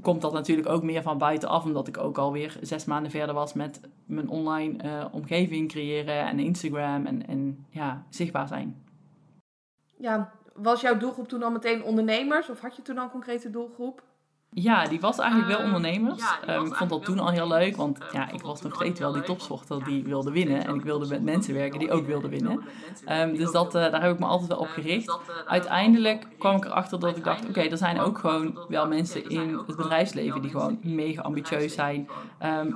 komt 0.02 0.22
dat 0.22 0.32
natuurlijk 0.32 0.68
ook 0.68 0.82
meer 0.82 1.02
van 1.02 1.18
buitenaf, 1.18 1.64
omdat 1.64 1.88
ik 1.88 1.98
ook 1.98 2.18
alweer 2.18 2.56
zes 2.60 2.84
maanden 2.84 3.10
verder 3.10 3.34
was 3.34 3.52
met 3.52 3.80
mijn 4.06 4.28
online 4.28 4.84
uh, 4.84 5.04
omgeving 5.10 5.68
creëren 5.68 6.26
en 6.26 6.38
Instagram 6.38 7.06
en, 7.06 7.26
en 7.26 7.66
ja, 7.70 8.04
zichtbaar 8.10 8.48
zijn. 8.48 8.84
Ja, 9.98 10.32
was 10.56 10.80
jouw 10.80 10.96
doelgroep 10.96 11.28
toen 11.28 11.42
al 11.42 11.50
meteen 11.50 11.82
ondernemers 11.82 12.48
of 12.48 12.60
had 12.60 12.76
je 12.76 12.82
toen 12.82 12.98
al 12.98 13.04
een 13.04 13.10
concrete 13.10 13.50
doelgroep? 13.50 14.02
Ja, 14.58 14.84
die 14.84 15.00
was 15.00 15.18
eigenlijk 15.18 15.50
wel 15.50 15.58
ehm, 15.58 15.66
ondernemers. 15.66 16.22
Ehm, 16.46 16.66
ik 16.66 16.74
vond 16.74 16.90
dat 16.90 17.04
toen 17.04 17.18
al 17.18 17.30
heel 17.30 17.48
leuk, 17.48 17.76
want 17.76 17.98
ja, 18.12 18.32
ik 18.32 18.42
was 18.42 18.62
nog 18.62 18.74
steeds 18.74 19.00
wel 19.00 19.12
die 19.12 19.22
topsporter 19.22 19.84
die 19.84 20.04
wilde 20.04 20.30
winnen. 20.30 20.66
En 20.66 20.74
ik 20.74 20.82
wilde 20.82 21.06
met 21.06 21.22
mensen 21.22 21.54
werken 21.54 21.78
die 21.78 21.90
ook 21.90 22.06
wilden 22.06 22.30
winnen. 22.30 22.64
Um, 23.08 23.36
dus 23.36 23.50
dat, 23.50 23.74
uh, 23.74 23.90
daar 23.90 24.02
heb 24.02 24.12
ik 24.12 24.18
me 24.18 24.26
altijd 24.26 24.48
wel 24.48 24.58
op 24.58 24.66
gericht. 24.68 25.18
Uiteindelijk 25.46 26.26
kwam 26.38 26.56
ik 26.56 26.64
erachter 26.64 27.00
dat 27.00 27.16
ik 27.16 27.24
dacht, 27.24 27.48
oké, 27.48 27.60
er 27.60 27.76
zijn 27.76 28.00
ook 28.00 28.18
gewoon 28.18 28.58
wel 28.68 28.88
mensen 28.88 29.28
in 29.28 29.62
het 29.66 29.76
bedrijfsleven 29.76 30.42
die 30.42 30.50
gewoon 30.50 30.78
mega 30.82 31.22
ambitieus 31.22 31.74
zijn. 31.74 32.08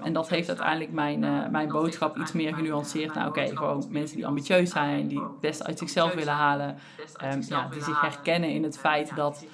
en 0.02 0.12
dat 0.12 0.28
heeft 0.28 0.48
uiteindelijk 0.48 0.92
mijn, 0.92 1.22
uh, 1.22 1.48
mijn 1.48 1.68
boodschap 1.68 2.16
iets 2.16 2.32
meer 2.32 2.54
genuanceerd 2.54 3.14
naar, 3.14 3.28
oké, 3.28 3.56
gewoon 3.56 3.86
mensen 3.90 4.16
die 4.16 4.26
ambitieus 4.26 4.70
zijn, 4.70 5.08
die 5.08 5.20
het 5.20 5.40
beste 5.40 5.64
uit 5.64 5.78
zichzelf 5.78 6.14
willen 6.14 6.34
halen. 6.34 6.78
ja, 7.48 7.68
die 7.68 7.82
zich 7.82 8.00
herkennen 8.00 8.50
in 8.50 8.62
het 8.62 8.78
feit 8.78 9.16
dat, 9.16 9.44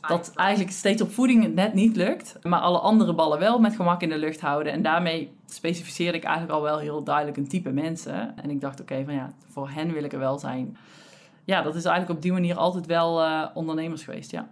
dat 0.00 0.32
eigenlijk 0.34 0.70
steeds 0.70 1.02
op 1.02 1.12
voeding 1.24 1.44
het 1.44 1.54
net 1.54 1.74
niet 1.74 1.96
lukt, 1.96 2.36
maar 2.42 2.60
alle 2.60 2.78
andere 2.78 3.14
ballen 3.14 3.38
wel 3.38 3.58
met 3.58 3.76
gemak 3.76 4.02
in 4.02 4.08
de 4.08 4.18
lucht 4.18 4.40
houden. 4.40 4.72
En 4.72 4.82
daarmee 4.82 5.32
specificeerde 5.46 6.18
ik 6.18 6.24
eigenlijk 6.24 6.54
al 6.54 6.62
wel 6.62 6.78
heel 6.78 7.02
duidelijk 7.02 7.36
een 7.36 7.48
type 7.48 7.70
mensen. 7.70 8.36
En 8.36 8.50
ik 8.50 8.60
dacht, 8.60 8.80
oké, 8.80 9.04
van 9.04 9.14
ja, 9.14 9.32
voor 9.48 9.70
hen 9.70 9.92
wil 9.92 10.04
ik 10.04 10.12
er 10.12 10.18
wel 10.18 10.38
zijn. 10.38 10.76
Ja, 11.44 11.62
dat 11.62 11.74
is 11.74 11.84
eigenlijk 11.84 12.16
op 12.16 12.22
die 12.22 12.32
manier 12.32 12.56
altijd 12.56 12.86
wel 12.86 13.22
uh, 13.22 13.46
ondernemers 13.54 14.04
geweest, 14.04 14.30
ja. 14.30 14.48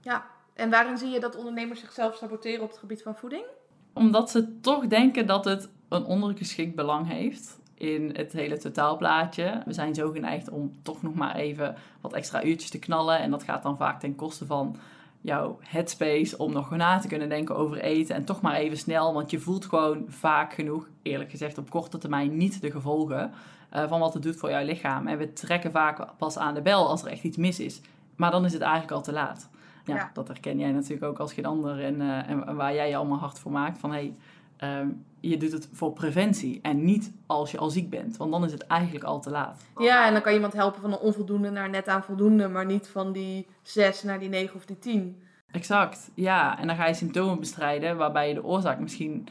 Ja, 0.00 0.24
en 0.54 0.70
waarin 0.70 0.98
zie 0.98 1.08
je 1.08 1.20
dat 1.20 1.36
ondernemers 1.36 1.80
zichzelf 1.80 2.16
saboteren 2.16 2.62
op 2.62 2.68
het 2.68 2.78
gebied 2.78 3.02
van 3.02 3.16
voeding? 3.16 3.44
Omdat 3.92 4.30
ze 4.30 4.60
toch 4.60 4.86
denken 4.86 5.26
dat 5.26 5.44
het 5.44 5.68
een 5.88 6.04
ondergeschikt 6.04 6.74
belang 6.74 7.08
heeft 7.08 7.58
in 7.74 8.10
het 8.16 8.32
hele 8.32 8.58
totaalplaatje. 8.58 9.62
We 9.66 9.72
zijn 9.72 9.94
zo 9.94 10.10
geneigd 10.10 10.50
om 10.50 10.72
toch 10.82 11.02
nog 11.02 11.14
maar 11.14 11.34
even 11.34 11.74
wat 12.00 12.12
extra 12.12 12.44
uurtjes 12.44 12.70
te 12.70 12.78
knallen. 12.78 13.18
En 13.18 13.30
dat 13.30 13.42
gaat 13.42 13.62
dan 13.62 13.76
vaak 13.76 14.00
ten 14.00 14.14
koste 14.14 14.46
van 14.46 14.76
jouw 15.24 15.58
headspace 15.60 16.38
om 16.38 16.52
nog 16.52 16.70
na 16.70 16.98
te 16.98 17.08
kunnen 17.08 17.28
denken 17.28 17.56
over 17.56 17.78
eten. 17.78 18.14
En 18.14 18.24
toch 18.24 18.40
maar 18.40 18.54
even 18.54 18.76
snel, 18.76 19.14
want 19.14 19.30
je 19.30 19.38
voelt 19.38 19.64
gewoon 19.64 20.04
vaak 20.08 20.54
genoeg, 20.54 20.88
eerlijk 21.02 21.30
gezegd 21.30 21.58
op 21.58 21.70
korte 21.70 21.98
termijn, 21.98 22.36
niet 22.36 22.60
de 22.60 22.70
gevolgen 22.70 23.32
uh, 23.74 23.88
van 23.88 24.00
wat 24.00 24.14
het 24.14 24.22
doet 24.22 24.36
voor 24.36 24.50
jouw 24.50 24.64
lichaam. 24.64 25.06
En 25.06 25.18
we 25.18 25.32
trekken 25.32 25.72
vaak 25.72 26.06
pas 26.16 26.38
aan 26.38 26.54
de 26.54 26.62
bel 26.62 26.88
als 26.88 27.02
er 27.02 27.10
echt 27.10 27.24
iets 27.24 27.36
mis 27.36 27.60
is. 27.60 27.80
Maar 28.16 28.30
dan 28.30 28.44
is 28.44 28.52
het 28.52 28.62
eigenlijk 28.62 28.92
al 28.92 29.02
te 29.02 29.12
laat. 29.12 29.48
Ja, 29.84 30.10
dat 30.12 30.28
herken 30.28 30.58
jij 30.58 30.70
natuurlijk 30.70 31.04
ook 31.04 31.18
als 31.18 31.32
geen 31.32 31.46
ander. 31.46 31.84
En, 31.84 32.00
uh, 32.00 32.30
en 32.30 32.56
waar 32.56 32.74
jij 32.74 32.88
je 32.88 32.96
allemaal 32.96 33.18
hard 33.18 33.38
voor 33.38 33.52
maakt. 33.52 33.78
Van 33.78 33.92
hey, 33.92 34.14
um, 34.60 35.04
je 35.20 35.36
doet 35.36 35.52
het 35.52 35.68
voor 35.72 35.92
preventie 35.92 36.58
en 36.62 36.84
niet 36.84 37.12
als 37.26 37.50
je 37.50 37.58
al 37.58 37.70
ziek 37.70 37.90
bent. 37.90 38.16
Want 38.16 38.32
dan 38.32 38.44
is 38.44 38.52
het 38.52 38.66
eigenlijk 38.66 39.04
al 39.04 39.20
te 39.20 39.30
laat. 39.30 39.64
Ja, 39.78 40.06
en 40.06 40.12
dan 40.12 40.22
kan 40.22 40.32
iemand 40.32 40.52
helpen 40.52 40.80
van 40.80 40.92
een 40.92 40.98
onvoldoende 40.98 41.50
naar 41.50 41.70
net 41.70 41.88
aan 41.88 42.02
voldoende, 42.02 42.48
maar 42.48 42.66
niet 42.66 42.88
van 42.88 43.12
die 43.12 43.46
6 43.62 44.02
naar 44.02 44.18
die 44.18 44.28
9 44.28 44.56
of 44.56 44.64
die 44.64 44.78
10. 44.78 45.22
Exact, 45.50 46.10
ja. 46.14 46.58
En 46.58 46.66
dan 46.66 46.76
ga 46.76 46.86
je 46.86 46.94
symptomen 46.94 47.38
bestrijden 47.38 47.96
waarbij 47.96 48.28
je 48.28 48.34
de 48.34 48.44
oorzaak 48.44 48.78
misschien, 48.78 49.26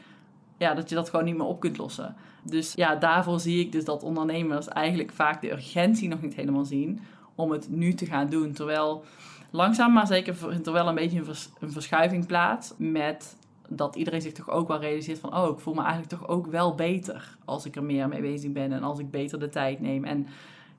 ja, 0.58 0.74
dat 0.74 0.88
je 0.88 0.94
dat 0.94 1.10
gewoon 1.10 1.24
niet 1.24 1.36
meer 1.36 1.46
op 1.46 1.60
kunt 1.60 1.78
lossen. 1.78 2.16
Dus 2.42 2.72
ja, 2.72 2.94
daarvoor 2.94 3.40
zie 3.40 3.60
ik 3.60 3.72
dus 3.72 3.84
dat 3.84 4.02
ondernemers 4.02 4.68
eigenlijk 4.68 5.12
vaak 5.12 5.40
de 5.40 5.52
urgentie 5.52 6.08
nog 6.08 6.22
niet 6.22 6.34
helemaal 6.34 6.64
zien 6.64 7.00
om 7.34 7.50
het 7.50 7.68
nu 7.70 7.94
te 7.94 8.06
gaan 8.06 8.28
doen. 8.28 8.52
Terwijl 8.52 9.04
langzaam 9.50 9.92
maar 9.92 10.06
zeker 10.06 10.36
vindt 10.36 10.66
er 10.66 10.72
wel 10.72 10.88
een 10.88 10.94
beetje 10.94 11.18
een, 11.18 11.34
een 11.60 11.72
verschuiving 11.72 12.26
plaats 12.26 12.74
met 12.76 13.36
dat 13.68 13.96
iedereen 13.96 14.22
zich 14.22 14.32
toch 14.32 14.50
ook 14.50 14.68
wel 14.68 14.80
realiseert 14.80 15.18
van... 15.18 15.36
oh, 15.36 15.50
ik 15.50 15.58
voel 15.58 15.74
me 15.74 15.82
eigenlijk 15.82 16.10
toch 16.10 16.28
ook 16.28 16.46
wel 16.46 16.74
beter 16.74 17.36
als 17.44 17.64
ik 17.64 17.76
er 17.76 17.84
meer 17.84 18.08
mee 18.08 18.20
bezig 18.20 18.52
ben... 18.52 18.72
en 18.72 18.82
als 18.82 18.98
ik 18.98 19.10
beter 19.10 19.38
de 19.38 19.48
tijd 19.48 19.80
neem. 19.80 20.04
En 20.04 20.26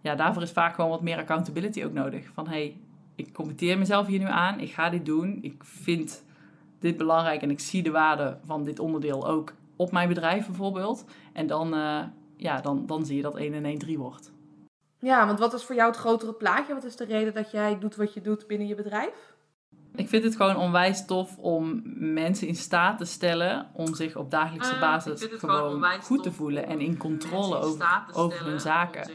ja, 0.02 0.16
daarvoor 0.16 0.42
is 0.42 0.52
vaak 0.52 0.76
gewoon 0.76 0.90
wat 0.90 1.02
meer 1.02 1.18
accountability 1.18 1.84
ook 1.84 1.94
nodig. 1.94 2.30
Van, 2.34 2.48
hey, 2.48 2.78
ik 3.16 3.34
committeer 3.34 3.78
mezelf 3.78 4.08
hier 4.08 4.20
nu 4.20 4.26
aan, 4.26 4.60
ik 4.60 4.72
ga 4.72 4.90
dit 4.90 5.06
doen. 5.06 5.40
Ik 5.42 5.64
vind 5.64 6.24
dit 6.80 6.98
belangrijk 6.98 7.42
en 7.42 7.50
ik 7.50 7.60
zie 7.60 7.84
de 7.84 7.92
waarde 7.92 8.38
van 8.46 8.64
dit 8.64 8.80
onderdeel 8.80 9.28
ook 9.28 9.54
op 9.76 9.92
mijn 9.92 10.08
bedrijf 10.08 10.46
bijvoorbeeld. 10.46 11.06
En 11.34 11.48
dan, 11.48 11.74
uh, 11.74 12.04
ja, 12.38 12.62
dan, 12.62 12.86
dan 12.86 13.06
zie 13.06 13.16
je 13.16 13.22
dat 13.22 13.36
1 13.36 13.54
en 13.54 13.66
1 13.66 13.78
3 13.78 13.98
wordt. 14.00 14.32
Ja, 15.00 15.26
want 15.26 15.40
wat 15.40 15.54
is 15.54 15.64
voor 15.64 15.76
jou 15.76 15.90
het 15.90 16.00
grotere 16.00 16.34
plaatje? 16.34 16.74
Wat 16.74 16.84
is 16.84 16.96
de 16.96 17.06
reden 17.06 17.34
dat 17.34 17.52
jij 17.52 17.80
doet 17.80 17.96
wat 17.96 18.14
je 18.14 18.22
doet 18.22 18.48
binnen 18.48 18.68
je 18.68 18.76
bedrijf? 18.76 19.35
Ik 19.96 20.10
vind 20.10 20.24
het 20.24 20.36
gewoon 20.36 20.58
onwijs 20.58 21.06
tof 21.06 21.38
om 21.38 21.82
mensen 21.96 22.48
in 22.48 22.56
staat 22.56 22.98
te 22.98 23.06
stellen 23.06 23.68
om 23.74 23.96
zich 23.96 24.16
op 24.16 24.32
dagelijkse 24.32 24.74
Ah, 24.74 24.82
basis 24.82 25.28
gewoon 25.38 25.86
goed 26.02 26.24
te 26.24 26.32
voelen 26.32 26.68
en 26.68 26.80
in 26.80 26.98
controle 26.98 27.58
over, 27.58 28.04
over 28.14 28.46
hun 28.46 28.60
zaken. 28.60 29.10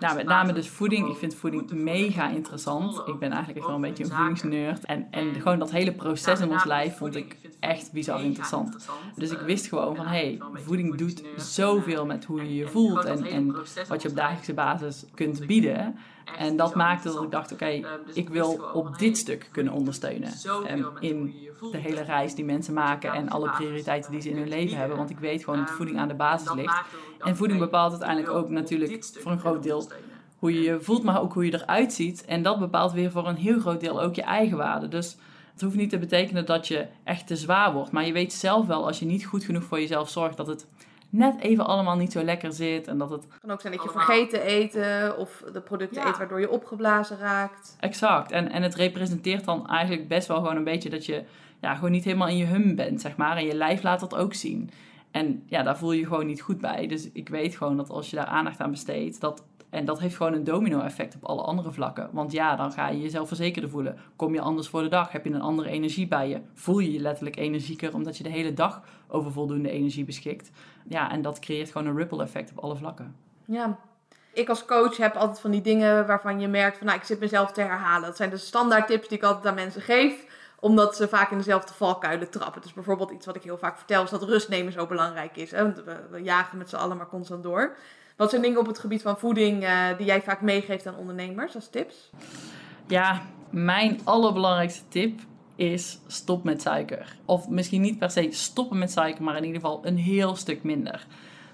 Nou, 0.00 0.16
met 0.16 0.26
name 0.26 0.52
dus 0.52 0.68
voeding. 0.68 1.08
Ik 1.08 1.16
vind 1.16 1.34
voeding 1.34 1.70
mega 1.70 2.28
interessant. 2.28 3.02
Ik 3.06 3.18
ben 3.18 3.30
eigenlijk 3.30 3.58
echt 3.58 3.66
wel 3.66 3.74
een 3.74 3.82
beetje 3.82 4.04
een 4.04 4.10
voedingsnerd. 4.10 4.84
En, 4.84 5.06
en 5.10 5.34
gewoon 5.34 5.58
dat 5.58 5.70
hele 5.70 5.92
proces 5.92 6.40
in 6.40 6.50
ons 6.50 6.64
lijf 6.64 6.96
vond 6.96 7.16
ik 7.16 7.36
echt 7.60 7.92
bizar 7.92 8.22
interessant. 8.22 8.88
Dus 9.16 9.30
ik 9.30 9.38
wist 9.40 9.66
gewoon 9.66 9.96
van, 9.96 10.06
hé, 10.06 10.10
hey, 10.12 10.40
voeding 10.54 10.96
doet 10.96 11.22
zoveel 11.36 12.06
met 12.06 12.24
hoe 12.24 12.42
je 12.42 12.54
je 12.54 12.68
voelt 12.68 13.04
en, 13.04 13.24
en 13.24 13.56
wat 13.88 14.02
je 14.02 14.08
op 14.08 14.16
dagelijkse 14.16 14.54
basis 14.54 15.04
kunt 15.14 15.46
bieden. 15.46 15.96
En 16.38 16.56
dat 16.56 16.74
maakte 16.74 17.12
dat 17.12 17.22
ik 17.22 17.30
dacht, 17.30 17.52
oké, 17.52 17.80
ik 18.12 18.28
wil 18.28 18.70
op 18.72 18.98
dit 18.98 19.16
stuk 19.16 19.48
kunnen 19.52 19.72
ondersteunen. 19.72 20.21
Um, 20.70 20.86
in 21.00 21.34
de 21.72 21.78
hele 21.78 22.02
reis 22.02 22.34
die 22.34 22.44
mensen 22.44 22.74
maken 22.74 23.12
en 23.12 23.28
alle 23.28 23.50
prioriteiten 23.50 24.10
die 24.10 24.20
ze 24.20 24.30
in 24.30 24.36
hun 24.36 24.48
leven 24.48 24.78
hebben. 24.78 24.96
Want 24.96 25.10
ik 25.10 25.18
weet 25.18 25.44
gewoon 25.44 25.58
dat 25.58 25.70
voeding 25.70 25.98
aan 25.98 26.08
de 26.08 26.14
basis 26.14 26.52
ligt. 26.52 26.80
En 27.18 27.36
voeding 27.36 27.58
bepaalt 27.58 27.90
uiteindelijk 27.90 28.30
ook 28.30 28.48
natuurlijk 28.48 29.04
voor 29.04 29.32
een 29.32 29.38
groot 29.38 29.62
deel 29.62 29.90
hoe 30.38 30.52
je 30.52 30.60
je 30.60 30.80
voelt, 30.80 31.02
maar 31.02 31.20
ook 31.20 31.32
hoe 31.32 31.44
je 31.44 31.54
eruit 31.54 31.92
ziet. 31.92 32.24
En 32.24 32.42
dat 32.42 32.58
bepaalt 32.58 32.92
weer 32.92 33.10
voor 33.10 33.28
een 33.28 33.36
heel 33.36 33.60
groot 33.60 33.80
deel 33.80 34.02
ook 34.02 34.14
je 34.14 34.22
eigen 34.22 34.56
waarde. 34.56 34.88
Dus 34.88 35.16
het 35.52 35.60
hoeft 35.60 35.76
niet 35.76 35.90
te 35.90 35.98
betekenen 35.98 36.46
dat 36.46 36.68
je 36.68 36.86
echt 37.04 37.26
te 37.26 37.36
zwaar 37.36 37.72
wordt. 37.72 37.90
Maar 37.90 38.06
je 38.06 38.12
weet 38.12 38.32
zelf 38.32 38.66
wel, 38.66 38.86
als 38.86 38.98
je 38.98 39.04
niet 39.04 39.26
goed 39.26 39.44
genoeg 39.44 39.64
voor 39.64 39.80
jezelf 39.80 40.10
zorgt, 40.10 40.36
dat 40.36 40.46
het 40.46 40.66
net 41.12 41.40
even 41.40 41.66
allemaal 41.66 41.96
niet 41.96 42.12
zo 42.12 42.22
lekker 42.22 42.52
zit. 42.52 42.88
En 42.88 42.98
dat 42.98 43.10
het... 43.10 43.26
Kan 43.40 43.50
ook 43.50 43.60
zijn 43.60 43.72
dat 43.72 43.82
je 43.82 43.90
vergeten 43.90 44.42
eten 44.42 45.18
of 45.18 45.44
de 45.52 45.60
producten 45.60 46.06
eet 46.06 46.18
waardoor 46.18 46.40
je 46.40 46.50
opgeblazen 46.50 47.18
raakt. 47.18 47.76
Exact. 47.80 48.30
En, 48.30 48.50
en 48.50 48.62
het 48.62 48.74
representeert 48.74 49.44
dan 49.44 49.68
eigenlijk 49.68 50.08
best 50.08 50.28
wel 50.28 50.36
gewoon 50.36 50.56
een 50.56 50.64
beetje 50.64 50.90
dat 50.90 51.06
je 51.06 51.24
ja, 51.60 51.74
gewoon 51.74 51.90
niet 51.90 52.04
helemaal 52.04 52.28
in 52.28 52.36
je 52.36 52.46
hum 52.46 52.74
bent, 52.74 53.00
zeg 53.00 53.16
maar. 53.16 53.36
En 53.36 53.46
je 53.46 53.54
lijf 53.54 53.82
laat 53.82 54.00
dat 54.00 54.14
ook 54.14 54.34
zien. 54.34 54.70
En 55.10 55.42
ja, 55.46 55.62
daar 55.62 55.78
voel 55.78 55.92
je 55.92 56.00
je 56.00 56.06
gewoon 56.06 56.26
niet 56.26 56.40
goed 56.40 56.60
bij. 56.60 56.86
Dus 56.86 57.10
ik 57.12 57.28
weet 57.28 57.56
gewoon 57.56 57.76
dat 57.76 57.90
als 57.90 58.10
je 58.10 58.16
daar 58.16 58.24
aandacht 58.24 58.60
aan 58.60 58.70
besteedt, 58.70 59.20
dat 59.20 59.44
en 59.72 59.84
dat 59.84 60.00
heeft 60.00 60.16
gewoon 60.16 60.32
een 60.32 60.44
domino-effect 60.44 61.14
op 61.14 61.24
alle 61.24 61.42
andere 61.42 61.72
vlakken. 61.72 62.08
Want 62.12 62.32
ja, 62.32 62.56
dan 62.56 62.72
ga 62.72 62.88
je 62.88 63.00
jezelf 63.00 63.28
verzekerder 63.28 63.70
voelen. 63.70 63.98
Kom 64.16 64.34
je 64.34 64.40
anders 64.40 64.68
voor 64.68 64.82
de 64.82 64.88
dag? 64.88 65.12
Heb 65.12 65.24
je 65.24 65.30
een 65.30 65.40
andere 65.40 65.68
energie 65.68 66.08
bij 66.08 66.28
je? 66.28 66.40
Voel 66.54 66.78
je 66.78 66.92
je 66.92 67.00
letterlijk 67.00 67.36
energieker 67.36 67.94
omdat 67.94 68.16
je 68.16 68.22
de 68.22 68.28
hele 68.28 68.54
dag 68.54 68.82
over 69.08 69.32
voldoende 69.32 69.70
energie 69.70 70.04
beschikt? 70.04 70.50
Ja, 70.88 71.10
en 71.10 71.22
dat 71.22 71.38
creëert 71.38 71.70
gewoon 71.70 71.86
een 71.86 71.96
ripple 71.96 72.22
effect 72.22 72.50
op 72.50 72.64
alle 72.64 72.76
vlakken. 72.76 73.16
Ja, 73.44 73.78
ik 74.32 74.48
als 74.48 74.64
coach 74.64 74.96
heb 74.96 75.14
altijd 75.14 75.40
van 75.40 75.50
die 75.50 75.62
dingen 75.62 76.06
waarvan 76.06 76.40
je 76.40 76.48
merkt 76.48 76.78
van 76.78 76.86
nou, 76.86 76.98
ik 76.98 77.04
zit 77.04 77.20
mezelf 77.20 77.52
te 77.52 77.60
herhalen. 77.60 78.06
Dat 78.06 78.16
zijn 78.16 78.30
de 78.30 78.36
standaard 78.36 78.86
tips 78.86 79.08
die 79.08 79.18
ik 79.18 79.24
altijd 79.24 79.46
aan 79.46 79.54
mensen 79.54 79.82
geef 79.82 80.40
omdat 80.60 80.96
ze 80.96 81.08
vaak 81.08 81.30
in 81.30 81.36
dezelfde 81.36 81.74
valkuilen 81.74 82.30
trappen. 82.30 82.62
Dus 82.62 82.72
bijvoorbeeld 82.72 83.10
iets 83.10 83.26
wat 83.26 83.36
ik 83.36 83.42
heel 83.42 83.58
vaak 83.58 83.76
vertel 83.76 84.02
is 84.02 84.10
dat 84.10 84.22
rust 84.22 84.48
nemen 84.48 84.72
zo 84.72 84.86
belangrijk 84.86 85.36
is. 85.36 85.50
Hè? 85.50 85.62
Want 85.62 85.84
we, 85.84 85.96
we 86.10 86.22
jagen 86.22 86.58
met 86.58 86.68
z'n 86.68 86.76
allen 86.76 86.96
maar 86.96 87.08
constant 87.08 87.42
door. 87.42 87.76
Wat 88.22 88.30
zijn 88.30 88.42
dingen 88.42 88.58
op 88.58 88.66
het 88.66 88.78
gebied 88.78 89.02
van 89.02 89.18
voeding 89.18 89.62
uh, 89.62 89.86
die 89.96 90.06
jij 90.06 90.22
vaak 90.22 90.40
meegeeft 90.40 90.86
aan 90.86 90.96
ondernemers 90.96 91.54
als 91.54 91.68
tips? 91.68 92.10
Ja, 92.86 93.22
mijn 93.50 94.00
allerbelangrijkste 94.04 94.82
tip 94.88 95.20
is 95.56 95.98
stop 96.06 96.44
met 96.44 96.62
suiker. 96.62 97.16
Of 97.24 97.48
misschien 97.48 97.80
niet 97.80 97.98
per 97.98 98.10
se 98.10 98.28
stoppen 98.30 98.78
met 98.78 98.90
suiker, 98.90 99.22
maar 99.22 99.36
in 99.36 99.44
ieder 99.44 99.60
geval 99.60 99.86
een 99.86 99.96
heel 99.96 100.36
stuk 100.36 100.62
minder. 100.62 101.06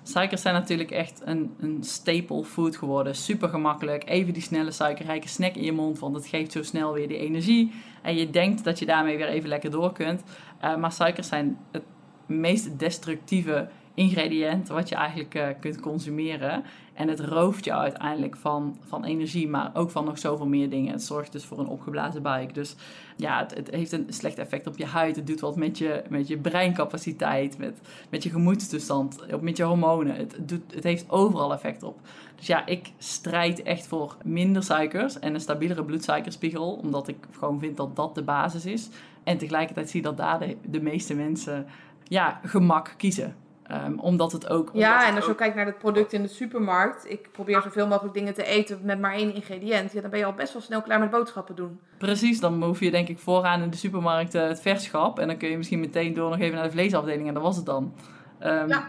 Suikers 0.03 0.43
zijn 0.43 0.55
natuurlijk 0.55 0.91
echt 0.91 1.23
een, 1.25 1.55
een 1.61 1.79
staple 1.81 2.45
food 2.45 2.77
geworden. 2.77 3.15
Super 3.15 3.49
gemakkelijk. 3.49 4.09
Even 4.09 4.33
die 4.33 4.43
snelle 4.43 4.71
suikerrijke 4.71 5.29
snack 5.29 5.55
in 5.55 5.65
je 5.65 5.73
mond, 5.73 5.99
want 5.99 6.15
het 6.17 6.27
geeft 6.27 6.53
zo 6.53 6.63
snel 6.63 6.93
weer 6.93 7.09
die 7.09 7.19
energie. 7.19 7.73
En 8.03 8.17
je 8.17 8.31
denkt 8.31 8.65
dat 8.65 8.79
je 8.79 8.87
daarmee 8.87 9.17
weer 9.17 9.29
even 9.29 9.49
lekker 9.49 9.71
door 9.71 9.93
kunt. 9.93 10.23
Uh, 10.65 10.77
maar 10.77 10.93
suikers 10.93 11.29
zijn 11.29 11.59
het 11.71 11.85
meest 12.27 12.79
destructieve 12.79 13.69
ingrediënt 13.99 14.69
wat 14.69 14.89
je 14.89 14.95
eigenlijk 14.95 15.35
uh, 15.35 15.47
kunt 15.61 15.81
consumeren. 15.81 16.63
En 16.95 17.09
het 17.09 17.21
rooft 17.21 17.65
je 17.65 17.75
uiteindelijk 17.75 18.37
van, 18.37 18.77
van 18.87 19.05
energie, 19.05 19.49
maar 19.49 19.71
ook 19.75 19.91
van 19.91 20.05
nog 20.05 20.19
zoveel 20.19 20.47
meer 20.47 20.71
dingen. 20.71 20.93
Het 20.93 21.03
zorgt 21.03 21.33
dus 21.33 21.45
voor 21.45 21.59
een 21.59 21.67
opgeblazen 21.67 22.23
buik. 22.23 22.55
Dus 22.55 22.77
ja, 23.17 23.39
het, 23.39 23.55
het 23.55 23.71
heeft 23.71 23.93
een 23.93 24.07
slecht 24.09 24.39
effect 24.39 24.67
op 24.67 24.79
je 24.79 24.87
huid. 24.87 25.17
Het 25.17 25.27
doet 25.27 25.41
wat 25.41 25.57
met 25.57 25.79
je, 25.79 26.03
met 26.09 26.29
je 26.29 26.39
breincapaciteit, 26.39 27.59
met, 27.59 27.81
met 28.11 28.23
je 28.23 28.31
gemoedstoestand, 28.31 29.41
met 29.41 29.57
je 29.57 29.63
hormonen. 29.63 30.15
Het, 30.15 30.39
doet, 30.41 30.75
het 30.75 30.85
heeft 30.85 31.11
overal 31.11 31.53
effect 31.53 31.83
op. 31.83 31.99
Dus 32.37 32.47
ja, 32.47 32.67
ik 32.67 32.93
strijd 32.99 33.63
echt 33.63 33.87
voor 33.87 34.17
minder 34.25 34.63
suikers 34.63 35.19
en 35.19 35.35
een 35.35 35.41
stabielere 35.41 35.85
bloedsuikerspiegel. 35.85 36.73
Omdat 36.73 37.09
ik 37.09 37.17
gewoon 37.39 37.59
vind 37.59 37.77
dat 37.77 37.97
dat 37.97 38.15
de 38.15 38.23
basis 38.23 38.67
is. 38.67 38.89
En 39.25 39.39
tegelijkertijd 39.39 39.91
zie 39.91 40.03
dat 40.03 40.17
daar 40.17 40.39
de, 40.39 40.57
de 40.71 40.81
meeste 40.81 41.15
mensen 41.15 41.67
ja, 42.05 42.41
gemak 42.43 42.95
kiezen. 42.97 43.47
Um, 43.73 43.99
omdat 43.99 44.33
het 44.33 44.49
ook. 44.49 44.73
Omdat 44.73 44.89
ja, 44.89 45.09
en 45.09 45.15
als 45.15 45.25
ook... 45.25 45.31
je 45.31 45.35
kijkt 45.35 45.55
naar 45.57 45.67
het 45.67 45.79
product 45.79 46.13
in 46.13 46.23
de 46.23 46.29
supermarkt. 46.29 47.11
Ik 47.11 47.29
probeer 47.33 47.63
zoveel 47.63 47.87
mogelijk 47.87 48.15
dingen 48.15 48.35
te 48.35 48.45
eten 48.45 48.81
met 48.83 49.01
maar 49.01 49.13
één 49.13 49.35
ingrediënt. 49.35 49.93
Ja, 49.93 50.01
dan 50.01 50.11
ben 50.11 50.19
je 50.19 50.25
al 50.25 50.33
best 50.33 50.53
wel 50.53 50.63
snel 50.63 50.83
klaar 50.83 50.99
met 50.99 51.11
boodschappen 51.11 51.57
doen. 51.57 51.81
Precies, 51.99 52.41
dan 52.41 52.63
hoef 52.63 52.81
je 52.81 52.91
denk 52.91 53.09
ik 53.09 53.19
vooraan 53.19 53.63
in 53.63 53.71
de 53.71 53.77
supermarkt 53.77 54.35
uh, 54.35 54.43
het 54.43 54.61
verschap. 54.61 55.19
En 55.19 55.27
dan 55.27 55.37
kun 55.37 55.49
je 55.49 55.57
misschien 55.57 55.81
meteen 55.81 56.15
door 56.15 56.31
nog 56.31 56.39
even 56.39 56.55
naar 56.55 56.65
de 56.65 56.71
vleesafdeling 56.71 57.29
en 57.29 57.35
dat 57.35 57.43
was 57.43 57.57
het 57.57 57.67
dan. 57.67 57.95
Um, 58.43 58.69
ja. 58.69 58.85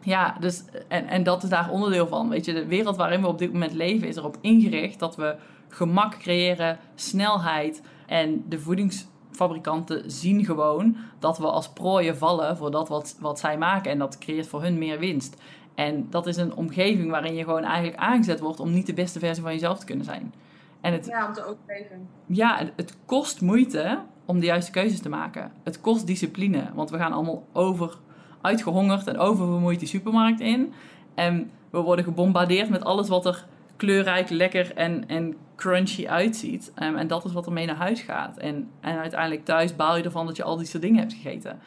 Ja, 0.00 0.36
dus, 0.40 0.64
en, 0.88 1.06
en 1.06 1.22
dat 1.22 1.42
is 1.42 1.48
daar 1.48 1.70
onderdeel 1.70 2.06
van. 2.06 2.28
Weet 2.28 2.44
je, 2.44 2.52
de 2.52 2.66
wereld 2.66 2.96
waarin 2.96 3.20
we 3.20 3.26
op 3.26 3.38
dit 3.38 3.52
moment 3.52 3.72
leven 3.72 4.08
is 4.08 4.16
erop 4.16 4.36
ingericht 4.40 4.98
dat 4.98 5.16
we 5.16 5.36
gemak 5.68 6.18
creëren, 6.18 6.78
snelheid 6.94 7.82
en 8.06 8.44
de 8.48 8.58
voedings 8.58 9.06
fabrikanten 9.38 10.10
zien 10.10 10.44
gewoon 10.44 10.96
dat 11.18 11.38
we 11.38 11.46
als 11.46 11.68
prooien 11.68 12.16
vallen 12.16 12.56
voor 12.56 12.70
dat 12.70 12.88
wat, 12.88 13.16
wat 13.20 13.38
zij 13.38 13.58
maken. 13.58 13.90
En 13.90 13.98
dat 13.98 14.18
creëert 14.18 14.46
voor 14.46 14.62
hun 14.62 14.78
meer 14.78 14.98
winst. 14.98 15.36
En 15.74 16.06
dat 16.10 16.26
is 16.26 16.36
een 16.36 16.54
omgeving 16.54 17.10
waarin 17.10 17.34
je 17.34 17.44
gewoon 17.44 17.64
eigenlijk 17.64 17.96
aangezet 17.96 18.40
wordt 18.40 18.60
om 18.60 18.72
niet 18.72 18.86
de 18.86 18.94
beste 18.94 19.18
versie 19.18 19.42
van 19.42 19.52
jezelf 19.52 19.78
te 19.78 19.86
kunnen 19.86 20.04
zijn. 20.04 20.34
En 20.80 20.92
het, 20.92 21.06
ja, 21.06 21.26
om 21.26 21.32
te 21.32 21.44
overleven. 21.44 22.08
Ja, 22.26 22.70
het, 22.76 22.96
kost 23.04 23.40
moeite 23.40 23.98
om 24.24 24.40
de 24.40 24.46
juiste 24.46 24.70
keuzes 24.70 25.00
te 25.00 25.08
maken. 25.08 25.52
Het 25.62 25.80
kost 25.80 26.06
discipline, 26.06 26.70
want 26.74 26.90
we 26.90 26.96
gaan 26.96 27.12
allemaal 27.12 27.46
over 27.52 27.98
uitgehongerd 28.40 29.06
en 29.06 29.18
oververmoeid 29.18 29.78
die 29.78 29.88
supermarkt 29.88 30.40
in. 30.40 30.72
En 31.14 31.50
we 31.70 31.78
worden 31.78 32.04
gebombardeerd 32.04 32.68
met 32.68 32.84
alles 32.84 33.08
wat 33.08 33.26
er 33.26 33.46
kleurrijk, 33.76 34.30
lekker 34.30 34.74
en, 34.74 35.08
en 35.08 35.36
crunchy 35.58 36.06
uitziet. 36.06 36.72
Um, 36.82 36.96
en 36.96 37.06
dat 37.06 37.24
is 37.24 37.32
wat 37.32 37.46
er 37.46 37.52
mee 37.52 37.66
naar 37.66 37.76
huis 37.76 38.00
gaat. 38.00 38.36
En, 38.36 38.68
en 38.80 38.98
uiteindelijk 38.98 39.44
thuis 39.44 39.76
baal 39.76 39.96
je 39.96 40.02
ervan 40.02 40.26
dat 40.26 40.36
je 40.36 40.42
al 40.42 40.56
die 40.56 40.66
soort 40.66 40.82
dingen 40.82 40.98
hebt 40.98 41.12
gegeten. 41.12 41.58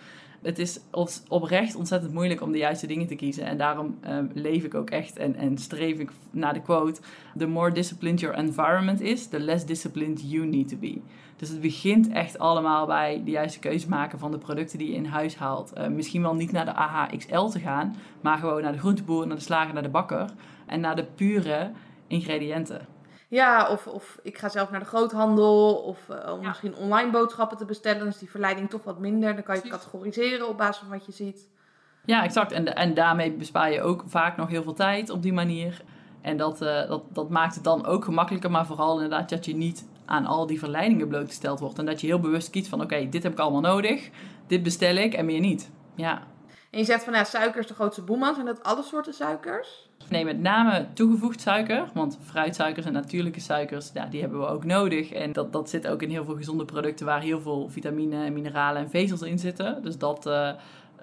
Het 0.42 0.60
is 0.60 0.80
oprecht 1.28 1.76
ontzettend 1.76 2.14
moeilijk 2.14 2.42
om 2.42 2.52
de 2.52 2.58
juiste 2.58 2.88
dingen 2.88 3.08
te 3.08 3.16
kiezen. 3.16 3.46
En 3.46 3.58
daarom 3.58 3.98
um, 4.10 4.32
leef 4.34 4.64
ik 4.64 4.74
ook 4.74 4.90
echt 4.90 5.18
en, 5.18 5.36
en 5.36 5.58
streef 5.58 6.00
ik 6.00 6.12
naar 6.32 6.54
de 6.54 6.62
quote: 6.62 7.02
The 7.38 7.48
more 7.48 7.72
disciplined 7.72 8.20
your 8.20 8.38
environment 8.38 9.02
is, 9.02 9.28
the 9.28 9.40
less 9.40 9.66
disciplined 9.66 10.32
you 10.32 10.46
need 10.46 10.68
to 10.70 10.78
be. 10.78 11.02
Dus 11.36 11.50
het 11.50 11.62
begint 11.62 12.10
echt 12.10 12.40
allemaal 12.40 12.86
bij 12.86 13.22
de 13.26 13.32
juiste 13.32 13.60
keuze 13.60 13.90
maken 13.90 14.20
van 14.20 14.32
de 14.32 14.38
producten 14.38 14.78
die 14.78 14.88
je 14.88 14.96
in 14.96 15.06
huis 15.06 15.36
haalt. 15.36 15.72
Uh, 15.78 15.88
misschien 15.88 16.22
wel 16.22 16.36
niet 16.36 16.52
naar 16.52 16.66
de 16.66 16.76
AHXL 16.76 17.46
te 17.46 17.60
gaan, 17.60 17.96
maar 18.22 18.38
gewoon 18.38 18.62
naar 18.62 18.72
de 18.72 18.80
groenteboer, 18.80 19.28
naar 19.28 19.36
de 19.36 19.42
slager, 19.42 19.74
naar 19.74 19.84
de 19.84 19.90
bakker. 19.90 20.30
En 20.66 20.80
naar 20.80 20.96
de 20.96 21.06
pure 21.16 21.72
ingrediënten. 22.08 22.88
Ja, 23.32 23.70
of, 23.70 23.88
of 23.88 24.20
ik 24.24 24.38
ga 24.38 24.50
zelf 24.50 24.72
naar 24.72 24.80
de 24.80 24.86
groothandel. 24.86 25.76
Of 25.76 26.00
uh, 26.10 26.34
om 26.34 26.42
ja. 26.42 26.48
misschien 26.48 26.76
online 26.76 27.12
boodschappen 27.12 27.58
te 27.58 27.66
bestellen. 27.66 28.00
Dan 28.00 28.08
is 28.08 28.18
die 28.18 28.30
verleiding 28.30 28.70
toch 28.70 28.84
wat 28.84 29.00
minder. 29.00 29.34
Dan 29.36 29.44
kan 29.44 29.56
je 29.56 29.62
het 29.62 29.72
categoriseren 29.72 30.48
op 30.48 30.58
basis 30.58 30.78
van 30.78 30.90
wat 30.90 31.06
je 31.06 31.12
ziet. 31.12 31.50
Ja, 32.06 32.24
exact. 32.24 32.52
En, 32.52 32.76
en 32.76 32.94
daarmee 32.94 33.32
bespaar 33.32 33.72
je 33.72 33.82
ook 33.82 34.04
vaak 34.08 34.38
nog 34.38 34.50
heel 34.50 34.64
veel 34.64 34.74
tijd 34.74 35.10
op 35.10 35.22
die 35.22 35.34
manier. 35.34 35.82
En 36.22 36.38
dat, 36.38 36.62
uh, 36.62 36.88
dat, 36.88 37.04
dat 37.10 37.30
maakt 37.30 37.56
het 37.56 37.64
dan 37.64 37.86
ook 37.86 38.06
gemakkelijker. 38.06 38.52
Maar 38.52 38.66
vooral 38.66 38.94
inderdaad 38.94 39.30
dat 39.30 39.46
je 39.46 39.56
niet 39.56 39.88
aan 40.06 40.26
al 40.26 40.48
die 40.48 40.60
verleidingen 40.60 41.08
blootgesteld 41.08 41.60
wordt. 41.60 41.80
En 41.80 41.86
dat 41.86 42.02
je 42.02 42.08
heel 42.08 42.20
bewust 42.20 42.50
kiest 42.50 42.68
van 42.68 42.82
oké, 42.82 42.94
okay, 42.94 43.10
dit 43.10 43.24
heb 43.24 43.32
ik 43.32 43.40
allemaal 43.40 43.62
nodig. 43.62 44.10
Dit 44.48 44.64
bestel 44.64 44.96
ik 44.96 45.14
en 45.14 45.26
meer 45.26 45.40
niet. 45.40 45.72
Ja. 45.96 46.22
En 46.72 46.80
je 46.80 46.86
zegt 46.86 47.04
van 47.04 47.14
ja, 47.14 47.24
suiker 47.24 47.60
is 47.60 47.68
de 47.68 47.74
grootste 47.74 48.02
boeman. 48.02 48.34
Zijn 48.34 48.46
dat 48.46 48.64
alle 48.64 48.84
soorten 48.84 49.14
suikers? 49.14 49.90
Nee, 50.10 50.26
met 50.26 50.40
name 50.40 50.88
toegevoegd 50.94 51.42
suiker. 51.42 51.90
Want 51.94 52.18
fruitsuikers 52.24 52.86
en 52.86 52.94
natuurlijke 52.94 53.40
suikers, 53.40 53.92
ja, 53.94 54.06
die 54.06 54.22
hebben 54.22 54.40
we 54.40 54.46
ook 54.46 54.64
nodig. 54.64 55.12
En 55.12 55.34
dat, 55.34 55.54
dat 55.54 55.70
zit 55.70 55.88
ook 55.88 56.02
in 56.02 56.10
heel 56.10 56.26
veel 56.26 56.36
gezonde 56.36 56.66
producten 56.66 57.06
waar 57.06 57.22
heel 57.22 57.42
veel 57.42 57.70
vitamine, 57.70 58.30
mineralen 58.30 58.82
en 58.82 58.90
vezels 58.90 59.22
in 59.22 59.40
zitten. 59.40 59.84
Dus 59.84 59.98
dat... 59.98 60.26
Uh, 60.26 60.52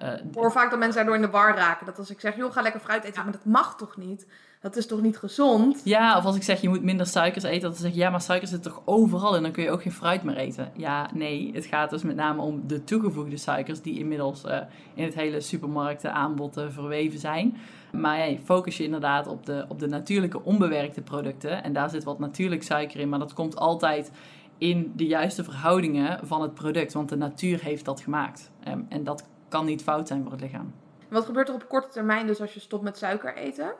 uh, 0.01 0.13
ik 0.13 0.33
hoor 0.33 0.51
vaak 0.51 0.69
dat 0.69 0.79
mensen 0.79 0.97
daardoor 0.97 1.15
in 1.15 1.21
de 1.21 1.29
war 1.29 1.55
raken. 1.55 1.85
Dat 1.85 1.97
als 1.97 2.09
ik 2.09 2.19
zeg, 2.19 2.35
joh, 2.35 2.51
ga 2.51 2.61
lekker 2.61 2.81
fruit 2.81 3.03
eten. 3.03 3.15
Ja. 3.15 3.23
Maar 3.23 3.33
dat 3.33 3.45
mag 3.45 3.77
toch 3.77 3.97
niet? 3.97 4.27
Dat 4.61 4.75
is 4.75 4.87
toch 4.87 5.01
niet 5.01 5.17
gezond? 5.17 5.81
Ja, 5.83 6.17
of 6.17 6.25
als 6.25 6.35
ik 6.35 6.43
zeg, 6.43 6.61
je 6.61 6.69
moet 6.69 6.83
minder 6.83 7.05
suikers 7.05 7.43
eten. 7.43 7.69
Dan 7.69 7.79
zeg 7.79 7.91
je, 7.91 7.97
ja, 7.97 8.09
maar 8.09 8.21
suiker 8.21 8.47
zit 8.47 8.63
toch 8.63 8.81
overal 8.85 9.35
en 9.35 9.41
dan 9.41 9.51
kun 9.51 9.63
je 9.63 9.71
ook 9.71 9.81
geen 9.81 9.91
fruit 9.91 10.23
meer 10.23 10.37
eten. 10.37 10.71
Ja, 10.75 11.09
nee. 11.13 11.51
Het 11.53 11.65
gaat 11.65 11.89
dus 11.89 12.03
met 12.03 12.15
name 12.15 12.41
om 12.41 12.67
de 12.67 12.83
toegevoegde 12.83 13.37
suikers 13.37 13.81
die 13.81 13.99
inmiddels 13.99 14.45
uh, 14.45 14.59
in 14.93 15.03
het 15.03 15.13
hele 15.13 15.41
supermarktenaanbod 15.41 16.57
uh, 16.57 16.65
verweven 16.69 17.19
zijn. 17.19 17.57
Maar 17.91 18.37
focus 18.43 18.77
je 18.77 18.83
inderdaad 18.83 19.27
op 19.27 19.45
de, 19.45 19.65
op 19.67 19.79
de 19.79 19.87
natuurlijke 19.87 20.43
onbewerkte 20.43 21.01
producten. 21.01 21.63
En 21.63 21.73
daar 21.73 21.89
zit 21.89 22.03
wat 22.03 22.19
natuurlijk 22.19 22.63
suiker 22.63 22.99
in, 22.99 23.09
maar 23.09 23.19
dat 23.19 23.33
komt 23.33 23.55
altijd 23.55 24.11
in 24.57 24.93
de 24.95 25.05
juiste 25.05 25.43
verhoudingen 25.43 26.27
van 26.27 26.41
het 26.41 26.53
product. 26.53 26.93
Want 26.93 27.09
de 27.09 27.17
natuur 27.17 27.63
heeft 27.63 27.85
dat 27.85 28.01
gemaakt. 28.01 28.51
Um, 28.67 28.85
en 28.89 29.03
dat 29.03 29.27
kan 29.49 29.65
niet 29.65 29.83
fout 29.83 30.07
zijn 30.07 30.23
voor 30.23 30.31
het 30.31 30.41
lichaam. 30.41 30.73
Wat 31.09 31.25
gebeurt 31.25 31.47
er 31.47 31.53
op 31.53 31.69
korte 31.69 31.89
termijn 31.89 32.27
dus 32.27 32.41
als 32.41 32.53
je 32.53 32.59
stopt 32.59 32.83
met 32.83 32.97
suiker 32.97 33.35
eten? 33.35 33.73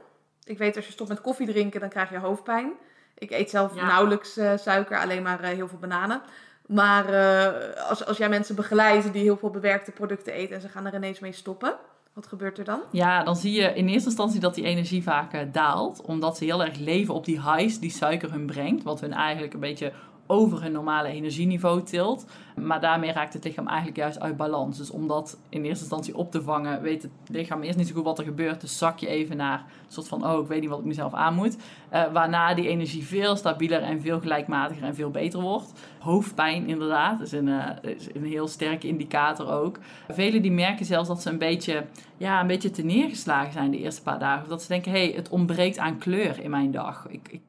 Ik 0.50 0.58
weet 0.58 0.76
als 0.76 0.86
je 0.86 0.92
stopt 0.92 1.10
met 1.10 1.22
koffie 1.22 1.48
drinken, 1.48 1.80
dan 1.80 1.90
krijg 1.90 2.10
je 2.10 2.18
hoofdpijn. 2.18 2.72
Ik 3.18 3.32
eet 3.32 3.50
zelf 3.50 3.76
nauwelijks 3.76 4.38
uh, 4.38 4.52
suiker, 4.58 5.00
alleen 5.00 5.24
maar 5.24 5.42
uh, 5.42 5.48
heel 5.48 5.68
veel 5.68 5.78
bananen. 5.78 6.22
Maar 6.68 7.14
uh, 7.14 7.90
als, 7.90 8.06
als 8.06 8.18
jij 8.18 8.30
mensen 8.30 8.56
begeleidt 8.56 9.14
die 9.14 9.22
heel 9.22 9.38
veel 9.38 9.50
bewerkte 9.50 9.92
producten 9.92 10.34
eten 10.34 10.56
en 10.56 10.62
ze 10.62 10.70
gaan 10.70 10.86
er 10.86 10.96
ineens 10.96 11.20
mee 11.20 11.32
stoppen, 11.32 11.76
wat 12.14 12.28
gebeurt 12.28 12.58
er 12.58 12.64
dan? 12.64 12.82
Ja, 12.92 13.24
dan 13.24 13.36
zie 13.36 13.62
je 13.62 13.74
in 13.74 13.88
eerste 13.88 14.08
instantie 14.08 14.40
dat 14.40 14.56
die 14.56 14.64
energie 14.66 15.04
vaak 15.04 15.54
daalt. 15.54 16.02
Omdat 16.02 16.38
ze 16.38 16.44
heel 16.44 16.64
erg 16.64 16.78
leven 16.78 17.14
op 17.14 17.26
die 17.26 17.42
highs 17.42 17.80
die 17.80 17.92
suiker 17.92 18.32
hun 18.32 18.46
brengt. 18.46 18.84
Wat 18.84 19.02
hun 19.02 19.14
eigenlijk 19.14 19.54
een 19.54 19.60
beetje 19.60 19.94
over 20.32 20.62
hun 20.62 20.72
normale 20.72 21.08
energieniveau 21.08 21.84
tilt. 21.84 22.26
Maar 22.56 22.82
daarmee 22.82 23.12
raakt 23.12 23.34
het 23.34 23.44
lichaam 23.44 23.68
eigenlijk 23.68 23.98
juist 23.98 24.20
uit 24.20 24.38
balans. 24.38 24.78
Dus 24.78 24.92
om 24.92 25.08
dat 25.08 25.40
in 25.50 25.64
eerste 25.64 25.84
instantie 25.84 26.16
op 26.16 26.32
te 26.32 26.42
vangen, 26.42 26.82
weet 26.82 27.02
het 27.02 27.12
lichaam 27.28 27.62
eerst 27.62 27.78
niet 27.78 27.88
zo 27.88 27.94
goed 27.94 28.04
wat 28.04 28.20
er 28.20 28.26
gebeurt. 28.26 28.62
Dus 28.62 28.78
zak 28.78 29.00
je 29.00 29.08
even 29.08 29.38
naar 29.38 29.60
een 29.60 29.94
soort 29.94 30.08
van, 30.08 30.26
oh, 30.26 30.42
ik 30.42 30.48
weet 30.48 30.62
niet 30.62 30.70
wat 30.70 30.80
ik 30.80 30.86
mezelf 30.86 31.14
aan 31.14 31.36
moet. 31.36 31.58
Uh, 31.94 32.12
waarna 32.14 32.54
die 32.54 32.68
energie 32.68 33.06
veel 33.06 33.36
stabieler 33.36 33.82
en 33.82 34.02
veel 34.02 34.20
gelijkmatiger 34.20 34.84
en 34.84 34.96
veel 34.96 35.12
beter 35.12 35.42
wordt. 35.42 35.74
Hoofdpijn 36.00 36.68
inderdaad, 36.68 37.22
is 37.22 37.32
een, 37.32 37.48
uh, 37.48 37.66
is 37.82 38.08
een 38.14 38.26
heel 38.26 38.48
sterke 38.48 38.88
indicator 38.88 39.52
ook. 39.52 39.80
Velen 40.08 40.42
die 40.42 40.52
merken 40.52 40.86
zelfs 40.86 41.08
dat 41.08 41.22
ze 41.22 41.30
een 41.30 41.38
beetje, 41.38 41.86
ja, 42.18 42.42
een 42.42 42.48
beetje 42.48 42.72
te 42.72 42.84
neergeslagen 42.84 43.54
zijn 43.54 43.72
de 43.72 43.80
eerste 43.80 44.02
paar 44.02 44.20
dagen. 44.20 44.42
Of 44.42 44.50
dat 44.50 44.62
ze 44.62 44.68
denken, 44.68 44.92
hé, 44.92 45.06
hey, 45.06 45.14
het 45.16 45.30
ontbreekt 45.30 45.78
aan 45.78 45.98
kleur 45.98 46.40
in 46.40 46.50
mijn 46.50 46.72
dag. 46.72 47.08
Ik 47.10 47.40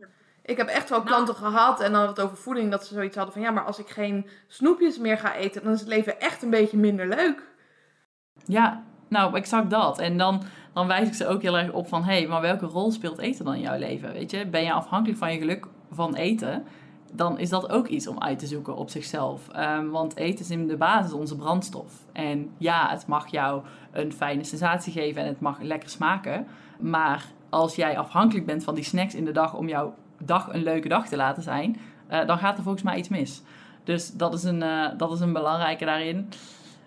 ik 0.51 0.57
heb 0.57 0.69
echt 0.69 0.91
wel 0.91 1.03
klanten 1.03 1.35
gehad 1.35 1.81
en 1.81 1.93
dan 1.93 2.07
het 2.07 2.21
over 2.21 2.37
voeding 2.37 2.71
dat 2.71 2.87
ze 2.87 2.95
zoiets 2.95 3.17
hadden 3.17 3.35
van 3.35 3.43
ja, 3.43 3.51
maar 3.51 3.65
als 3.65 3.79
ik 3.79 3.89
geen 3.89 4.29
snoepjes 4.47 4.99
meer 4.99 5.19
ga 5.19 5.35
eten, 5.35 5.63
dan 5.63 5.73
is 5.73 5.81
het 5.81 5.89
leven 5.89 6.21
echt 6.21 6.43
een 6.43 6.51
beetje 6.51 6.77
minder 6.77 7.09
leuk. 7.09 7.43
Ja, 8.45 8.83
nou, 9.09 9.37
exact 9.37 9.71
dat. 9.71 9.99
En 9.99 10.19
dan, 10.19 10.43
dan 10.73 10.87
wijs 10.87 11.09
ik 11.09 11.15
ze 11.15 11.27
ook 11.27 11.43
heel 11.43 11.59
erg 11.59 11.73
op 11.73 11.89
van 11.89 12.05
hé, 12.05 12.19
hey, 12.19 12.27
maar 12.27 12.41
welke 12.41 12.67
rol 12.67 12.91
speelt 12.91 13.19
eten 13.19 13.45
dan 13.45 13.55
in 13.55 13.61
jouw 13.61 13.79
leven? 13.79 14.13
Weet 14.13 14.31
je, 14.31 14.47
ben 14.47 14.65
je 14.65 14.73
afhankelijk 14.73 15.19
van 15.19 15.33
je 15.33 15.39
geluk 15.39 15.67
van 15.91 16.15
eten? 16.15 16.65
Dan 17.13 17.39
is 17.39 17.49
dat 17.49 17.71
ook 17.71 17.87
iets 17.87 18.07
om 18.07 18.21
uit 18.21 18.39
te 18.39 18.47
zoeken 18.47 18.77
op 18.77 18.91
zichzelf. 18.91 19.49
Um, 19.57 19.91
want 19.91 20.17
eten 20.17 20.41
is 20.41 20.51
in 20.51 20.67
de 20.67 20.77
basis 20.77 21.13
onze 21.13 21.37
brandstof. 21.37 21.93
En 22.13 22.51
ja, 22.59 22.91
het 22.91 23.07
mag 23.07 23.31
jou 23.31 23.63
een 23.93 24.13
fijne 24.13 24.45
sensatie 24.45 24.93
geven 24.93 25.23
en 25.23 25.29
het 25.29 25.41
mag 25.41 25.61
lekker 25.61 25.89
smaken. 25.89 26.47
Maar 26.79 27.25
als 27.51 27.77
jij 27.77 27.99
afhankelijk 27.99 28.47
bent 28.47 28.65
van 28.65 28.75
die 28.75 28.85
snacks 28.85 29.15
in 29.15 29.25
de 29.25 29.33
dag 29.33 29.55
om 29.55 29.69
jouw 29.69 29.95
dag 30.25 30.53
een 30.53 30.63
leuke 30.63 30.89
dag 30.89 31.09
te 31.09 31.17
laten 31.17 31.43
zijn, 31.43 31.81
uh, 32.11 32.27
dan 32.27 32.39
gaat 32.39 32.57
er 32.57 32.63
volgens 32.63 32.85
mij 32.85 32.97
iets 32.97 33.09
mis. 33.09 33.43
Dus 33.85 34.13
dat 34.13 34.35
is 34.35 34.45
een, 34.45 34.63
uh, 34.63 34.87
dat 34.97 35.13
is 35.13 35.21
een 35.21 35.33
belangrijke 35.33 35.85
daarin. 35.85 36.29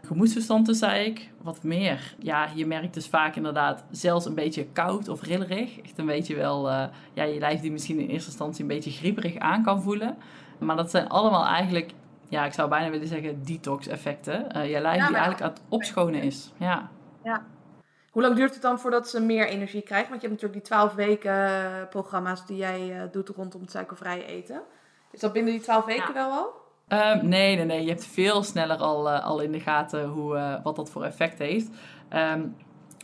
Gemoedsverstand 0.05 0.65
dus, 0.65 0.77
zei 0.77 1.05
ik. 1.05 1.29
Wat 1.41 1.63
meer? 1.63 2.15
Ja, 2.19 2.47
je 2.55 2.65
merkt 2.65 2.93
dus 2.93 3.07
vaak 3.07 3.35
inderdaad 3.35 3.83
zelfs 3.91 4.25
een 4.25 4.35
beetje 4.35 4.65
koud 4.65 5.07
of 5.07 5.21
rillerig. 5.21 5.81
Echt 5.81 5.97
een 5.97 6.05
beetje 6.05 6.35
wel, 6.35 6.69
uh, 6.69 6.83
ja, 7.13 7.23
je 7.23 7.39
lijf 7.39 7.61
die 7.61 7.71
misschien 7.71 7.99
in 7.99 8.07
eerste 8.07 8.29
instantie 8.29 8.61
een 8.61 8.67
beetje 8.67 8.91
grieperig 8.91 9.37
aan 9.37 9.63
kan 9.63 9.81
voelen. 9.81 10.17
Maar 10.59 10.75
dat 10.75 10.89
zijn 10.89 11.09
allemaal 11.09 11.45
eigenlijk, 11.45 11.91
ja, 12.29 12.45
ik 12.45 12.53
zou 12.53 12.69
bijna 12.69 12.89
willen 12.89 13.07
zeggen 13.07 13.43
detox 13.45 13.87
effecten. 13.87 14.67
Je 14.69 14.79
lijf 14.81 15.07
die 15.07 15.15
eigenlijk 15.15 15.41
aan 15.41 15.49
het 15.49 15.61
opschonen 15.69 16.21
is. 16.21 16.51
Ja. 16.57 16.89
ja. 17.23 17.43
Hoe 18.13 18.21
lang 18.21 18.35
duurt 18.35 18.53
het 18.53 18.61
dan 18.61 18.79
voordat 18.79 19.09
ze 19.09 19.21
meer 19.21 19.47
energie 19.47 19.81
krijgen? 19.81 20.09
Want 20.09 20.21
je 20.21 20.27
hebt 20.27 20.41
natuurlijk 20.41 20.67
die 20.67 20.77
12 20.77 20.93
weken 20.93 21.31
eh, 21.31 21.87
programma's 21.89 22.45
die 22.45 22.57
jij 22.57 22.89
uh, 22.89 23.01
doet 23.11 23.29
rondom 23.29 23.61
het 23.61 23.71
suikervrije 23.71 24.25
eten. 24.25 24.61
Is 25.11 25.19
dat 25.19 25.33
binnen 25.33 25.53
die 25.53 25.61
12 25.61 25.85
weken 25.85 26.13
wel 26.13 26.31
al? 26.31 26.51
Um, 26.87 27.27
nee, 27.27 27.55
nee, 27.55 27.65
nee. 27.65 27.81
Je 27.83 27.89
hebt 27.89 28.05
veel 28.05 28.43
sneller 28.43 28.77
al, 28.77 29.07
uh, 29.07 29.25
al 29.25 29.39
in 29.39 29.51
de 29.51 29.59
gaten 29.59 30.05
hoe, 30.05 30.59
wat 30.63 30.75
dat 30.75 30.89
voor 30.89 31.03
effect 31.03 31.39
heeft. 31.39 31.69
Um, 32.13 32.55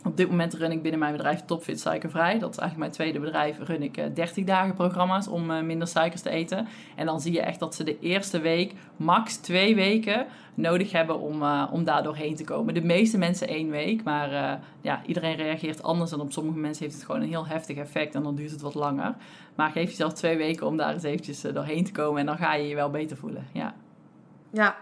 op 0.04 0.16
dit 0.16 0.30
moment 0.30 0.54
run 0.54 0.70
ik 0.70 0.82
binnen 0.82 1.00
mijn 1.00 1.12
bedrijf 1.12 1.44
Topfit 1.44 1.80
Suikervrij. 1.80 2.38
Dat 2.38 2.50
is 2.50 2.58
eigenlijk 2.58 2.76
mijn 2.76 2.90
tweede 2.90 3.18
bedrijf. 3.18 3.58
Run 3.58 3.82
ik 3.82 4.16
30 4.16 4.44
dagen 4.44 4.74
programma's 4.74 5.28
om 5.28 5.66
minder 5.66 5.88
suikers 5.88 6.22
te 6.22 6.30
eten. 6.30 6.68
En 6.96 7.06
dan 7.06 7.20
zie 7.20 7.32
je 7.32 7.40
echt 7.40 7.58
dat 7.58 7.74
ze 7.74 7.84
de 7.84 7.98
eerste 7.98 8.40
week, 8.40 8.72
max 8.96 9.36
twee 9.36 9.74
weken, 9.74 10.26
nodig 10.54 10.92
hebben 10.92 11.18
om, 11.18 11.42
uh, 11.42 11.68
om 11.72 11.84
daar 11.84 12.02
doorheen 12.02 12.36
te 12.36 12.44
komen. 12.44 12.74
De 12.74 12.84
meeste 12.84 13.18
mensen 13.18 13.48
één 13.48 13.70
week, 13.70 14.02
maar 14.02 14.60
ja, 14.80 15.02
iedereen 15.06 15.36
reageert 15.36 15.82
anders. 15.82 16.12
En 16.12 16.20
op 16.20 16.32
sommige 16.32 16.58
mensen 16.58 16.84
heeft 16.84 16.96
het 16.96 17.04
gewoon 17.04 17.20
een 17.20 17.28
heel 17.28 17.46
heftig 17.46 17.76
effect 17.76 18.14
en 18.14 18.22
dan 18.22 18.34
duurt 18.34 18.50
het 18.50 18.60
wat 18.60 18.74
langer. 18.74 19.14
Maar 19.54 19.70
geef 19.70 19.88
jezelf 19.88 20.12
twee 20.12 20.36
weken 20.36 20.66
om 20.66 20.76
daar 20.76 20.92
eens 20.92 21.02
eventjes 21.02 21.40
doorheen 21.40 21.84
te 21.84 21.92
komen 21.92 22.20
en 22.20 22.26
dan 22.26 22.36
ga 22.36 22.54
je 22.54 22.68
je 22.68 22.74
wel 22.74 22.90
beter 22.90 23.16
voelen. 23.16 23.46
Ja, 23.52 23.74
ja. 24.50 24.76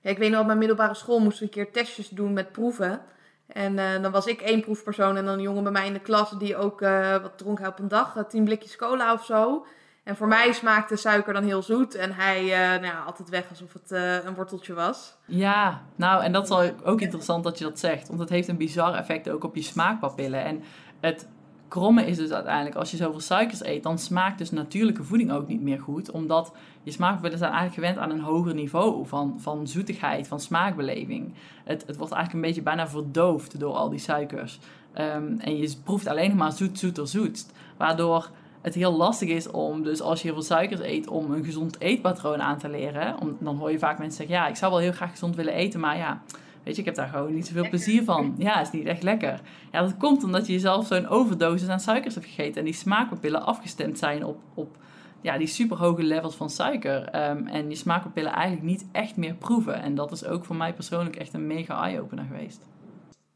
ja 0.00 0.10
ik 0.10 0.18
weet 0.18 0.30
nog, 0.30 0.40
op 0.40 0.46
mijn 0.46 0.58
middelbare 0.58 0.94
school 0.94 1.18
moesten 1.20 1.44
een 1.44 1.52
keer 1.52 1.70
testjes 1.70 2.08
doen 2.08 2.32
met 2.32 2.52
proeven. 2.52 3.00
En 3.48 4.02
dan 4.02 4.12
was 4.12 4.26
ik 4.26 4.40
één 4.40 4.60
proefpersoon 4.60 5.16
en 5.16 5.24
dan 5.24 5.34
een 5.34 5.40
jongen 5.40 5.62
bij 5.62 5.72
mij 5.72 5.86
in 5.86 5.92
de 5.92 6.00
klas 6.00 6.30
die 6.38 6.56
ook 6.56 6.80
wat 7.22 7.38
dronk 7.38 7.58
hij 7.58 7.68
op 7.68 7.78
een 7.78 7.88
dag, 7.88 8.24
tien 8.28 8.44
blikjes 8.44 8.76
cola 8.76 9.12
of 9.12 9.24
zo. 9.24 9.66
En 10.04 10.16
voor 10.16 10.28
mij 10.28 10.52
smaakte 10.52 10.96
suiker 10.96 11.32
dan 11.32 11.44
heel 11.44 11.62
zoet. 11.62 11.94
En 11.94 12.12
hij 12.12 12.42
uh, 12.42 12.82
nou, 12.82 13.06
altijd 13.06 13.28
weg 13.28 13.48
alsof 13.50 13.72
het 13.72 13.90
een 14.24 14.34
worteltje 14.34 14.74
was. 14.74 15.16
Ja, 15.24 15.82
nou 15.96 16.22
en 16.22 16.32
dat 16.32 16.44
is 16.44 16.72
ook 16.84 17.00
interessant 17.00 17.44
dat 17.44 17.58
je 17.58 17.64
dat 17.64 17.78
zegt. 17.78 18.08
Want 18.08 18.20
het 18.20 18.28
heeft 18.28 18.48
een 18.48 18.56
bizar 18.56 18.94
effect 18.94 19.30
ook 19.30 19.44
op 19.44 19.54
je 19.54 19.62
smaakpapillen. 19.62 20.44
En 20.44 20.62
het 21.00 21.26
kromme 21.68 22.06
is 22.06 22.16
dus 22.16 22.30
uiteindelijk, 22.30 22.76
als 22.76 22.90
je 22.90 22.96
zoveel 22.96 23.20
suikers 23.20 23.64
eet, 23.64 23.82
dan 23.82 23.98
smaakt 23.98 24.38
dus 24.38 24.50
natuurlijke 24.50 25.04
voeding 25.04 25.32
ook 25.32 25.48
niet 25.48 25.62
meer 25.62 25.80
goed. 25.80 26.10
Omdat 26.10 26.52
je 26.82 26.90
smaakpapillen 26.90 27.38
zijn 27.38 27.52
eigenlijk 27.52 27.80
gewend 27.80 27.98
aan 27.98 28.18
een 28.18 28.24
hoger 28.24 28.54
niveau 28.54 29.06
van, 29.06 29.34
van 29.38 29.66
zoetigheid, 29.66 30.28
van 30.28 30.40
smaakbeleving. 30.40 31.34
Het, 31.64 31.84
het 31.86 31.96
wordt 31.96 32.12
eigenlijk 32.12 32.32
een 32.32 32.48
beetje 32.48 32.62
bijna 32.62 32.88
verdoofd 32.88 33.60
door 33.60 33.74
al 33.74 33.88
die 33.88 33.98
suikers. 33.98 34.58
Um, 34.98 35.38
en 35.40 35.56
je 35.56 35.74
proeft 35.84 36.06
alleen 36.06 36.36
maar 36.36 36.52
zoet, 36.52 36.78
zoeter, 36.78 37.08
zoetst. 37.08 37.52
Waardoor 37.76 38.30
het 38.60 38.74
heel 38.74 38.96
lastig 38.96 39.28
is 39.28 39.50
om, 39.50 39.82
dus 39.82 40.00
als 40.00 40.22
je 40.22 40.26
heel 40.26 40.36
veel 40.36 40.56
suikers 40.56 40.80
eet, 40.80 41.08
om 41.08 41.30
een 41.30 41.44
gezond 41.44 41.80
eetpatroon 41.80 42.42
aan 42.42 42.58
te 42.58 42.68
leren. 42.68 43.20
Om, 43.20 43.36
dan 43.40 43.56
hoor 43.56 43.70
je 43.70 43.78
vaak 43.78 43.98
mensen 43.98 44.16
zeggen, 44.16 44.36
ja, 44.36 44.48
ik 44.48 44.56
zou 44.56 44.72
wel 44.72 44.80
heel 44.80 44.92
graag 44.92 45.10
gezond 45.10 45.36
willen 45.36 45.52
eten, 45.52 45.80
maar 45.80 45.96
ja, 45.96 46.22
weet 46.64 46.74
je, 46.74 46.80
ik 46.80 46.86
heb 46.86 46.94
daar 46.94 47.08
gewoon 47.08 47.34
niet 47.34 47.46
zoveel 47.46 47.68
plezier 47.68 48.04
van. 48.04 48.34
Ja, 48.38 48.60
is 48.60 48.70
niet 48.70 48.86
echt 48.86 49.02
lekker. 49.02 49.40
Ja, 49.72 49.80
dat 49.80 49.96
komt 49.96 50.24
omdat 50.24 50.46
je 50.46 50.52
jezelf 50.52 50.86
zo'n 50.86 51.08
overdosis 51.08 51.68
aan 51.68 51.80
suikers 51.80 52.14
hebt 52.14 52.26
gegeten 52.26 52.58
en 52.58 52.64
die 52.64 52.74
smaakpapillen 52.74 53.42
afgestemd 53.42 53.98
zijn 53.98 54.24
op, 54.24 54.40
op 54.54 54.76
ja, 55.20 55.38
die 55.38 55.46
superhoge 55.46 56.02
levels 56.02 56.36
van 56.36 56.50
suiker. 56.50 57.30
Um, 57.30 57.46
en 57.46 57.68
je 57.70 57.76
smaakpapillen 57.76 58.32
eigenlijk 58.32 58.66
niet 58.66 58.86
echt 58.92 59.16
meer 59.16 59.34
proeven. 59.34 59.82
En 59.82 59.94
dat 59.94 60.12
is 60.12 60.24
ook 60.24 60.44
voor 60.44 60.56
mij 60.56 60.74
persoonlijk 60.74 61.16
echt 61.16 61.34
een 61.34 61.46
mega 61.46 61.82
eye-opener 61.82 62.24
geweest. 62.24 62.60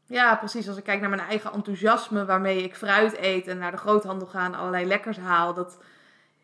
Ja, 0.05 0.35
precies. 0.35 0.67
Als 0.67 0.77
ik 0.77 0.83
kijk 0.83 0.99
naar 0.99 1.09
mijn 1.09 1.21
eigen 1.21 1.53
enthousiasme 1.53 2.25
waarmee 2.25 2.63
ik 2.63 2.75
fruit 2.75 3.17
eet 3.17 3.47
en 3.47 3.57
naar 3.57 3.71
de 3.71 3.77
groothandel 3.77 4.27
ga 4.27 4.45
en 4.45 4.55
allerlei 4.55 4.85
lekkers 4.85 5.17
haal, 5.17 5.53
dat, 5.53 5.79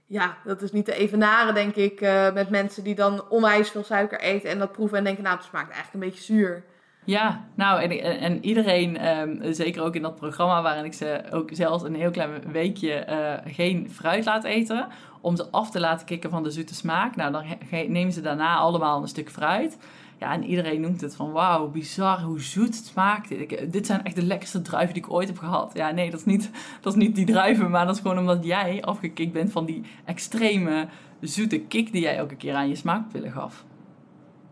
ja, 0.10 0.38
dat 0.44 0.62
is 0.62 0.72
niet 0.72 0.86
te 0.86 0.94
evenaren, 0.94 1.54
denk 1.54 1.76
ik, 1.76 2.02
uh, 2.02 2.34
met 2.34 2.50
mensen 2.50 2.84
die 2.84 2.96
dan 2.96 3.30
onwijs 3.30 3.70
veel 3.70 3.84
suiker 3.84 4.20
eten 4.20 4.50
en 4.50 4.60
dat 4.60 4.72
proeven 4.72 4.98
en 4.98 5.04
denken, 5.04 5.24
nou, 5.24 5.36
het 5.36 5.46
smaakt 5.46 5.72
eigenlijk 5.72 5.94
een 5.94 6.10
beetje 6.10 6.34
zuur. 6.34 6.64
Ja, 7.04 7.46
nou, 7.56 7.82
en, 7.82 8.20
en, 8.20 8.46
iedereen, 8.46 9.08
um, 9.08 9.54
zeker 9.54 9.84
ook 9.84 9.96
in 9.96 10.02
dat 10.02 10.16
programma 10.16 10.62
waarin 10.62 10.86
ik 10.86 10.94
ze 10.94 11.24
ook 11.32 11.50
zelfs 11.54 11.84
een 11.84 11.96
heel 11.96 12.12
klein 12.12 12.52
weekje 12.52 13.06
uh, 13.10 13.54
geen 13.54 13.90
fruit 13.92 14.26
laat 14.26 14.44
eten, 14.44 14.88
om 15.22 15.36
ze 15.36 15.50
af 15.52 15.72
te 15.72 15.80
laten 15.80 16.06
kicken 16.06 16.30
van 16.30 16.44
de 16.44 16.52
zoete 16.52 16.76
smaak. 16.76 17.16
Nou, 17.16 17.32
dan 17.32 17.44
nemen 17.70 18.14
ze 18.14 18.22
daarna 18.22 18.56
allemaal 18.56 19.02
een 19.02 19.08
stuk 19.08 19.30
fruit. 19.30 19.78
Ja, 20.20 20.34
en 20.34 20.44
iedereen 20.44 20.82
noemt 20.82 21.02
het 21.02 21.16
van 21.16 21.32
wauw, 21.32 21.68
bizar 21.68 22.22
hoe 22.22 22.42
zoet 22.42 22.76
het 22.76 22.86
smaakt. 22.86 23.32
Ik, 23.32 23.72
dit 23.72 23.86
zijn 23.86 24.04
echt 24.04 24.16
de 24.16 24.26
lekkerste 24.26 24.62
druiven 24.62 24.94
die 24.94 25.04
ik 25.04 25.12
ooit 25.12 25.28
heb 25.28 25.38
gehad. 25.38 25.72
Ja, 25.74 25.92
nee, 25.92 26.10
dat 26.10 26.20
is, 26.20 26.26
niet, 26.26 26.50
dat 26.82 26.94
is 26.94 27.00
niet 27.00 27.16
die 27.16 27.26
druiven, 27.26 27.70
maar 27.70 27.86
dat 27.86 27.96
is 27.96 28.02
gewoon 28.02 28.18
omdat 28.18 28.46
jij 28.46 28.82
afgekikt 28.82 29.34
bent 29.34 29.52
van 29.52 29.66
die 29.66 29.84
extreme 30.06 30.88
zoete 31.22 31.60
kick 31.60 31.92
die 31.92 32.02
jij 32.02 32.18
elke 32.18 32.36
keer 32.36 32.56
aan 32.56 32.70
je 32.70 32.76
smaakpillen 32.76 33.32
gaf. 33.32 33.66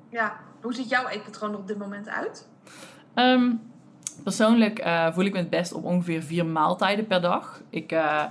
Ja, 0.09 0.37
hoe 0.61 0.73
ziet 0.73 0.89
jouw 0.89 1.07
eetpatroon 1.07 1.51
er 1.51 1.57
op 1.57 1.67
dit 1.67 1.77
moment 1.77 2.09
uit? 2.09 2.47
Um, 3.15 3.61
persoonlijk 4.23 4.85
uh, 4.85 5.13
voel 5.13 5.25
ik 5.25 5.33
me 5.33 5.39
het 5.39 5.49
best 5.49 5.73
op 5.73 5.83
ongeveer 5.83 6.23
vier 6.23 6.45
maaltijden 6.45 7.07
per 7.07 7.21
dag. 7.21 7.61
Ik... 7.69 7.91
Uh, 7.91 8.23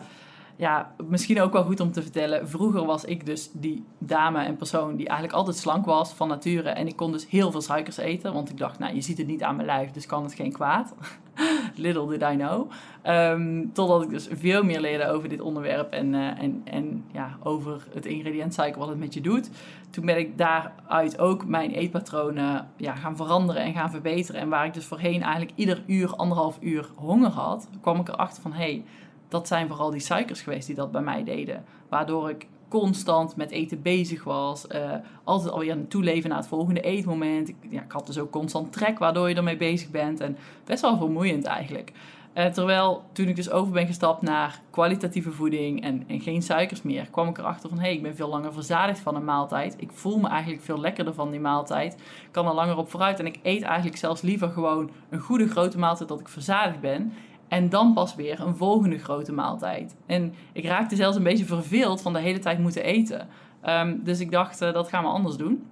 ja, 0.56 0.94
misschien 1.08 1.40
ook 1.40 1.52
wel 1.52 1.64
goed 1.64 1.80
om 1.80 1.92
te 1.92 2.02
vertellen. 2.02 2.48
Vroeger 2.48 2.84
was 2.84 3.04
ik 3.04 3.26
dus 3.26 3.50
die 3.52 3.84
dame 3.98 4.44
en 4.44 4.56
persoon 4.56 4.96
die 4.96 5.06
eigenlijk 5.06 5.38
altijd 5.38 5.56
slank 5.56 5.84
was 5.84 6.12
van 6.12 6.28
nature. 6.28 6.68
En 6.68 6.86
ik 6.86 6.96
kon 6.96 7.12
dus 7.12 7.28
heel 7.28 7.50
veel 7.50 7.60
suikers 7.60 7.96
eten. 7.96 8.32
Want 8.32 8.50
ik 8.50 8.58
dacht, 8.58 8.78
nou, 8.78 8.94
je 8.94 9.00
ziet 9.00 9.18
het 9.18 9.26
niet 9.26 9.42
aan 9.42 9.56
mijn 9.56 9.68
lijf, 9.68 9.90
dus 9.90 10.06
kan 10.06 10.22
het 10.22 10.34
geen 10.34 10.52
kwaad. 10.52 10.94
Little 11.74 12.06
did 12.08 12.22
I 12.22 12.36
know. 12.36 12.70
Um, 13.06 13.72
totdat 13.72 14.02
ik 14.02 14.08
dus 14.08 14.28
veel 14.30 14.62
meer 14.62 14.80
leerde 14.80 15.08
over 15.08 15.28
dit 15.28 15.40
onderwerp 15.40 15.92
en, 15.92 16.12
uh, 16.12 16.42
en, 16.42 16.60
en 16.64 17.04
ja, 17.12 17.36
over 17.42 17.86
het 17.94 18.06
ingrediënt 18.06 18.54
suiker, 18.54 18.78
wat 18.78 18.88
het 18.88 18.98
met 18.98 19.14
je 19.14 19.20
doet. 19.20 19.50
Toen 19.90 20.06
ben 20.06 20.18
ik 20.18 20.38
daaruit 20.38 21.18
ook 21.18 21.46
mijn 21.46 21.70
eetpatronen 21.70 22.68
ja, 22.76 22.94
gaan 22.94 23.16
veranderen 23.16 23.62
en 23.62 23.72
gaan 23.72 23.90
verbeteren. 23.90 24.40
En 24.40 24.48
waar 24.48 24.66
ik 24.66 24.74
dus 24.74 24.84
voorheen 24.84 25.22
eigenlijk 25.22 25.52
ieder 25.54 25.82
uur, 25.86 26.16
anderhalf 26.16 26.58
uur 26.60 26.88
honger 26.94 27.30
had, 27.30 27.68
kwam 27.80 28.00
ik 28.00 28.08
erachter 28.08 28.42
van, 28.42 28.52
hé, 28.52 28.58
hey, 28.58 28.84
dat 29.28 29.48
zijn 29.48 29.68
vooral 29.68 29.90
die 29.90 30.00
suikers 30.00 30.40
geweest 30.40 30.66
die 30.66 30.76
dat 30.76 30.92
bij 30.92 31.02
mij 31.02 31.24
deden. 31.24 31.64
Waardoor 31.88 32.30
ik 32.30 32.46
constant 32.68 33.36
met 33.36 33.50
eten 33.50 33.82
bezig 33.82 34.24
was. 34.24 34.66
Uh, 34.74 34.90
altijd 35.24 35.52
alweer 35.52 35.72
aan 35.72 35.78
het 35.78 35.90
toeleven 35.90 36.28
naar 36.28 36.38
het 36.38 36.48
volgende 36.48 36.80
eetmoment. 36.80 37.48
Ik, 37.48 37.56
ja, 37.70 37.82
ik 37.82 37.92
had 37.92 38.06
dus 38.06 38.18
ook 38.18 38.30
constant 38.30 38.72
trek 38.72 38.98
waardoor 38.98 39.28
je 39.28 39.34
ermee 39.34 39.56
bezig 39.56 39.90
bent. 39.90 40.20
En 40.20 40.36
best 40.64 40.80
wel 40.80 40.96
vermoeiend 40.96 41.44
eigenlijk. 41.44 41.92
Uh, 42.34 42.44
terwijl 42.44 43.04
toen 43.12 43.28
ik 43.28 43.36
dus 43.36 43.50
over 43.50 43.72
ben 43.72 43.86
gestapt 43.86 44.22
naar 44.22 44.60
kwalitatieve 44.70 45.32
voeding 45.32 45.82
en, 45.82 46.04
en 46.06 46.20
geen 46.20 46.42
suikers 46.42 46.82
meer, 46.82 47.10
kwam 47.10 47.28
ik 47.28 47.38
erachter 47.38 47.68
van 47.68 47.78
hé, 47.78 47.84
hey, 47.84 47.94
ik 47.94 48.02
ben 48.02 48.16
veel 48.16 48.28
langer 48.28 48.52
verzadigd 48.52 48.98
van 48.98 49.14
een 49.14 49.24
maaltijd. 49.24 49.74
Ik 49.78 49.90
voel 49.92 50.18
me 50.18 50.28
eigenlijk 50.28 50.62
veel 50.62 50.80
lekkerder 50.80 51.14
van 51.14 51.30
die 51.30 51.40
maaltijd. 51.40 51.94
Ik 51.94 52.28
kan 52.30 52.46
er 52.46 52.54
langer 52.54 52.76
op 52.76 52.90
vooruit 52.90 53.18
en 53.18 53.26
ik 53.26 53.38
eet 53.42 53.62
eigenlijk 53.62 53.96
zelfs 53.96 54.20
liever 54.20 54.48
gewoon 54.48 54.90
een 55.08 55.20
goede 55.20 55.48
grote 55.48 55.78
maaltijd 55.78 56.08
dat 56.08 56.20
ik 56.20 56.28
verzadigd 56.28 56.80
ben. 56.80 57.12
En 57.48 57.68
dan 57.68 57.92
pas 57.92 58.14
weer 58.14 58.40
een 58.40 58.56
volgende 58.56 58.98
grote 58.98 59.32
maaltijd. 59.32 59.96
En 60.06 60.34
ik 60.52 60.64
raakte 60.64 60.96
zelfs 60.96 61.16
een 61.16 61.22
beetje 61.22 61.44
verveeld 61.44 62.02
van 62.02 62.12
de 62.12 62.18
hele 62.18 62.38
tijd 62.38 62.58
moeten 62.58 62.82
eten. 62.82 63.28
Um, 63.68 64.00
dus 64.04 64.20
ik 64.20 64.30
dacht, 64.30 64.62
uh, 64.62 64.72
dat 64.72 64.88
gaan 64.88 65.02
we 65.02 65.08
anders 65.08 65.36
doen. 65.36 65.66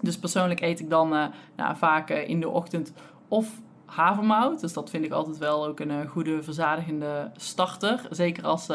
Dus 0.00 0.18
persoonlijk 0.18 0.60
eet 0.60 0.80
ik 0.80 0.90
dan 0.90 1.14
uh, 1.14 1.24
nou, 1.56 1.76
vaak 1.76 2.10
uh, 2.10 2.28
in 2.28 2.40
de 2.40 2.48
ochtend 2.48 2.92
of 3.28 3.60
havermout. 3.84 4.60
Dus 4.60 4.72
dat 4.72 4.90
vind 4.90 5.04
ik 5.04 5.12
altijd 5.12 5.38
wel 5.38 5.66
ook 5.66 5.80
een 5.80 6.06
goede 6.06 6.42
verzadigende 6.42 7.30
starter. 7.36 8.06
Zeker 8.10 8.44
als, 8.44 8.66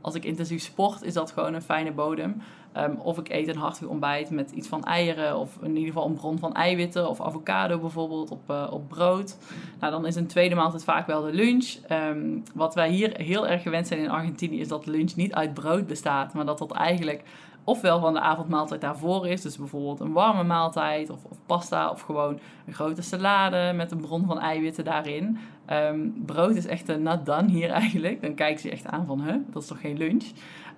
als 0.00 0.14
ik 0.14 0.24
intensief 0.24 0.62
sport, 0.62 1.02
is 1.02 1.14
dat 1.14 1.30
gewoon 1.30 1.54
een 1.54 1.62
fijne 1.62 1.92
bodem. 1.92 2.42
Um, 2.76 2.96
of 3.02 3.18
ik 3.18 3.28
eet 3.28 3.48
een 3.48 3.56
hartig 3.56 3.86
ontbijt 3.86 4.30
met 4.30 4.50
iets 4.50 4.68
van 4.68 4.84
eieren, 4.84 5.38
of 5.38 5.58
in 5.62 5.68
ieder 5.68 5.92
geval 5.92 6.06
een 6.06 6.14
bron 6.14 6.38
van 6.38 6.54
eiwitten, 6.54 7.08
of 7.08 7.20
avocado 7.20 7.78
bijvoorbeeld 7.78 8.30
op, 8.30 8.50
uh, 8.50 8.66
op 8.70 8.88
brood. 8.88 9.36
Nou, 9.80 9.92
dan 9.92 10.06
is 10.06 10.16
een 10.16 10.26
tweede 10.26 10.54
maaltijd 10.54 10.84
vaak 10.84 11.06
wel 11.06 11.22
de 11.22 11.32
lunch. 11.32 11.76
Um, 11.90 12.42
wat 12.54 12.74
wij 12.74 12.90
hier 12.90 13.12
heel 13.16 13.46
erg 13.46 13.62
gewend 13.62 13.86
zijn 13.86 14.00
in 14.00 14.10
Argentinië, 14.10 14.60
is 14.60 14.68
dat 14.68 14.86
lunch 14.86 15.14
niet 15.14 15.34
uit 15.34 15.54
brood 15.54 15.86
bestaat, 15.86 16.34
maar 16.34 16.46
dat 16.46 16.58
dat 16.58 16.72
eigenlijk 16.72 17.22
ofwel 17.68 18.00
van 18.00 18.12
de 18.12 18.20
avondmaaltijd 18.20 18.80
daarvoor 18.80 19.28
is, 19.28 19.42
dus 19.42 19.58
bijvoorbeeld 19.58 20.00
een 20.00 20.12
warme 20.12 20.42
maaltijd 20.42 21.10
of, 21.10 21.24
of 21.24 21.38
pasta 21.46 21.90
of 21.90 22.00
gewoon 22.00 22.38
een 22.66 22.74
grote 22.74 23.02
salade 23.02 23.72
met 23.76 23.90
een 23.90 24.00
bron 24.00 24.26
van 24.26 24.40
eiwitten 24.40 24.84
daarin. 24.84 25.38
Um, 25.70 26.22
brood 26.26 26.54
is 26.54 26.66
echt 26.66 26.88
een 26.88 27.08
done 27.24 27.50
hier 27.50 27.70
eigenlijk. 27.80 28.22
Dan 28.22 28.34
kijken 28.34 28.60
ze 28.60 28.70
echt 28.70 28.86
aan 28.86 29.06
van, 29.06 29.22
huh, 29.22 29.34
dat 29.50 29.62
is 29.62 29.68
toch 29.68 29.80
geen 29.80 29.96
lunch? 29.96 30.24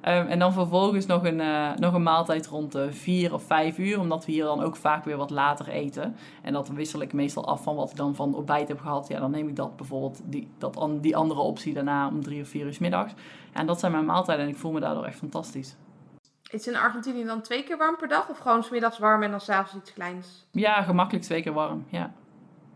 Um, 0.05 0.27
en 0.27 0.39
dan 0.39 0.53
vervolgens 0.53 1.07
nog 1.07 1.25
een, 1.25 1.41
uh, 1.41 1.75
nog 1.77 1.95
een 1.95 2.03
maaltijd 2.03 2.47
rond 2.47 2.73
de 2.73 2.93
4 2.93 3.35
of 3.35 3.43
5 3.43 3.79
uur, 3.79 4.01
omdat 4.01 4.27
we 4.27 4.33
hier 4.33 4.45
dan 4.45 4.63
ook 4.63 4.77
vaak 4.77 5.05
weer 5.05 5.17
wat 5.17 5.31
later 5.31 5.69
eten. 5.69 6.17
En 6.43 6.53
dat 6.53 6.69
wissel 6.69 7.01
ik 7.01 7.13
meestal 7.13 7.47
af 7.47 7.63
van 7.63 7.77
wat 7.77 7.91
ik 7.91 7.97
dan 7.97 8.15
van 8.15 8.35
ontbijt 8.35 8.69
heb 8.69 8.81
gehad. 8.81 9.09
Ja, 9.09 9.21
dan 9.21 9.31
neem 9.31 9.49
ik 9.49 9.57
dat 9.57 9.77
bijvoorbeeld, 9.77 10.21
die, 10.25 10.49
dat, 10.59 10.89
die 11.01 11.17
andere 11.17 11.41
optie 11.41 11.75
daarna 11.75 12.09
om 12.09 12.23
3 12.23 12.43
of 12.43 12.49
4 12.49 12.67
uur 12.67 12.77
middags. 12.81 13.13
En 13.53 13.67
dat 13.67 13.81
zijn 13.81 13.93
mijn 13.93 14.05
maaltijden 14.05 14.45
en 14.45 14.51
ik 14.51 14.59
voel 14.59 14.73
me 14.73 14.81
daardoor 14.81 15.05
echt 15.05 15.19
fantastisch. 15.19 15.77
Is 16.51 16.67
in 16.67 16.77
Argentinië 16.77 17.25
dan 17.25 17.43
twee 17.43 17.65
keer 17.65 17.77
warm 17.77 17.97
per 17.97 18.09
dag 18.09 18.29
of 18.29 18.39
gewoon 18.39 18.63
smiddags 18.63 18.99
warm 18.99 19.23
en 19.23 19.31
dan 19.31 19.41
s'avonds 19.41 19.75
iets 19.75 19.93
kleins? 19.93 20.47
Ja, 20.51 20.83
gemakkelijk 20.83 21.25
twee 21.25 21.43
keer 21.43 21.53
warm, 21.53 21.87
ja. 21.89 22.13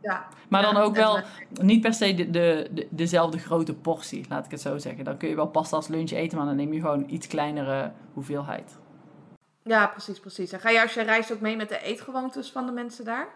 Ja, 0.03 0.27
maar 0.49 0.63
dan 0.63 0.77
ook 0.77 0.95
wel 0.95 1.21
niet 1.51 1.81
per 1.81 1.95
se 1.95 2.15
de, 2.15 2.31
de, 2.31 2.87
dezelfde 2.91 3.39
grote 3.39 3.75
portie, 3.75 4.27
laat 4.29 4.45
ik 4.45 4.51
het 4.51 4.61
zo 4.61 4.79
zeggen. 4.79 5.05
Dan 5.05 5.17
kun 5.17 5.29
je 5.29 5.35
wel 5.35 5.47
pasta 5.47 5.77
als 5.77 5.89
lunch 5.89 6.11
eten, 6.11 6.39
maar 6.39 6.47
dan 6.47 6.57
neem 6.57 6.73
je 6.73 6.81
gewoon 6.81 7.05
iets 7.07 7.27
kleinere 7.27 7.93
hoeveelheid. 8.13 8.79
Ja, 9.63 9.87
precies, 9.87 10.21
precies. 10.21 10.53
En 10.53 10.61
ga 10.61 10.71
je 10.71 10.83
als 10.83 10.95
je 10.95 11.03
reist 11.03 11.33
ook 11.33 11.41
mee 11.41 11.57
met 11.57 11.69
de 11.69 11.83
eetgewoontes 11.83 12.53
van 12.53 12.67
de 12.67 12.73
mensen 12.73 13.05
daar? 13.05 13.29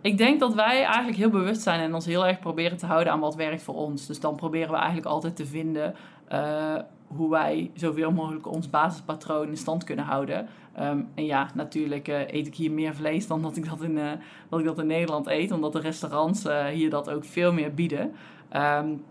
Ik 0.00 0.18
denk 0.18 0.40
dat 0.40 0.54
wij 0.54 0.84
eigenlijk 0.84 1.16
heel 1.16 1.30
bewust 1.30 1.62
zijn 1.62 1.80
en 1.80 1.94
ons 1.94 2.06
heel 2.06 2.26
erg 2.26 2.38
proberen 2.38 2.76
te 2.76 2.86
houden 2.86 3.12
aan 3.12 3.20
wat 3.20 3.34
werkt 3.34 3.62
voor 3.62 3.74
ons. 3.74 4.06
Dus 4.06 4.20
dan 4.20 4.36
proberen 4.36 4.70
we 4.70 4.76
eigenlijk 4.76 5.06
altijd 5.06 5.36
te 5.36 5.46
vinden 5.46 5.94
uh, 6.32 6.76
hoe 7.16 7.30
wij 7.30 7.70
zoveel 7.74 8.12
mogelijk 8.12 8.46
ons 8.46 8.70
basispatroon 8.70 9.48
in 9.48 9.56
stand 9.56 9.84
kunnen 9.84 10.04
houden. 10.04 10.48
Um, 10.80 11.08
en 11.14 11.24
ja, 11.24 11.50
natuurlijk 11.54 12.08
uh, 12.08 12.32
eet 12.32 12.46
ik 12.46 12.54
hier 12.54 12.70
meer 12.70 12.94
vlees 12.94 13.26
dan 13.26 13.42
dat 13.42 13.56
ik 13.56 13.68
dat 13.68 13.82
in, 13.82 13.96
uh, 13.96 14.10
dat 14.48 14.60
ik 14.60 14.66
dat 14.66 14.78
in 14.78 14.86
Nederland 14.86 15.26
eet, 15.26 15.52
omdat 15.52 15.72
de 15.72 15.80
restaurants 15.80 16.46
uh, 16.46 16.64
hier 16.64 16.90
dat 16.90 17.10
ook 17.10 17.24
veel 17.24 17.52
meer 17.52 17.74
bieden. 17.74 18.12
Um, 18.56 19.02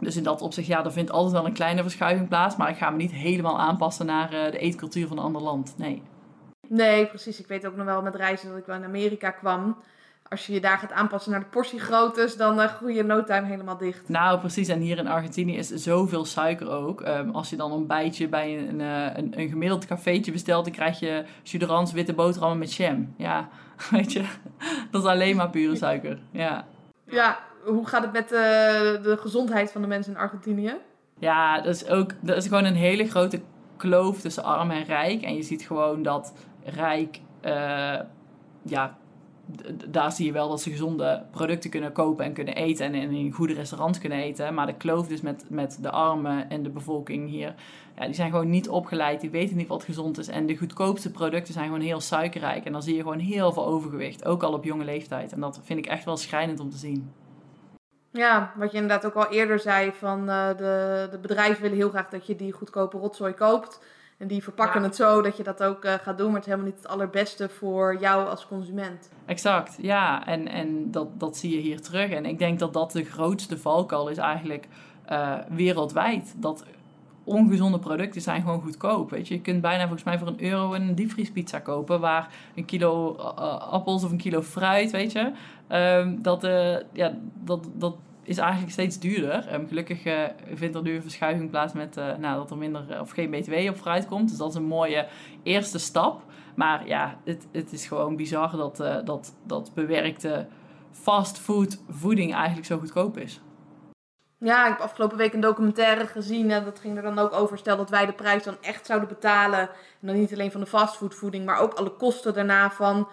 dus 0.00 0.16
in 0.16 0.22
dat 0.22 0.42
opzicht, 0.42 0.66
ja, 0.66 0.84
er 0.84 0.92
vindt 0.92 1.10
altijd 1.10 1.32
wel 1.32 1.46
een 1.46 1.52
kleine 1.52 1.82
verschuiving 1.82 2.28
plaats, 2.28 2.56
maar 2.56 2.68
ik 2.68 2.76
ga 2.76 2.90
me 2.90 2.96
niet 2.96 3.12
helemaal 3.12 3.58
aanpassen 3.58 4.06
naar 4.06 4.30
de 4.30 4.58
eetcultuur 4.58 5.06
van 5.06 5.18
een 5.18 5.24
ander 5.24 5.42
land. 5.42 5.74
Nee. 5.78 6.02
Nee, 6.68 7.06
precies. 7.06 7.40
Ik 7.40 7.46
weet 7.46 7.66
ook 7.66 7.76
nog 7.76 7.86
wel 7.86 8.02
met 8.02 8.14
reizen 8.14 8.48
dat 8.48 8.58
ik 8.58 8.66
wel 8.66 8.76
in 8.76 8.84
Amerika 8.84 9.30
kwam 9.30 9.76
als 10.28 10.46
je 10.46 10.52
je 10.52 10.60
daar 10.60 10.78
gaat 10.78 10.92
aanpassen 10.92 11.30
naar 11.30 11.40
de 11.40 11.46
portiegroottes, 11.46 12.36
dan 12.36 12.60
uh, 12.60 12.64
groei 12.64 12.94
je 12.94 13.02
no 13.02 13.24
time 13.24 13.46
helemaal 13.46 13.76
dicht. 13.76 14.08
Nou, 14.08 14.38
precies. 14.38 14.68
En 14.68 14.80
hier 14.80 14.98
in 14.98 15.08
Argentinië 15.08 15.56
is 15.56 15.68
zoveel 15.68 16.24
suiker 16.24 16.70
ook. 16.70 17.00
Um, 17.00 17.30
als 17.30 17.50
je 17.50 17.56
dan 17.56 17.72
een 17.72 17.86
bijtje 17.86 18.28
bij 18.28 18.58
een, 18.58 18.80
een, 18.80 19.18
een, 19.18 19.40
een 19.40 19.48
gemiddeld 19.48 19.86
cafeetje 19.86 20.32
bestelt, 20.32 20.64
dan 20.64 20.72
krijg 20.74 20.98
je 20.98 21.24
chuderans 21.42 21.92
witte 21.92 22.12
boterhammen 22.12 22.58
met 22.58 22.74
jam. 22.74 23.14
Ja, 23.16 23.48
weet 23.90 24.12
je, 24.12 24.24
dat 24.90 25.02
is 25.02 25.08
alleen 25.08 25.36
maar 25.36 25.50
pure 25.50 25.76
suiker. 25.76 26.18
Ja. 26.30 26.66
Ja, 27.04 27.38
hoe 27.64 27.86
gaat 27.86 28.02
het 28.02 28.12
met 28.12 28.28
de, 28.28 28.36
eh, 28.36 29.02
de 29.02 29.16
gezondheid 29.16 29.72
van 29.72 29.80
de 29.80 29.86
mensen 29.86 30.12
in 30.12 30.18
Argentinië? 30.18 30.74
Ja, 31.18 31.60
dat 31.60 31.74
is 31.74 31.88
ook, 31.88 32.10
dat 32.20 32.36
is 32.36 32.46
gewoon 32.46 32.64
een 32.64 32.74
hele 32.74 33.08
grote 33.08 33.40
kloof 33.76 34.20
tussen 34.20 34.44
arm 34.44 34.70
en 34.70 34.84
rijk. 34.84 35.22
En 35.22 35.36
je 35.36 35.42
ziet 35.42 35.62
gewoon 35.62 36.02
dat 36.02 36.34
rijk, 36.64 37.20
uh, 37.44 38.00
ja, 38.62 38.96
daar 39.86 40.12
zie 40.12 40.26
je 40.26 40.32
wel 40.32 40.48
dat 40.48 40.62
ze 40.62 40.70
gezonde 40.70 41.22
producten 41.30 41.70
kunnen 41.70 41.92
kopen 41.92 42.24
en 42.24 42.32
kunnen 42.32 42.54
eten 42.54 42.86
en 42.86 42.94
in 42.94 43.14
een 43.14 43.32
goede 43.32 43.54
restaurant 43.54 43.98
kunnen 43.98 44.18
eten. 44.18 44.54
Maar 44.54 44.66
de 44.66 44.74
kloof 44.74 45.08
dus 45.08 45.20
met, 45.20 45.44
met 45.48 45.78
de 45.80 45.90
armen 45.90 46.50
en 46.50 46.62
de 46.62 46.70
bevolking 46.70 47.28
hier, 47.28 47.54
ja, 47.96 48.04
die 48.04 48.14
zijn 48.14 48.30
gewoon 48.30 48.50
niet 48.50 48.68
opgeleid, 48.68 49.20
die 49.20 49.30
weten 49.30 49.56
niet 49.56 49.68
wat 49.68 49.84
gezond 49.84 50.18
is. 50.18 50.28
En 50.28 50.46
de 50.46 50.56
goedkoopste 50.56 51.10
producten 51.10 51.54
zijn 51.54 51.66
gewoon 51.66 51.80
heel 51.80 52.00
suikerrijk. 52.00 52.64
En 52.64 52.72
dan 52.72 52.82
zie 52.82 52.94
je 52.94 53.02
gewoon 53.02 53.18
heel 53.18 53.52
veel 53.52 53.66
overgewicht, 53.66 54.24
ook 54.24 54.42
al 54.42 54.52
op 54.52 54.64
jonge 54.64 54.84
leeftijd. 54.84 55.32
En 55.32 55.40
dat 55.40 55.60
vind 55.62 55.78
ik 55.78 55.86
echt 55.86 56.04
wel 56.04 56.16
schrijnend 56.16 56.60
om 56.60 56.70
te 56.70 56.76
zien. 56.76 57.12
Ja, 58.10 58.52
wat 58.56 58.70
je 58.70 58.78
inderdaad 58.78 59.06
ook 59.06 59.24
al 59.24 59.32
eerder 59.32 59.58
zei, 59.58 59.92
van 59.92 60.28
uh, 60.28 60.48
de, 60.48 61.08
de 61.10 61.18
bedrijven 61.18 61.62
willen 61.62 61.76
heel 61.76 61.88
graag 61.88 62.08
dat 62.08 62.26
je 62.26 62.36
die 62.36 62.52
goedkope 62.52 62.98
rotzooi 62.98 63.32
koopt. 63.32 63.80
En 64.18 64.26
die 64.26 64.42
verpakken 64.42 64.82
het 64.82 64.96
zo 64.96 65.22
dat 65.22 65.36
je 65.36 65.42
dat 65.42 65.62
ook 65.62 65.84
uh, 65.84 65.94
gaat 65.94 66.18
doen, 66.18 66.26
maar 66.26 66.36
het 66.36 66.46
is 66.46 66.52
helemaal 66.52 66.72
niet 66.72 66.82
het 66.82 66.92
allerbeste 66.92 67.48
voor 67.48 67.96
jou 68.00 68.28
als 68.28 68.46
consument. 68.46 69.10
Exact, 69.26 69.78
ja. 69.80 70.26
En, 70.26 70.48
en 70.48 70.90
dat, 70.90 71.20
dat 71.20 71.36
zie 71.36 71.54
je 71.54 71.60
hier 71.60 71.80
terug. 71.80 72.10
En 72.10 72.26
ik 72.26 72.38
denk 72.38 72.58
dat 72.58 72.72
dat 72.72 72.92
de 72.92 73.04
grootste 73.04 73.58
valkuil 73.58 74.08
is 74.08 74.16
eigenlijk 74.16 74.68
uh, 75.10 75.34
wereldwijd. 75.48 76.34
Dat 76.36 76.64
ongezonde 77.24 77.78
producten 77.78 78.20
zijn 78.20 78.42
gewoon 78.42 78.62
goedkoop. 78.62 79.10
Weet 79.10 79.28
je. 79.28 79.34
je 79.34 79.40
kunt 79.40 79.60
bijna 79.60 79.82
volgens 79.82 80.04
mij 80.04 80.18
voor 80.18 80.28
een 80.28 80.42
euro 80.42 80.74
een 80.74 80.94
diepvriespizza 80.94 81.58
kopen... 81.58 82.00
waar 82.00 82.28
een 82.54 82.64
kilo 82.64 83.16
uh, 83.18 83.24
appels 83.58 84.04
of 84.04 84.10
een 84.10 84.16
kilo 84.16 84.42
fruit, 84.42 84.90
weet 84.90 85.12
je... 85.12 85.32
Um, 85.68 86.22
dat, 86.22 86.42
ja, 86.92 87.14
dat, 87.44 87.68
dat 87.74 87.96
is 88.26 88.38
eigenlijk 88.38 88.72
steeds 88.72 88.98
duurder. 88.98 89.54
Um, 89.54 89.68
gelukkig 89.68 90.04
uh, 90.04 90.22
vindt 90.54 90.76
er 90.76 90.82
nu 90.82 90.94
een 90.94 91.02
verschuiving 91.02 91.50
plaats 91.50 91.72
met 91.72 91.96
uh, 91.96 92.16
nou, 92.16 92.36
dat 92.36 92.50
er 92.50 92.56
minder 92.56 92.86
uh, 92.90 93.00
of 93.00 93.10
geen 93.10 93.30
BTW 93.30 93.68
op 93.68 93.76
fruit 93.76 94.06
komt. 94.06 94.28
Dus 94.28 94.38
dat 94.38 94.48
is 94.48 94.54
een 94.54 94.64
mooie 94.64 95.06
eerste 95.42 95.78
stap. 95.78 96.22
Maar 96.54 96.86
ja, 96.86 97.18
het, 97.24 97.46
het 97.52 97.72
is 97.72 97.86
gewoon 97.86 98.16
bizar 98.16 98.56
dat, 98.56 98.76
dat, 99.06 99.34
dat 99.42 99.70
bewerkte 99.74 100.46
fastfood 100.92 101.78
voeding 101.88 102.34
eigenlijk 102.34 102.66
zo 102.66 102.78
goedkoop 102.78 103.18
is. 103.18 103.40
Ja, 104.38 104.64
ik 104.64 104.70
heb 104.70 104.80
afgelopen 104.80 105.16
week 105.16 105.32
een 105.32 105.40
documentaire 105.40 106.06
gezien 106.06 106.50
en 106.50 106.64
dat 106.64 106.78
ging 106.78 106.96
er 106.96 107.02
dan 107.02 107.18
ook 107.18 107.32
over. 107.32 107.58
Stel 107.58 107.76
dat 107.76 107.90
wij 107.90 108.06
de 108.06 108.12
prijs 108.12 108.42
dan 108.42 108.56
echt 108.60 108.86
zouden 108.86 109.08
betalen. 109.08 109.60
En 109.60 110.06
dan 110.06 110.18
niet 110.18 110.32
alleen 110.32 110.50
van 110.50 110.60
de 110.60 110.66
fastfoodvoeding, 110.66 111.44
maar 111.44 111.60
ook 111.60 111.74
alle 111.74 111.90
kosten 111.90 112.34
daarna 112.34 112.70
van 112.70 113.08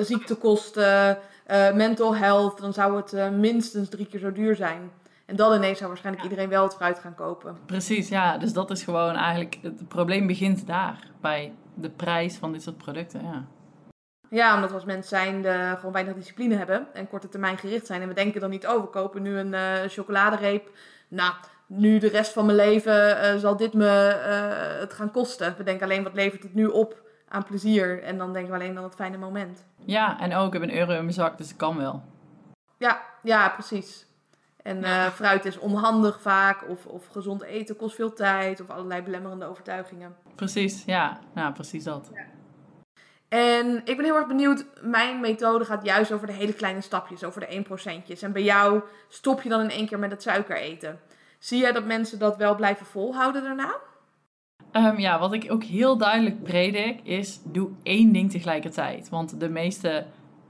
ziektekosten, 0.00 1.18
uh, 1.52 1.72
mental 1.72 2.16
health, 2.16 2.60
dan 2.60 2.72
zou 2.72 2.96
het 2.96 3.12
uh, 3.12 3.28
minstens 3.28 3.88
drie 3.88 4.06
keer 4.06 4.20
zo 4.20 4.32
duur 4.32 4.56
zijn. 4.56 4.90
En 5.26 5.36
dan 5.36 5.54
ineens 5.54 5.76
zou 5.78 5.88
waarschijnlijk 5.88 6.24
iedereen 6.24 6.48
wel 6.48 6.62
het 6.62 6.74
fruit 6.74 6.98
gaan 6.98 7.14
kopen. 7.14 7.56
Precies, 7.66 8.08
ja. 8.08 8.38
Dus 8.38 8.52
dat 8.52 8.70
is 8.70 8.82
gewoon 8.82 9.14
eigenlijk... 9.14 9.58
Het 9.62 9.88
probleem 9.88 10.26
begint 10.26 10.66
daar, 10.66 11.06
bij 11.20 11.52
de 11.74 11.90
prijs 11.90 12.36
van 12.36 12.52
dit 12.52 12.62
soort 12.62 12.76
producten, 12.76 13.22
ja. 13.22 13.44
Ja, 14.30 14.54
omdat 14.54 14.68
we 14.68 14.74
als 14.74 14.84
mensen 14.84 15.08
zijn 15.08 15.42
de, 15.42 15.74
gewoon 15.76 15.92
weinig 15.92 16.14
discipline 16.14 16.56
hebben 16.56 16.86
en 16.92 17.08
korte 17.08 17.28
termijn 17.28 17.58
gericht 17.58 17.86
zijn. 17.86 18.02
En 18.02 18.08
we 18.08 18.14
denken 18.14 18.40
dan 18.40 18.50
niet, 18.50 18.66
oh, 18.66 18.80
we 18.80 18.88
kopen 18.88 19.22
nu 19.22 19.36
een 19.38 19.52
uh, 19.52 19.74
chocoladereep. 19.86 20.70
Nou, 21.08 21.32
nu 21.66 21.98
de 21.98 22.08
rest 22.08 22.32
van 22.32 22.44
mijn 22.44 22.56
leven 22.56 23.40
zal 23.40 23.56
dit 23.56 23.72
me 23.72 23.84
het 24.80 24.92
gaan 24.92 25.10
kosten. 25.10 25.54
We 25.56 25.62
denken 25.62 25.84
alleen, 25.84 26.02
wat 26.02 26.14
levert 26.14 26.42
het 26.42 26.54
nu 26.54 26.66
op 26.66 27.00
aan 27.32 27.44
plezier? 27.44 28.02
En 28.02 28.18
dan 28.18 28.32
denken 28.32 28.52
we 28.52 28.58
alleen 28.58 28.76
aan 28.76 28.84
het 28.84 28.94
fijne 28.94 29.16
moment. 29.16 29.64
Ja, 29.84 30.20
en 30.20 30.34
ook, 30.34 30.46
ik 30.46 30.60
heb 30.60 30.62
een 30.62 30.76
euro 30.76 30.92
in 30.92 31.02
mijn 31.02 31.12
zak, 31.12 31.38
dus 31.38 31.50
ik 31.50 31.56
kan 31.56 31.76
wel. 31.76 32.02
Ja, 32.78 33.02
ja, 33.22 33.48
precies. 33.48 34.06
En 34.62 34.78
uh, 34.78 35.06
fruit 35.06 35.44
is 35.44 35.58
onhandig 35.58 36.20
vaak, 36.20 36.68
of, 36.68 36.86
of 36.86 37.06
gezond 37.06 37.42
eten 37.42 37.76
kost 37.76 37.94
veel 37.94 38.12
tijd, 38.12 38.60
of 38.60 38.70
allerlei 38.70 39.02
belemmerende 39.02 39.44
overtuigingen. 39.46 40.16
Precies, 40.34 40.84
ja, 40.84 41.18
nou, 41.34 41.52
precies 41.52 41.84
dat. 41.84 42.10
Ja. 42.14 42.24
En 43.28 43.80
ik 43.84 43.96
ben 43.96 44.04
heel 44.04 44.16
erg 44.16 44.26
benieuwd, 44.26 44.64
mijn 44.80 45.20
methode 45.20 45.64
gaat 45.64 45.84
juist 45.84 46.12
over 46.12 46.26
de 46.26 46.32
hele 46.32 46.52
kleine 46.52 46.80
stapjes, 46.80 47.24
over 47.24 47.40
de 47.40 47.64
1%. 48.16 48.20
En 48.20 48.32
bij 48.32 48.42
jou 48.42 48.82
stop 49.08 49.42
je 49.42 49.48
dan 49.48 49.60
in 49.60 49.70
één 49.70 49.86
keer 49.86 49.98
met 49.98 50.10
het 50.10 50.22
suiker 50.22 50.56
eten. 50.56 51.00
Zie 51.38 51.60
jij 51.60 51.72
dat 51.72 51.84
mensen 51.84 52.18
dat 52.18 52.36
wel 52.36 52.54
blijven 52.54 52.86
volhouden 52.86 53.42
daarna? 53.42 53.74
Ehm, 54.72 54.98
ja, 54.98 55.18
wat 55.18 55.32
ik 55.32 55.52
ook 55.52 55.64
heel 55.64 55.96
duidelijk 55.96 56.42
predik 56.42 57.00
is: 57.02 57.40
doe 57.44 57.68
één 57.82 58.12
ding 58.12 58.30
tegelijkertijd. 58.30 59.08
Want 59.08 59.40
de 59.40 59.48
meeste, 59.48 60.06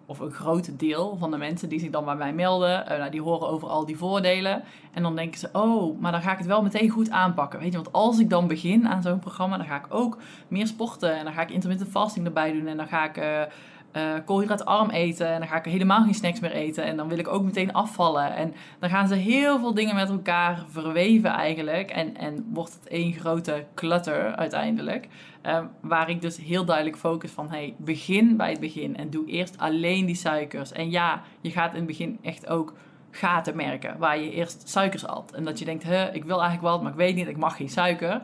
of 0.06 0.18
een 0.18 0.30
groot 0.30 0.78
deel 0.78 1.16
van 1.16 1.30
de 1.30 1.36
mensen 1.36 1.68
die 1.68 1.80
zich 1.80 1.90
dan 1.90 2.04
bij 2.04 2.16
mij 2.16 2.32
melden, 2.32 2.82
uh, 2.82 2.98
nou, 2.98 3.10
die 3.10 3.22
horen 3.22 3.48
over 3.48 3.68
al 3.68 3.86
die 3.86 3.96
voordelen. 3.96 4.62
En 4.92 5.02
dan 5.02 5.16
denken 5.16 5.38
ze: 5.38 5.48
oh, 5.52 6.00
maar 6.00 6.12
dan 6.12 6.22
ga 6.22 6.32
ik 6.32 6.38
het 6.38 6.46
wel 6.46 6.62
meteen 6.62 6.90
goed 6.90 7.10
aanpakken. 7.10 7.58
Weet 7.58 7.72
je, 7.72 7.76
want 7.76 7.92
als 7.92 8.18
ik 8.18 8.30
dan 8.30 8.46
begin 8.46 8.88
aan 8.88 9.02
zo'n 9.02 9.18
programma, 9.18 9.56
dan 9.56 9.66
ga 9.66 9.76
ik 9.76 9.86
ook 9.88 10.18
meer 10.48 10.66
sporten. 10.66 11.16
En 11.16 11.24
dan 11.24 11.32
ga 11.32 11.42
ik 11.42 11.50
intermittent 11.50 11.90
fasting 11.90 12.26
erbij 12.26 12.52
doen. 12.52 12.66
En 12.66 12.76
dan 12.76 12.88
ga 12.88 13.04
ik. 13.04 13.16
Uh, 13.16 13.42
uh, 13.92 14.12
koolhydraatarm 14.24 14.90
eten 14.90 15.26
en 15.26 15.38
dan 15.38 15.48
ga 15.48 15.56
ik 15.56 15.64
helemaal 15.64 16.04
geen 16.04 16.14
snacks 16.14 16.40
meer 16.40 16.52
eten 16.52 16.84
en 16.84 16.96
dan 16.96 17.08
wil 17.08 17.18
ik 17.18 17.28
ook 17.28 17.42
meteen 17.42 17.72
afvallen. 17.72 18.34
En 18.34 18.54
dan 18.78 18.90
gaan 18.90 19.08
ze 19.08 19.14
heel 19.14 19.58
veel 19.58 19.74
dingen 19.74 19.94
met 19.94 20.08
elkaar 20.08 20.64
verweven 20.68 21.30
eigenlijk 21.30 21.90
en, 21.90 22.16
en 22.16 22.46
wordt 22.52 22.72
het 22.72 22.88
één 22.88 23.12
grote 23.12 23.64
clutter 23.74 24.36
uiteindelijk. 24.36 25.08
Uh, 25.46 25.64
waar 25.80 26.10
ik 26.10 26.20
dus 26.20 26.36
heel 26.36 26.64
duidelijk 26.64 26.96
focus 26.96 27.30
van, 27.30 27.50
hey, 27.50 27.74
begin 27.78 28.36
bij 28.36 28.50
het 28.50 28.60
begin 28.60 28.96
en 28.96 29.10
doe 29.10 29.26
eerst 29.26 29.58
alleen 29.58 30.06
die 30.06 30.14
suikers. 30.14 30.72
En 30.72 30.90
ja, 30.90 31.22
je 31.40 31.50
gaat 31.50 31.70
in 31.70 31.78
het 31.78 31.86
begin 31.86 32.18
echt 32.22 32.48
ook 32.48 32.74
gaten 33.10 33.56
merken 33.56 33.98
waar 33.98 34.18
je 34.18 34.30
eerst 34.30 34.68
suikers 34.68 35.06
at. 35.06 35.32
En 35.34 35.44
dat 35.44 35.58
je 35.58 35.64
denkt, 35.64 35.84
huh, 35.84 36.14
ik 36.14 36.24
wil 36.24 36.40
eigenlijk 36.40 36.72
wat, 36.72 36.82
maar 36.82 36.92
ik 36.92 36.98
weet 36.98 37.14
niet, 37.14 37.28
ik 37.28 37.36
mag 37.36 37.56
geen 37.56 37.68
suiker 37.68 38.22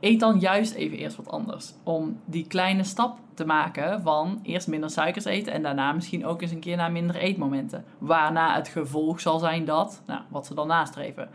eet 0.00 0.20
dan 0.20 0.38
juist 0.38 0.74
even 0.74 0.98
eerst 0.98 1.16
wat 1.16 1.28
anders. 1.28 1.72
Om 1.82 2.20
die 2.24 2.46
kleine 2.46 2.84
stap 2.84 3.18
te 3.36 3.46
maken 3.46 4.02
van 4.02 4.40
eerst 4.42 4.68
minder 4.68 4.90
suikers 4.90 5.24
eten 5.24 5.52
en 5.52 5.62
daarna 5.62 5.92
misschien 5.92 6.26
ook 6.26 6.42
eens 6.42 6.50
een 6.50 6.60
keer 6.60 6.76
naar 6.76 6.92
minder 6.92 7.16
eetmomenten. 7.16 7.84
Waarna 7.98 8.54
het 8.54 8.68
gevolg 8.68 9.20
zal 9.20 9.38
zijn 9.38 9.64
dat, 9.64 10.02
nou, 10.06 10.20
wat 10.28 10.46
ze 10.46 10.54
dan 10.54 10.66
nastreven. 10.66 11.28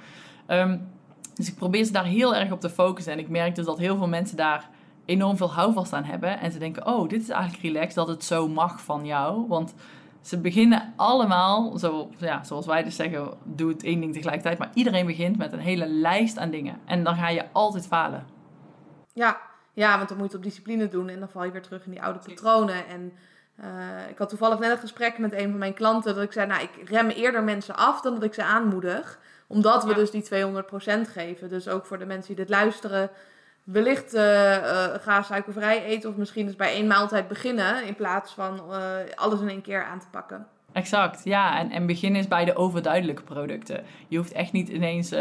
Ehm, 0.46 0.78
dus 1.36 1.48
ik 1.48 1.56
probeer 1.56 1.84
ze 1.84 1.92
daar 1.92 2.06
heel 2.06 2.36
erg 2.36 2.52
op 2.52 2.60
te 2.60 2.70
focussen. 2.70 3.14
En 3.14 3.20
ik 3.20 3.30
merk 3.30 3.56
dus 3.56 3.66
dat 3.66 3.78
heel 3.78 3.98
veel 3.98 4.08
mensen 4.08 4.38
daar 4.38 4.70
enorm 5.06 5.38
veel 5.38 5.52
houvast 5.52 5.94
aan 5.94 6.04
hebben. 6.04 6.40
En 6.40 6.52
ze 6.52 6.60
denken, 6.60 6.88
oh, 6.88 7.10
dit 7.10 7.22
is 7.22 7.30
eigenlijk 7.30 7.64
relaxed 7.64 7.96
dat 7.96 8.08
het 8.08 8.24
zo 8.24 8.48
mag 8.48 8.82
van 8.82 9.06
jou. 9.06 9.48
Want 9.48 9.74
ze 10.22 10.38
beginnen 10.38 10.94
allemaal, 10.96 11.78
zo, 11.78 12.10
ja, 12.18 12.44
zoals 12.44 12.66
wij 12.66 12.84
dus 12.84 12.96
zeggen, 12.96 13.30
doe 13.44 13.70
het 13.70 13.84
één 13.84 14.00
ding 14.00 14.14
tegelijkertijd. 14.14 14.58
Maar 14.58 14.72
iedereen 14.74 15.06
begint 15.06 15.38
met 15.38 15.54
een 15.54 15.60
hele 15.60 15.88
lijst 15.88 16.38
aan 16.38 16.50
dingen. 16.50 16.80
En 16.86 17.04
dan 17.04 17.16
ga 17.16 17.30
je 17.30 17.46
altijd 17.52 17.88
falen. 17.88 18.26
Ja, 19.14 19.38
ja, 19.82 19.98
want 19.98 20.10
dan 20.10 20.18
moet 20.18 20.32
je 20.32 20.38
het 20.38 20.46
op 20.46 20.52
discipline 20.52 20.88
doen 20.88 21.10
en 21.10 21.20
dan 21.20 21.30
val 21.30 21.44
je 21.44 21.52
weer 21.52 21.62
terug 21.62 21.86
in 21.86 21.92
die 21.92 22.02
oude 22.02 22.20
patronen. 22.20 22.88
En 22.88 23.14
uh, 23.60 24.10
ik 24.10 24.18
had 24.18 24.30
toevallig 24.30 24.60
net 24.60 24.72
een 24.72 24.78
gesprek 24.78 25.18
met 25.18 25.34
een 25.34 25.50
van 25.50 25.58
mijn 25.58 25.74
klanten 25.74 26.16
dat 26.16 26.24
ik 26.24 26.32
zei, 26.32 26.48
nou, 26.48 26.62
ik 26.62 26.90
rem 26.90 27.10
eerder 27.10 27.44
mensen 27.44 27.76
af 27.76 28.02
dan 28.02 28.14
dat 28.14 28.24
ik 28.24 28.34
ze 28.34 28.44
aanmoedig. 28.44 29.20
Omdat 29.48 29.84
we 29.84 29.94
dus 29.94 30.12
die 30.12 30.24
200% 30.24 30.28
geven. 31.12 31.50
Dus 31.50 31.68
ook 31.68 31.86
voor 31.86 32.00
de 32.00 32.06
mensen 32.06 32.36
die 32.36 32.46
dit 32.46 32.50
luisteren, 32.50 33.10
wellicht 33.64 34.16
uh, 34.16 34.22
uh, 34.22 34.86
ga 35.00 35.22
suikervrij 35.22 35.84
eten 35.84 36.10
of 36.10 36.16
misschien 36.16 36.46
eens 36.48 36.56
bij 36.56 36.74
één 36.74 36.88
maaltijd 36.88 37.28
beginnen 37.28 37.86
in 37.86 37.96
plaats 37.96 38.34
van 38.34 38.62
alles 39.16 39.42
in 39.42 39.50
één 39.50 39.62
keer 39.62 39.84
aan 39.84 40.00
te 40.00 40.08
pakken. 40.12 40.48
Exact, 40.72 41.24
ja. 41.24 41.60
En, 41.60 41.72
en 41.72 41.86
begin 41.86 42.16
is 42.16 42.28
bij 42.28 42.46
de 42.46 42.56
overduidelijke 42.56 43.24
producten. 43.24 43.84
Je 44.08 44.18
hoeft 44.18 44.32
echt 44.32 44.52
niet 44.52 44.70
ineens 44.70 45.12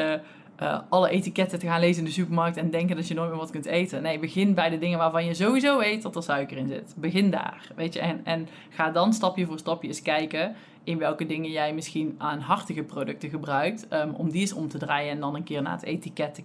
uh, 0.62 0.78
alle 0.88 1.08
etiketten 1.08 1.58
te 1.58 1.66
gaan 1.66 1.80
lezen 1.80 1.98
in 1.98 2.08
de 2.08 2.14
supermarkt 2.14 2.56
en 2.56 2.70
denken 2.70 2.96
dat 2.96 3.08
je 3.08 3.14
nooit 3.14 3.30
meer 3.30 3.38
wat 3.38 3.50
kunt 3.50 3.66
eten. 3.66 4.02
Nee, 4.02 4.18
begin 4.18 4.54
bij 4.54 4.70
de 4.70 4.78
dingen 4.78 4.98
waarvan 4.98 5.24
je 5.24 5.34
sowieso 5.34 5.78
weet 5.78 6.02
dat 6.02 6.16
er 6.16 6.22
suiker 6.22 6.56
in 6.56 6.68
zit. 6.68 6.94
Begin 6.96 7.30
daar, 7.30 7.70
weet 7.76 7.92
je. 7.92 8.00
En, 8.00 8.20
en 8.24 8.48
ga 8.68 8.90
dan 8.90 9.12
stapje 9.12 9.46
voor 9.46 9.58
stapje 9.58 9.88
eens 9.88 10.02
kijken 10.02 10.54
in 10.84 10.98
welke 10.98 11.26
dingen 11.26 11.50
jij 11.50 11.74
misschien 11.74 12.14
aan 12.18 12.38
hartige 12.38 12.82
producten 12.82 13.30
gebruikt. 13.30 13.86
Um, 13.92 14.14
om 14.14 14.30
die 14.30 14.40
eens 14.40 14.52
om 14.52 14.68
te 14.68 14.78
draaien 14.78 15.10
en 15.10 15.20
dan 15.20 15.34
een 15.34 15.44
keer 15.44 15.62
naar 15.62 15.72
het 15.72 15.82
etiket 15.82 16.34
te 16.34 16.42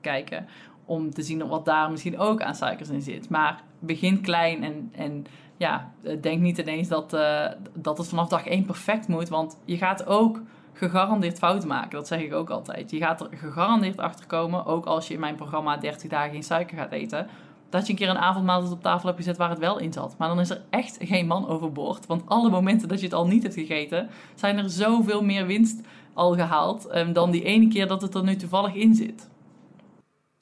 kijken. 0.00 0.46
Om 0.84 1.10
te 1.10 1.22
zien 1.22 1.48
wat 1.48 1.64
daar 1.64 1.90
misschien 1.90 2.18
ook 2.18 2.42
aan 2.42 2.54
suikers 2.54 2.88
in 2.88 3.02
zit. 3.02 3.28
Maar 3.28 3.62
begin 3.78 4.20
klein 4.20 4.64
en, 4.64 4.92
en 4.96 5.26
ja, 5.56 5.92
denk 6.20 6.40
niet 6.40 6.58
ineens 6.58 6.88
dat, 6.88 7.14
uh, 7.14 7.46
dat 7.74 7.98
het 7.98 8.08
vanaf 8.08 8.28
dag 8.28 8.46
1 8.46 8.64
perfect 8.64 9.08
moet. 9.08 9.28
Want 9.28 9.56
je 9.64 9.76
gaat 9.76 10.06
ook 10.06 10.40
gegarandeerd 10.74 11.38
fouten 11.38 11.68
maken. 11.68 11.90
Dat 11.90 12.06
zeg 12.06 12.20
ik 12.20 12.34
ook 12.34 12.50
altijd. 12.50 12.90
Je 12.90 12.98
gaat 12.98 13.20
er 13.20 13.28
gegarandeerd 13.30 13.98
achter 13.98 14.26
komen, 14.26 14.66
ook 14.66 14.86
als 14.86 15.08
je 15.08 15.14
in 15.14 15.20
mijn 15.20 15.36
programma 15.36 15.76
30 15.76 16.10
dagen 16.10 16.30
geen 16.30 16.42
suiker 16.42 16.76
gaat 16.76 16.92
eten, 16.92 17.28
dat 17.68 17.86
je 17.86 17.92
een 17.92 17.98
keer 17.98 18.08
een 18.08 18.18
avondmaaltijd 18.18 18.72
op 18.72 18.82
tafel 18.82 19.06
hebt 19.06 19.18
gezet 19.18 19.36
waar 19.36 19.50
het 19.50 19.58
wel 19.58 19.78
in 19.78 19.92
zat. 19.92 20.14
Maar 20.18 20.28
dan 20.28 20.40
is 20.40 20.50
er 20.50 20.62
echt 20.70 20.96
geen 21.00 21.26
man 21.26 21.48
overboord. 21.48 22.06
Want 22.06 22.22
alle 22.26 22.50
momenten 22.50 22.88
dat 22.88 22.98
je 22.98 23.04
het 23.04 23.14
al 23.14 23.26
niet 23.26 23.42
hebt 23.42 23.54
gegeten, 23.54 24.08
zijn 24.34 24.58
er 24.58 24.70
zoveel 24.70 25.24
meer 25.24 25.46
winst 25.46 25.80
al 26.12 26.34
gehaald 26.34 26.94
um, 26.96 27.12
dan 27.12 27.30
die 27.30 27.44
ene 27.44 27.68
keer 27.68 27.86
dat 27.86 28.02
het 28.02 28.14
er 28.14 28.22
nu 28.22 28.36
toevallig 28.36 28.74
in 28.74 28.94
zit. 28.94 29.28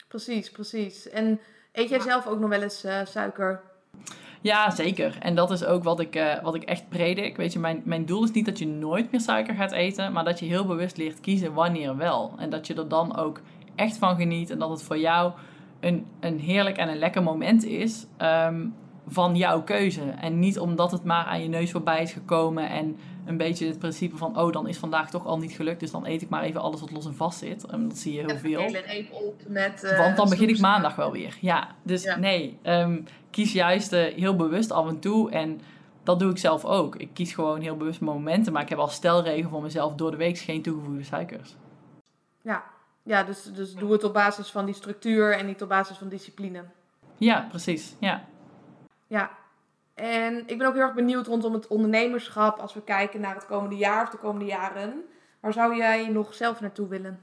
Precies, 0.08 0.50
precies. 0.50 1.08
En 1.08 1.40
eet 1.72 1.88
jij 1.88 2.00
zelf 2.00 2.26
ook 2.26 2.38
nog 2.38 2.48
wel 2.48 2.62
eens 2.62 2.84
uh, 2.84 3.00
suiker? 3.04 3.60
Ja, 4.42 4.70
zeker. 4.70 5.16
En 5.20 5.34
dat 5.34 5.50
is 5.50 5.64
ook 5.64 5.84
wat 5.84 6.00
ik, 6.00 6.16
uh, 6.16 6.42
wat 6.42 6.54
ik 6.54 6.62
echt 6.62 6.88
predik. 6.88 7.36
Weet 7.36 7.52
je, 7.52 7.58
mijn, 7.58 7.82
mijn 7.84 8.04
doel 8.04 8.24
is 8.24 8.30
niet 8.30 8.46
dat 8.46 8.58
je 8.58 8.66
nooit 8.66 9.10
meer 9.10 9.20
suiker 9.20 9.54
gaat 9.54 9.72
eten, 9.72 10.12
maar 10.12 10.24
dat 10.24 10.38
je 10.38 10.46
heel 10.46 10.66
bewust 10.66 10.96
leert 10.96 11.20
kiezen 11.20 11.52
wanneer 11.52 11.96
wel. 11.96 12.34
En 12.38 12.50
dat 12.50 12.66
je 12.66 12.74
er 12.74 12.88
dan 12.88 13.16
ook 13.16 13.40
echt 13.74 13.96
van 13.96 14.16
geniet 14.16 14.50
en 14.50 14.58
dat 14.58 14.70
het 14.70 14.82
voor 14.82 14.98
jou 14.98 15.32
een, 15.80 16.06
een 16.20 16.38
heerlijk 16.38 16.76
en 16.76 16.88
een 16.88 16.98
lekker 16.98 17.22
moment 17.22 17.64
is 17.64 18.06
um, 18.22 18.74
van 19.06 19.36
jouw 19.36 19.62
keuze. 19.62 20.02
En 20.02 20.38
niet 20.38 20.58
omdat 20.58 20.90
het 20.90 21.04
maar 21.04 21.24
aan 21.24 21.42
je 21.42 21.48
neus 21.48 21.70
voorbij 21.70 22.02
is 22.02 22.12
gekomen 22.12 22.68
en 22.68 22.96
een 23.24 23.36
beetje 23.36 23.66
het 23.66 23.78
principe 23.78 24.16
van, 24.16 24.38
oh, 24.38 24.52
dan 24.52 24.68
is 24.68 24.78
vandaag 24.78 25.10
toch 25.10 25.26
al 25.26 25.38
niet 25.38 25.52
gelukt, 25.52 25.80
dus 25.80 25.90
dan 25.90 26.06
eet 26.06 26.22
ik 26.22 26.28
maar 26.28 26.42
even 26.42 26.60
alles 26.60 26.80
wat 26.80 26.90
los 26.90 27.06
en 27.06 27.14
vast 27.14 27.38
zit. 27.38 27.64
En 27.64 27.88
dat 27.88 27.98
zie 27.98 28.12
je 28.12 28.20
heel 28.20 28.38
veel. 28.38 28.60
even 28.60 29.14
op 29.14 29.40
met... 29.46 29.84
Uh, 29.84 29.98
Want 29.98 30.16
dan 30.16 30.28
begin 30.28 30.48
ik 30.48 30.58
maandag 30.60 30.94
wel 30.94 31.12
weer. 31.12 31.36
Ja, 31.40 31.68
dus 31.82 32.16
nee, 32.16 32.58
um, 32.62 33.04
kies 33.30 33.52
juist 33.52 33.92
uh, 33.92 34.04
heel 34.14 34.36
bewust 34.36 34.72
af 34.72 34.88
en 34.88 34.98
toe 34.98 35.30
en 35.30 35.60
dat 36.02 36.18
doe 36.18 36.30
ik 36.30 36.38
zelf 36.38 36.64
ook. 36.64 36.96
Ik 36.96 37.10
kies 37.12 37.32
gewoon 37.32 37.60
heel 37.60 37.76
bewust 37.76 38.00
momenten, 38.00 38.52
maar 38.52 38.62
ik 38.62 38.68
heb 38.68 38.78
al 38.78 38.88
stelregel 38.88 39.50
voor 39.50 39.62
mezelf 39.62 39.94
door 39.94 40.10
de 40.10 40.16
week 40.16 40.38
geen 40.38 40.62
toegevoegde 40.62 41.04
suikers. 41.04 41.56
Ja, 42.42 42.64
ja 43.02 43.24
dus, 43.24 43.42
dus 43.42 43.74
doe 43.74 43.92
het 43.92 44.04
op 44.04 44.12
basis 44.12 44.50
van 44.50 44.64
die 44.64 44.74
structuur 44.74 45.36
en 45.36 45.46
niet 45.46 45.62
op 45.62 45.68
basis 45.68 45.96
van 45.96 46.08
discipline. 46.08 46.64
Ja, 47.18 47.46
precies. 47.50 47.94
Ja. 47.98 48.24
Ja, 49.06 49.30
en 49.94 50.42
ik 50.46 50.58
ben 50.58 50.66
ook 50.66 50.74
heel 50.74 50.82
erg 50.82 50.94
benieuwd 50.94 51.26
rondom 51.26 51.52
het 51.52 51.66
ondernemerschap. 51.66 52.58
Als 52.58 52.74
we 52.74 52.82
kijken 52.82 53.20
naar 53.20 53.34
het 53.34 53.46
komende 53.46 53.76
jaar 53.76 54.02
of 54.02 54.08
de 54.08 54.18
komende 54.18 54.46
jaren. 54.46 55.04
Waar 55.40 55.52
zou 55.52 55.76
jij 55.76 56.08
nog 56.08 56.34
zelf 56.34 56.60
naartoe 56.60 56.88
willen? 56.88 57.20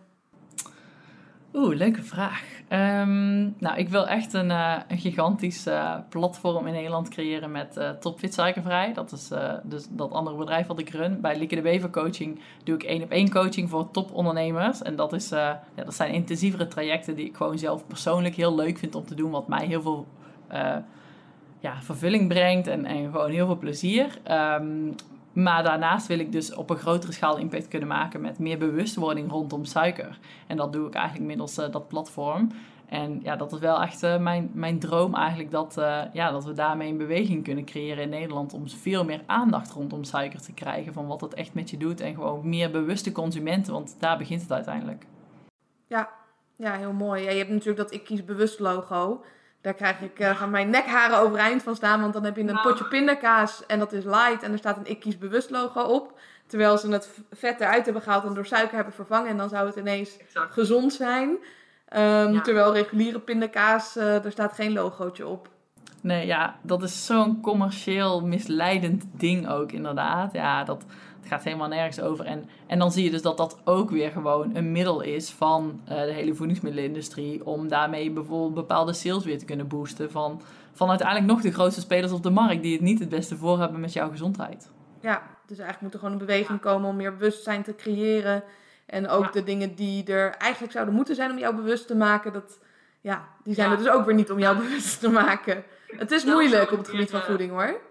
Oeh, 1.53 1.75
leuke 1.75 2.03
vraag. 2.03 2.43
Um, 2.69 3.55
nou, 3.59 3.77
ik 3.77 3.89
wil 3.89 4.07
echt 4.07 4.33
een, 4.33 4.49
uh, 4.49 4.75
een 4.87 4.97
gigantisch 4.97 5.67
uh, 5.67 5.95
platform 6.09 6.67
in 6.67 6.73
Nederland 6.73 7.09
creëren 7.09 7.51
met 7.51 7.77
uh, 7.77 7.89
Topfit 7.89 8.33
Suikervrij. 8.33 8.93
Dat 8.93 9.11
is 9.11 9.29
dus 9.63 9.87
dat 9.89 10.11
andere 10.11 10.37
bedrijf 10.37 10.67
wat 10.67 10.79
ik 10.79 10.89
run. 10.89 11.21
Bij 11.21 11.37
Lieke 11.37 11.55
de 11.55 11.61
Wever 11.61 11.89
Coaching 11.89 12.39
doe 12.63 12.75
ik 12.75 12.83
één 12.83 13.03
op 13.03 13.11
één 13.11 13.29
coaching 13.29 13.69
voor 13.69 13.91
topondernemers. 13.91 14.81
En 14.81 14.95
dat, 14.95 15.13
is, 15.13 15.29
ja, 15.29 15.63
dat 15.75 15.93
zijn 15.93 16.13
intensievere 16.13 16.67
trajecten 16.67 17.15
die 17.15 17.25
ik 17.25 17.35
gewoon 17.35 17.57
zelf 17.57 17.87
persoonlijk 17.87 18.35
heel 18.35 18.55
leuk 18.55 18.77
vind 18.77 18.95
om 18.95 19.05
te 19.05 19.15
doen. 19.15 19.31
Wat 19.31 19.47
mij 19.47 19.65
heel 19.65 19.81
veel 19.81 20.07
ja, 21.59 21.81
vervulling 21.81 22.27
brengt 22.27 22.67
en, 22.67 22.85
en 22.85 23.11
gewoon 23.11 23.31
heel 23.31 23.45
veel 23.45 23.57
plezier. 23.57 24.17
Um, 24.31 24.95
maar 25.33 25.63
daarnaast 25.63 26.07
wil 26.07 26.19
ik 26.19 26.31
dus 26.31 26.53
op 26.53 26.69
een 26.69 26.77
grotere 26.77 27.11
schaal 27.11 27.37
impact 27.37 27.67
kunnen 27.67 27.87
maken 27.87 28.21
met 28.21 28.39
meer 28.39 28.57
bewustwording 28.57 29.31
rondom 29.31 29.65
suiker. 29.65 30.19
En 30.47 30.57
dat 30.57 30.73
doe 30.73 30.87
ik 30.87 30.93
eigenlijk 30.93 31.25
middels 31.25 31.57
uh, 31.57 31.71
dat 31.71 31.87
platform. 31.87 32.51
En 32.89 33.19
ja, 33.23 33.35
dat 33.35 33.53
is 33.53 33.59
wel 33.59 33.81
echt 33.81 34.03
uh, 34.03 34.17
mijn, 34.17 34.51
mijn 34.53 34.79
droom 34.79 35.15
eigenlijk 35.15 35.51
dat, 35.51 35.75
uh, 35.79 36.01
ja, 36.13 36.31
dat 36.31 36.45
we 36.45 36.53
daarmee 36.53 36.91
een 36.91 36.97
beweging 36.97 37.43
kunnen 37.43 37.65
creëren 37.65 38.03
in 38.03 38.09
Nederland 38.09 38.53
om 38.53 38.69
veel 38.69 39.05
meer 39.05 39.21
aandacht 39.25 39.71
rondom 39.71 40.03
suiker 40.03 40.41
te 40.41 40.53
krijgen 40.53 40.93
van 40.93 41.07
wat 41.07 41.21
het 41.21 41.33
echt 41.33 41.53
met 41.53 41.69
je 41.69 41.77
doet 41.77 42.01
en 42.01 42.13
gewoon 42.13 42.49
meer 42.49 42.71
bewuste 42.71 43.11
consumenten, 43.11 43.73
want 43.73 43.95
daar 43.99 44.17
begint 44.17 44.41
het 44.41 44.51
uiteindelijk. 44.51 45.05
Ja, 45.87 46.09
ja 46.55 46.73
heel 46.73 46.93
mooi. 46.93 47.23
Je 47.23 47.37
hebt 47.37 47.49
natuurlijk 47.49 47.77
dat 47.77 47.93
Ik 47.93 48.03
Kies 48.03 48.25
Bewust 48.25 48.59
logo. 48.59 49.23
Daar 49.61 49.73
krijg 49.73 50.01
ik, 50.01 50.19
uh, 50.19 50.37
gaan 50.37 50.49
mijn 50.49 50.69
nekharen 50.69 51.19
overeind 51.19 51.63
van 51.63 51.75
staan. 51.75 52.01
Want 52.01 52.13
dan 52.13 52.23
heb 52.23 52.35
je 52.35 52.47
een 52.47 52.61
potje 52.61 52.87
pindakaas 52.87 53.65
en 53.65 53.79
dat 53.79 53.93
is 53.93 54.03
light. 54.03 54.43
En 54.43 54.51
er 54.51 54.57
staat 54.57 54.77
een 54.77 54.89
Ik 54.89 54.99
Kies 54.99 55.17
Bewust 55.17 55.49
logo 55.49 55.81
op. 55.81 56.19
Terwijl 56.47 56.77
ze 56.77 56.91
het 56.91 57.09
vet 57.31 57.59
eruit 57.59 57.85
hebben 57.85 58.03
gehaald 58.03 58.25
en 58.25 58.33
door 58.33 58.45
suiker 58.45 58.75
hebben 58.75 58.93
vervangen. 58.93 59.29
En 59.29 59.37
dan 59.37 59.49
zou 59.49 59.67
het 59.67 59.75
ineens 59.75 60.17
gezond 60.49 60.93
zijn. 60.93 61.37
Um, 61.97 62.41
Terwijl 62.43 62.73
reguliere 62.73 63.19
pindakaas, 63.19 63.97
uh, 63.97 64.25
er 64.25 64.31
staat 64.31 64.53
geen 64.53 64.73
logootje 64.73 65.27
op. 65.27 65.49
Nee, 66.01 66.25
ja, 66.25 66.55
dat 66.61 66.83
is 66.83 67.05
zo'n 67.05 67.41
commercieel 67.41 68.21
misleidend 68.21 69.05
ding 69.11 69.49
ook 69.49 69.71
inderdaad. 69.71 70.33
Ja, 70.33 70.63
dat, 70.63 70.85
gaat 71.29 71.43
helemaal 71.43 71.67
nergens 71.67 71.99
over. 71.99 72.25
En, 72.25 72.49
en 72.67 72.79
dan 72.79 72.91
zie 72.91 73.03
je 73.03 73.11
dus 73.11 73.21
dat 73.21 73.37
dat 73.37 73.61
ook 73.63 73.89
weer 73.89 74.11
gewoon 74.11 74.55
een 74.55 74.71
middel 74.71 75.01
is 75.01 75.29
van 75.29 75.81
uh, 75.83 75.89
de 75.89 76.11
hele 76.11 76.33
voedingsmiddelenindustrie. 76.33 77.45
Om 77.45 77.67
daarmee 77.67 78.11
bijvoorbeeld 78.11 78.53
bepaalde 78.53 78.93
sales 78.93 79.23
weer 79.23 79.37
te 79.37 79.45
kunnen 79.45 79.67
boosten. 79.67 80.11
Van, 80.11 80.41
van 80.73 80.89
uiteindelijk 80.89 81.27
nog 81.27 81.41
de 81.41 81.51
grootste 81.51 81.81
spelers 81.81 82.11
op 82.11 82.23
de 82.23 82.29
markt 82.29 82.61
die 82.61 82.73
het 82.73 82.81
niet 82.81 82.99
het 82.99 83.09
beste 83.09 83.37
voor 83.37 83.59
hebben 83.59 83.79
met 83.79 83.93
jouw 83.93 84.09
gezondheid. 84.09 84.69
Ja, 85.01 85.21
dus 85.45 85.57
eigenlijk 85.57 85.81
moet 85.81 85.93
er 85.93 85.99
gewoon 85.99 86.13
een 86.13 86.25
beweging 86.25 86.59
komen 86.59 86.89
om 86.89 86.95
meer 86.95 87.15
bewustzijn 87.15 87.63
te 87.63 87.75
creëren. 87.75 88.43
En 88.85 89.07
ook 89.07 89.33
de 89.33 89.43
dingen 89.43 89.75
die 89.75 90.05
er 90.05 90.35
eigenlijk 90.35 90.73
zouden 90.73 90.95
moeten 90.95 91.15
zijn 91.15 91.31
om 91.31 91.37
jou 91.37 91.55
bewust 91.55 91.87
te 91.87 91.95
maken. 91.95 92.33
Dat, 92.33 92.59
ja, 93.01 93.27
die 93.43 93.53
zijn 93.53 93.71
er 93.71 93.77
dus 93.77 93.89
ook 93.89 94.05
weer 94.05 94.15
niet 94.15 94.31
om 94.31 94.39
jou 94.39 94.57
bewust 94.63 94.99
te 94.99 95.09
maken. 95.09 95.63
Het 95.87 96.11
is 96.11 96.25
moeilijk 96.25 96.71
op 96.71 96.77
het 96.77 96.89
gebied 96.89 97.09
van 97.09 97.21
voeding 97.21 97.51
hoor. 97.51 97.87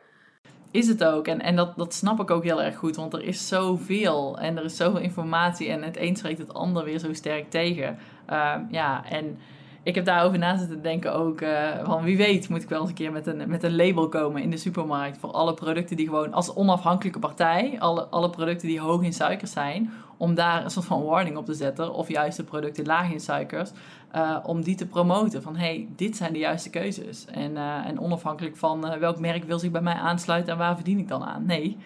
Is 0.70 0.88
het 0.88 1.04
ook. 1.04 1.26
En, 1.26 1.40
en 1.40 1.56
dat, 1.56 1.76
dat 1.76 1.94
snap 1.94 2.20
ik 2.20 2.30
ook 2.30 2.44
heel 2.44 2.62
erg 2.62 2.76
goed. 2.76 2.96
Want 2.96 3.12
er 3.12 3.22
is 3.22 3.48
zoveel. 3.48 4.38
En 4.38 4.58
er 4.58 4.64
is 4.64 4.76
zoveel 4.76 5.00
informatie. 5.00 5.68
En 5.68 5.82
het 5.82 5.96
een 5.96 6.16
spreekt 6.16 6.38
het 6.38 6.54
ander 6.54 6.84
weer 6.84 6.98
zo 6.98 7.12
sterk 7.12 7.50
tegen. 7.50 7.98
Ehm, 8.26 8.60
ja, 8.70 9.04
en 9.04 9.38
ik 9.82 9.94
heb 9.94 10.04
daarover 10.04 10.38
na 10.38 10.56
zitten 10.56 10.82
denken 10.82 11.14
ook. 11.14 11.40
Uh, 11.40 11.84
van 11.84 12.02
wie 12.02 12.16
weet 12.16 12.48
moet 12.48 12.62
ik 12.62 12.68
wel 12.68 12.80
eens 12.80 12.88
een 12.88 12.94
keer 12.94 13.12
met 13.12 13.26
een, 13.26 13.48
met 13.48 13.62
een 13.62 13.76
label 13.76 14.08
komen 14.08 14.42
in 14.42 14.50
de 14.50 14.56
supermarkt. 14.56 15.18
Voor 15.18 15.30
alle 15.30 15.54
producten 15.54 15.96
die 15.96 16.06
gewoon 16.06 16.32
als 16.32 16.54
onafhankelijke 16.54 17.18
partij. 17.18 17.76
Alle, 17.78 18.04
alle 18.04 18.30
producten 18.30 18.68
die 18.68 18.80
hoog 18.80 19.02
in 19.02 19.12
suikers 19.12 19.52
zijn. 19.52 19.92
Om 20.16 20.34
daar 20.34 20.64
een 20.64 20.70
soort 20.70 20.86
van 20.86 21.04
warning 21.04 21.36
op 21.36 21.44
te 21.44 21.54
zetten. 21.54 21.92
Of 21.92 22.08
juist 22.08 22.36
de 22.36 22.44
producten 22.44 22.86
laag 22.86 23.10
in 23.10 23.20
suikers. 23.20 23.70
Uh, 24.16 24.38
om 24.42 24.62
die 24.62 24.74
te 24.74 24.86
promoten. 24.86 25.42
Van 25.42 25.56
hey, 25.56 25.88
dit 25.96 26.16
zijn 26.16 26.32
de 26.32 26.38
juiste 26.38 26.70
keuzes. 26.70 27.24
En, 27.26 27.52
uh, 27.52 27.86
en 27.86 28.00
onafhankelijk 28.00 28.56
van 28.56 28.98
welk 28.98 29.18
merk 29.18 29.44
wil 29.44 29.58
zich 29.58 29.70
bij 29.70 29.82
mij 29.82 29.94
aansluiten 29.94 30.52
en 30.52 30.58
waar 30.58 30.74
verdien 30.74 30.98
ik 30.98 31.08
dan 31.08 31.24
aan. 31.24 31.46
Nee. 31.46 31.76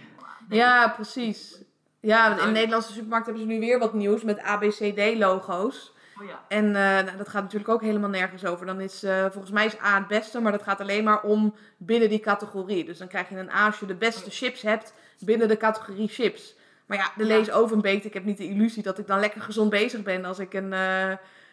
Ja, 0.49 0.89
precies. 0.89 1.63
Ja, 2.01 2.39
in 2.39 2.47
de 2.47 2.53
Nederlandse 2.53 2.93
supermarkt 2.93 3.27
hebben 3.27 3.45
ze 3.45 3.49
nu 3.49 3.61
weer 3.61 3.79
wat 3.79 3.95
nieuws 3.95 4.23
met 4.23 4.41
ABCD-logo's. 4.41 5.92
Oh 6.23 6.29
ja. 6.29 6.45
En 6.49 6.65
uh, 6.65 6.73
nou, 6.73 7.17
dat 7.17 7.29
gaat 7.29 7.43
natuurlijk 7.43 7.71
ook 7.71 7.83
helemaal 7.83 8.11
nergens 8.11 8.45
over. 8.45 8.67
Dan 8.67 8.81
is 8.81 9.05
uh, 9.05 9.21
volgens 9.31 9.51
mij 9.51 9.67
is 9.67 9.81
A 9.85 9.99
het 9.99 10.07
beste, 10.07 10.41
maar 10.41 10.53
dat 10.53 10.63
gaat 10.63 10.81
alleen 10.81 11.05
maar 11.05 11.23
om 11.23 11.55
binnen 11.77 12.09
die 12.09 12.21
categorie. 12.21 12.85
Dus 12.85 12.99
dan 12.99 13.09
krijg 13.09 13.29
je 13.29 13.39
een 13.39 13.51
A 13.51 13.67
als 13.67 13.79
je 13.79 13.87
de 13.87 13.95
beste 13.95 14.31
chips 14.31 14.63
hebt 14.63 14.95
binnen 15.19 15.49
de 15.49 15.57
categorie 15.57 16.09
chips. 16.09 16.55
Maar 16.87 16.99
ja, 16.99 17.13
de 17.17 17.25
lees 17.25 17.51
over 17.51 17.77
een 17.77 17.83
beetje. 17.83 18.09
Ik 18.09 18.15
heb 18.15 18.25
niet 18.25 18.39
de 18.39 18.49
illusie 18.49 18.83
dat 18.83 18.99
ik 18.99 19.07
dan 19.07 19.21
lekker 19.21 19.41
gezond 19.41 19.71
bezig 19.71 20.03
ben 20.03 20.25
als 20.25 20.39
ik 20.39 20.55
een, 20.55 20.73
uh, 20.73 21.11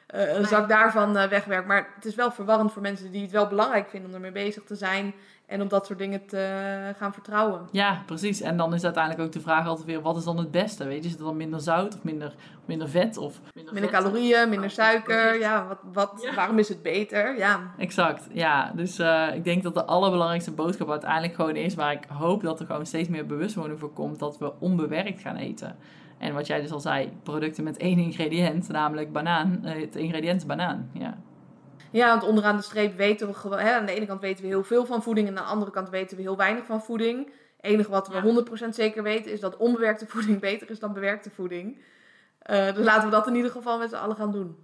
een 0.07 0.45
zak 0.45 0.69
daarvan 0.69 1.13
wegwerk. 1.13 1.65
Maar 1.65 1.87
het 1.95 2.05
is 2.05 2.15
wel 2.15 2.31
verwarrend 2.31 2.73
voor 2.73 2.81
mensen 2.81 3.11
die 3.11 3.21
het 3.21 3.31
wel 3.31 3.47
belangrijk 3.47 3.89
vinden 3.89 4.09
om 4.09 4.15
ermee 4.15 4.31
bezig 4.31 4.63
te 4.63 4.75
zijn. 4.75 5.13
En 5.49 5.61
om 5.61 5.67
dat 5.67 5.85
soort 5.85 5.99
dingen 5.99 6.25
te 6.25 6.93
gaan 6.97 7.13
vertrouwen. 7.13 7.67
Ja, 7.71 8.03
precies. 8.05 8.41
En 8.41 8.57
dan 8.57 8.73
is 8.73 8.83
uiteindelijk 8.83 9.25
ook 9.25 9.31
de 9.31 9.39
vraag 9.39 9.67
altijd 9.67 9.87
weer, 9.87 10.01
wat 10.01 10.17
is 10.17 10.23
dan 10.23 10.37
het 10.37 10.51
beste? 10.51 10.85
Weet 10.85 10.99
je, 10.99 11.05
is 11.05 11.11
het 11.11 11.19
dan 11.19 11.37
minder 11.37 11.59
zout 11.59 11.95
of 11.95 12.03
minder, 12.03 12.33
minder 12.65 12.89
vet? 12.89 13.17
Of 13.17 13.39
minder, 13.53 13.73
minder 13.73 13.91
calorieën, 13.91 14.49
minder 14.49 14.69
suiker. 14.69 15.39
Ja, 15.39 15.67
wat, 15.67 15.77
wat, 15.93 16.29
waarom 16.35 16.59
is 16.59 16.69
het 16.69 16.81
beter? 16.81 17.37
Ja. 17.37 17.59
Exact, 17.77 18.27
ja. 18.31 18.71
Dus 18.75 18.99
uh, 18.99 19.27
ik 19.33 19.43
denk 19.43 19.63
dat 19.63 19.73
de 19.73 19.85
allerbelangrijkste 19.85 20.51
boodschap 20.51 20.89
uiteindelijk 20.89 21.35
gewoon 21.35 21.55
is, 21.55 21.75
waar 21.75 21.91
ik 21.91 22.05
hoop 22.13 22.41
dat 22.41 22.59
er 22.59 22.65
gewoon 22.65 22.85
steeds 22.85 23.09
meer 23.09 23.25
bewustwording 23.25 23.79
voor 23.79 23.93
komt, 23.93 24.19
dat 24.19 24.37
we 24.37 24.53
onbewerkt 24.59 25.21
gaan 25.21 25.35
eten. 25.35 25.75
En 26.17 26.33
wat 26.33 26.47
jij 26.47 26.61
dus 26.61 26.71
al 26.71 26.79
zei, 26.79 27.11
producten 27.23 27.63
met 27.63 27.77
één 27.77 27.97
ingrediënt, 27.97 28.67
namelijk 28.67 29.11
banaan. 29.11 29.59
Het 29.61 29.95
ingrediënt 29.95 30.41
is 30.41 30.47
banaan, 30.47 30.89
ja. 30.93 31.17
Ja, 31.91 32.09
want 32.09 32.23
onderaan 32.23 32.57
de 32.57 32.63
streep 32.63 32.97
weten 32.97 33.27
we 33.27 33.33
gewoon... 33.33 33.59
Hè, 33.59 33.73
aan 33.73 33.85
de 33.85 33.93
ene 33.93 34.05
kant 34.05 34.21
weten 34.21 34.43
we 34.43 34.49
heel 34.49 34.63
veel 34.63 34.85
van 34.85 35.03
voeding... 35.03 35.27
en 35.27 35.37
aan 35.37 35.43
de 35.43 35.49
andere 35.49 35.71
kant 35.71 35.89
weten 35.89 36.17
we 36.17 36.23
heel 36.23 36.37
weinig 36.37 36.65
van 36.65 36.81
voeding. 36.81 37.25
Het 37.25 37.71
enige 37.71 37.89
wat 37.89 38.07
we 38.07 38.45
100% 38.65 38.69
zeker 38.69 39.03
weten... 39.03 39.31
is 39.31 39.39
dat 39.39 39.57
onbewerkte 39.57 40.07
voeding 40.07 40.39
beter 40.49 40.69
is 40.69 40.79
dan 40.79 40.93
bewerkte 40.93 41.29
voeding. 41.29 41.77
Uh, 42.49 42.73
dus 42.73 42.85
laten 42.85 43.03
we 43.03 43.15
dat 43.15 43.27
in 43.27 43.35
ieder 43.35 43.51
geval 43.51 43.77
met 43.77 43.89
z'n 43.89 43.95
allen 43.95 44.15
gaan 44.15 44.31
doen. 44.31 44.57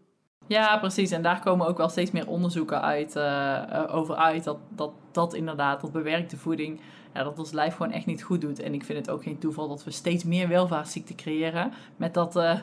Ja, 0.47 0.77
precies. 0.77 1.11
En 1.11 1.21
daar 1.21 1.39
komen 1.39 1.67
ook 1.67 1.77
wel 1.77 1.89
steeds 1.89 2.11
meer 2.11 2.27
onderzoeken 2.27 2.81
uit, 2.81 3.15
uh, 3.15 3.83
over 3.87 4.15
uit. 4.15 4.43
Dat, 4.43 4.57
dat 4.69 4.91
dat 5.11 5.33
inderdaad, 5.33 5.81
dat 5.81 5.91
bewerkte 5.91 6.37
voeding 6.37 6.81
ja, 7.13 7.23
dat 7.23 7.39
ons 7.39 7.51
lijf 7.51 7.75
gewoon 7.75 7.91
echt 7.91 8.05
niet 8.05 8.23
goed 8.23 8.41
doet. 8.41 8.59
En 8.59 8.73
ik 8.73 8.83
vind 8.83 8.97
het 8.97 9.09
ook 9.09 9.23
geen 9.23 9.37
toeval 9.37 9.67
dat 9.67 9.83
we 9.83 9.91
steeds 9.91 10.23
meer 10.23 10.47
welvaartsziekten 10.47 11.15
creëren. 11.15 11.73
Met 11.95 12.13
dat, 12.13 12.35
uh, 12.35 12.59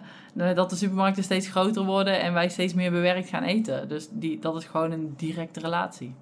dat 0.55 0.71
de 0.71 0.77
supermarkten 0.77 1.25
steeds 1.25 1.49
groter 1.49 1.85
worden 1.85 2.21
en 2.21 2.33
wij 2.33 2.49
steeds 2.49 2.75
meer 2.75 2.91
bewerkt 2.91 3.29
gaan 3.29 3.43
eten. 3.43 3.89
Dus 3.89 4.09
die, 4.11 4.39
dat 4.39 4.57
is 4.57 4.65
gewoon 4.65 4.91
een 4.91 5.15
directe 5.17 5.61
relatie. 5.61 6.15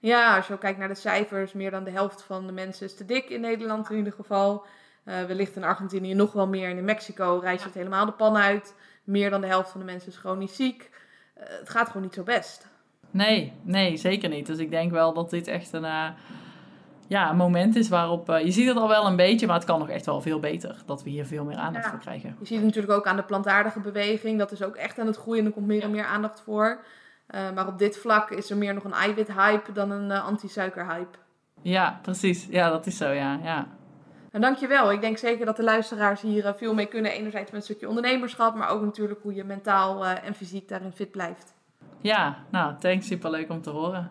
Ja, 0.00 0.36
als 0.36 0.46
je 0.46 0.52
ook 0.52 0.60
kijkt 0.60 0.78
naar 0.78 0.88
de 0.88 0.94
cijfers, 0.94 1.52
meer 1.52 1.70
dan 1.70 1.84
de 1.84 1.90
helft 1.90 2.22
van 2.22 2.46
de 2.46 2.52
mensen 2.52 2.86
is 2.86 2.96
te 2.96 3.04
dik 3.04 3.28
in 3.28 3.40
Nederland 3.40 3.90
in 3.90 3.96
ieder 3.96 4.12
geval. 4.12 4.66
Uh, 5.04 5.22
wellicht 5.22 5.56
in 5.56 5.64
Argentinië 5.64 6.14
nog 6.14 6.32
wel 6.32 6.46
meer 6.46 6.70
en 6.70 6.76
in 6.76 6.84
Mexico 6.84 7.38
rijst 7.42 7.64
het 7.64 7.74
helemaal 7.74 8.06
de 8.06 8.12
pan 8.12 8.36
uit. 8.36 8.74
Meer 9.04 9.30
dan 9.30 9.40
de 9.40 9.46
helft 9.46 9.70
van 9.70 9.80
de 9.80 9.86
mensen 9.86 10.08
is 10.08 10.16
chronisch 10.16 10.56
ziek. 10.56 10.90
Uh, 11.38 11.44
het 11.58 11.68
gaat 11.68 11.86
gewoon 11.86 12.02
niet 12.02 12.14
zo 12.14 12.22
best. 12.22 12.68
Nee, 13.10 13.52
nee, 13.62 13.96
zeker 13.96 14.28
niet. 14.28 14.46
Dus 14.46 14.58
ik 14.58 14.70
denk 14.70 14.90
wel 14.90 15.12
dat 15.12 15.30
dit 15.30 15.46
echt 15.46 15.72
een 15.72 16.14
ja, 17.06 17.30
een 17.30 17.36
moment 17.36 17.76
is 17.76 17.88
waarop... 17.88 18.30
Uh, 18.30 18.44
je 18.44 18.50
ziet 18.50 18.68
het 18.68 18.76
al 18.76 18.88
wel 18.88 19.06
een 19.06 19.16
beetje, 19.16 19.46
maar 19.46 19.56
het 19.56 19.64
kan 19.64 19.78
nog 19.78 19.88
echt 19.88 20.06
wel 20.06 20.20
veel 20.20 20.40
beter. 20.40 20.82
Dat 20.86 21.02
we 21.02 21.10
hier 21.10 21.26
veel 21.26 21.44
meer 21.44 21.56
aandacht 21.56 21.86
voor 21.86 21.98
krijgen. 21.98 22.36
Je 22.38 22.46
ziet 22.46 22.56
het 22.56 22.66
natuurlijk 22.66 22.92
ook 22.92 23.06
aan 23.06 23.16
de 23.16 23.22
plantaardige 23.22 23.80
beweging. 23.80 24.38
Dat 24.38 24.52
is 24.52 24.62
ook 24.62 24.76
echt 24.76 24.98
aan 24.98 25.06
het 25.06 25.16
groeien 25.16 25.40
en 25.40 25.46
er 25.46 25.52
komt 25.52 25.66
meer 25.66 25.82
en 25.82 25.90
meer 25.90 26.04
aandacht 26.04 26.40
voor. 26.40 26.84
Maar 27.54 27.66
op 27.66 27.78
dit 27.78 27.98
vlak 27.98 28.30
is 28.30 28.50
er 28.50 28.56
meer 28.56 28.74
nog 28.74 28.84
een 28.84 28.92
eiwit-hype 28.92 29.72
dan 29.72 29.90
een 29.90 30.10
anti-suiker-hype. 30.10 31.18
Ja, 31.62 31.98
precies. 32.02 32.46
Ja, 32.50 32.70
dat 32.70 32.86
is 32.86 32.96
zo, 32.96 33.08
ja. 33.08 33.38
ja. 33.42 33.66
En 34.34 34.40
dankjewel. 34.40 34.92
Ik 34.92 35.00
denk 35.00 35.18
zeker 35.18 35.46
dat 35.46 35.56
de 35.56 35.62
luisteraars 35.62 36.20
hier 36.20 36.54
veel 36.56 36.74
mee 36.74 36.86
kunnen. 36.86 37.12
Enerzijds 37.12 37.50
met 37.50 37.60
een 37.60 37.66
stukje 37.66 37.88
ondernemerschap, 37.88 38.54
maar 38.54 38.68
ook 38.68 38.82
natuurlijk 38.82 39.20
hoe 39.22 39.34
je 39.34 39.44
mentaal 39.44 40.06
en 40.06 40.34
fysiek 40.34 40.68
daarin 40.68 40.92
fit 40.92 41.10
blijft. 41.10 41.54
Ja, 42.00 42.44
nou, 42.50 42.74
thanks. 42.78 43.06
Superleuk 43.06 43.50
om 43.50 43.62
te 43.62 43.70
horen. 43.70 44.10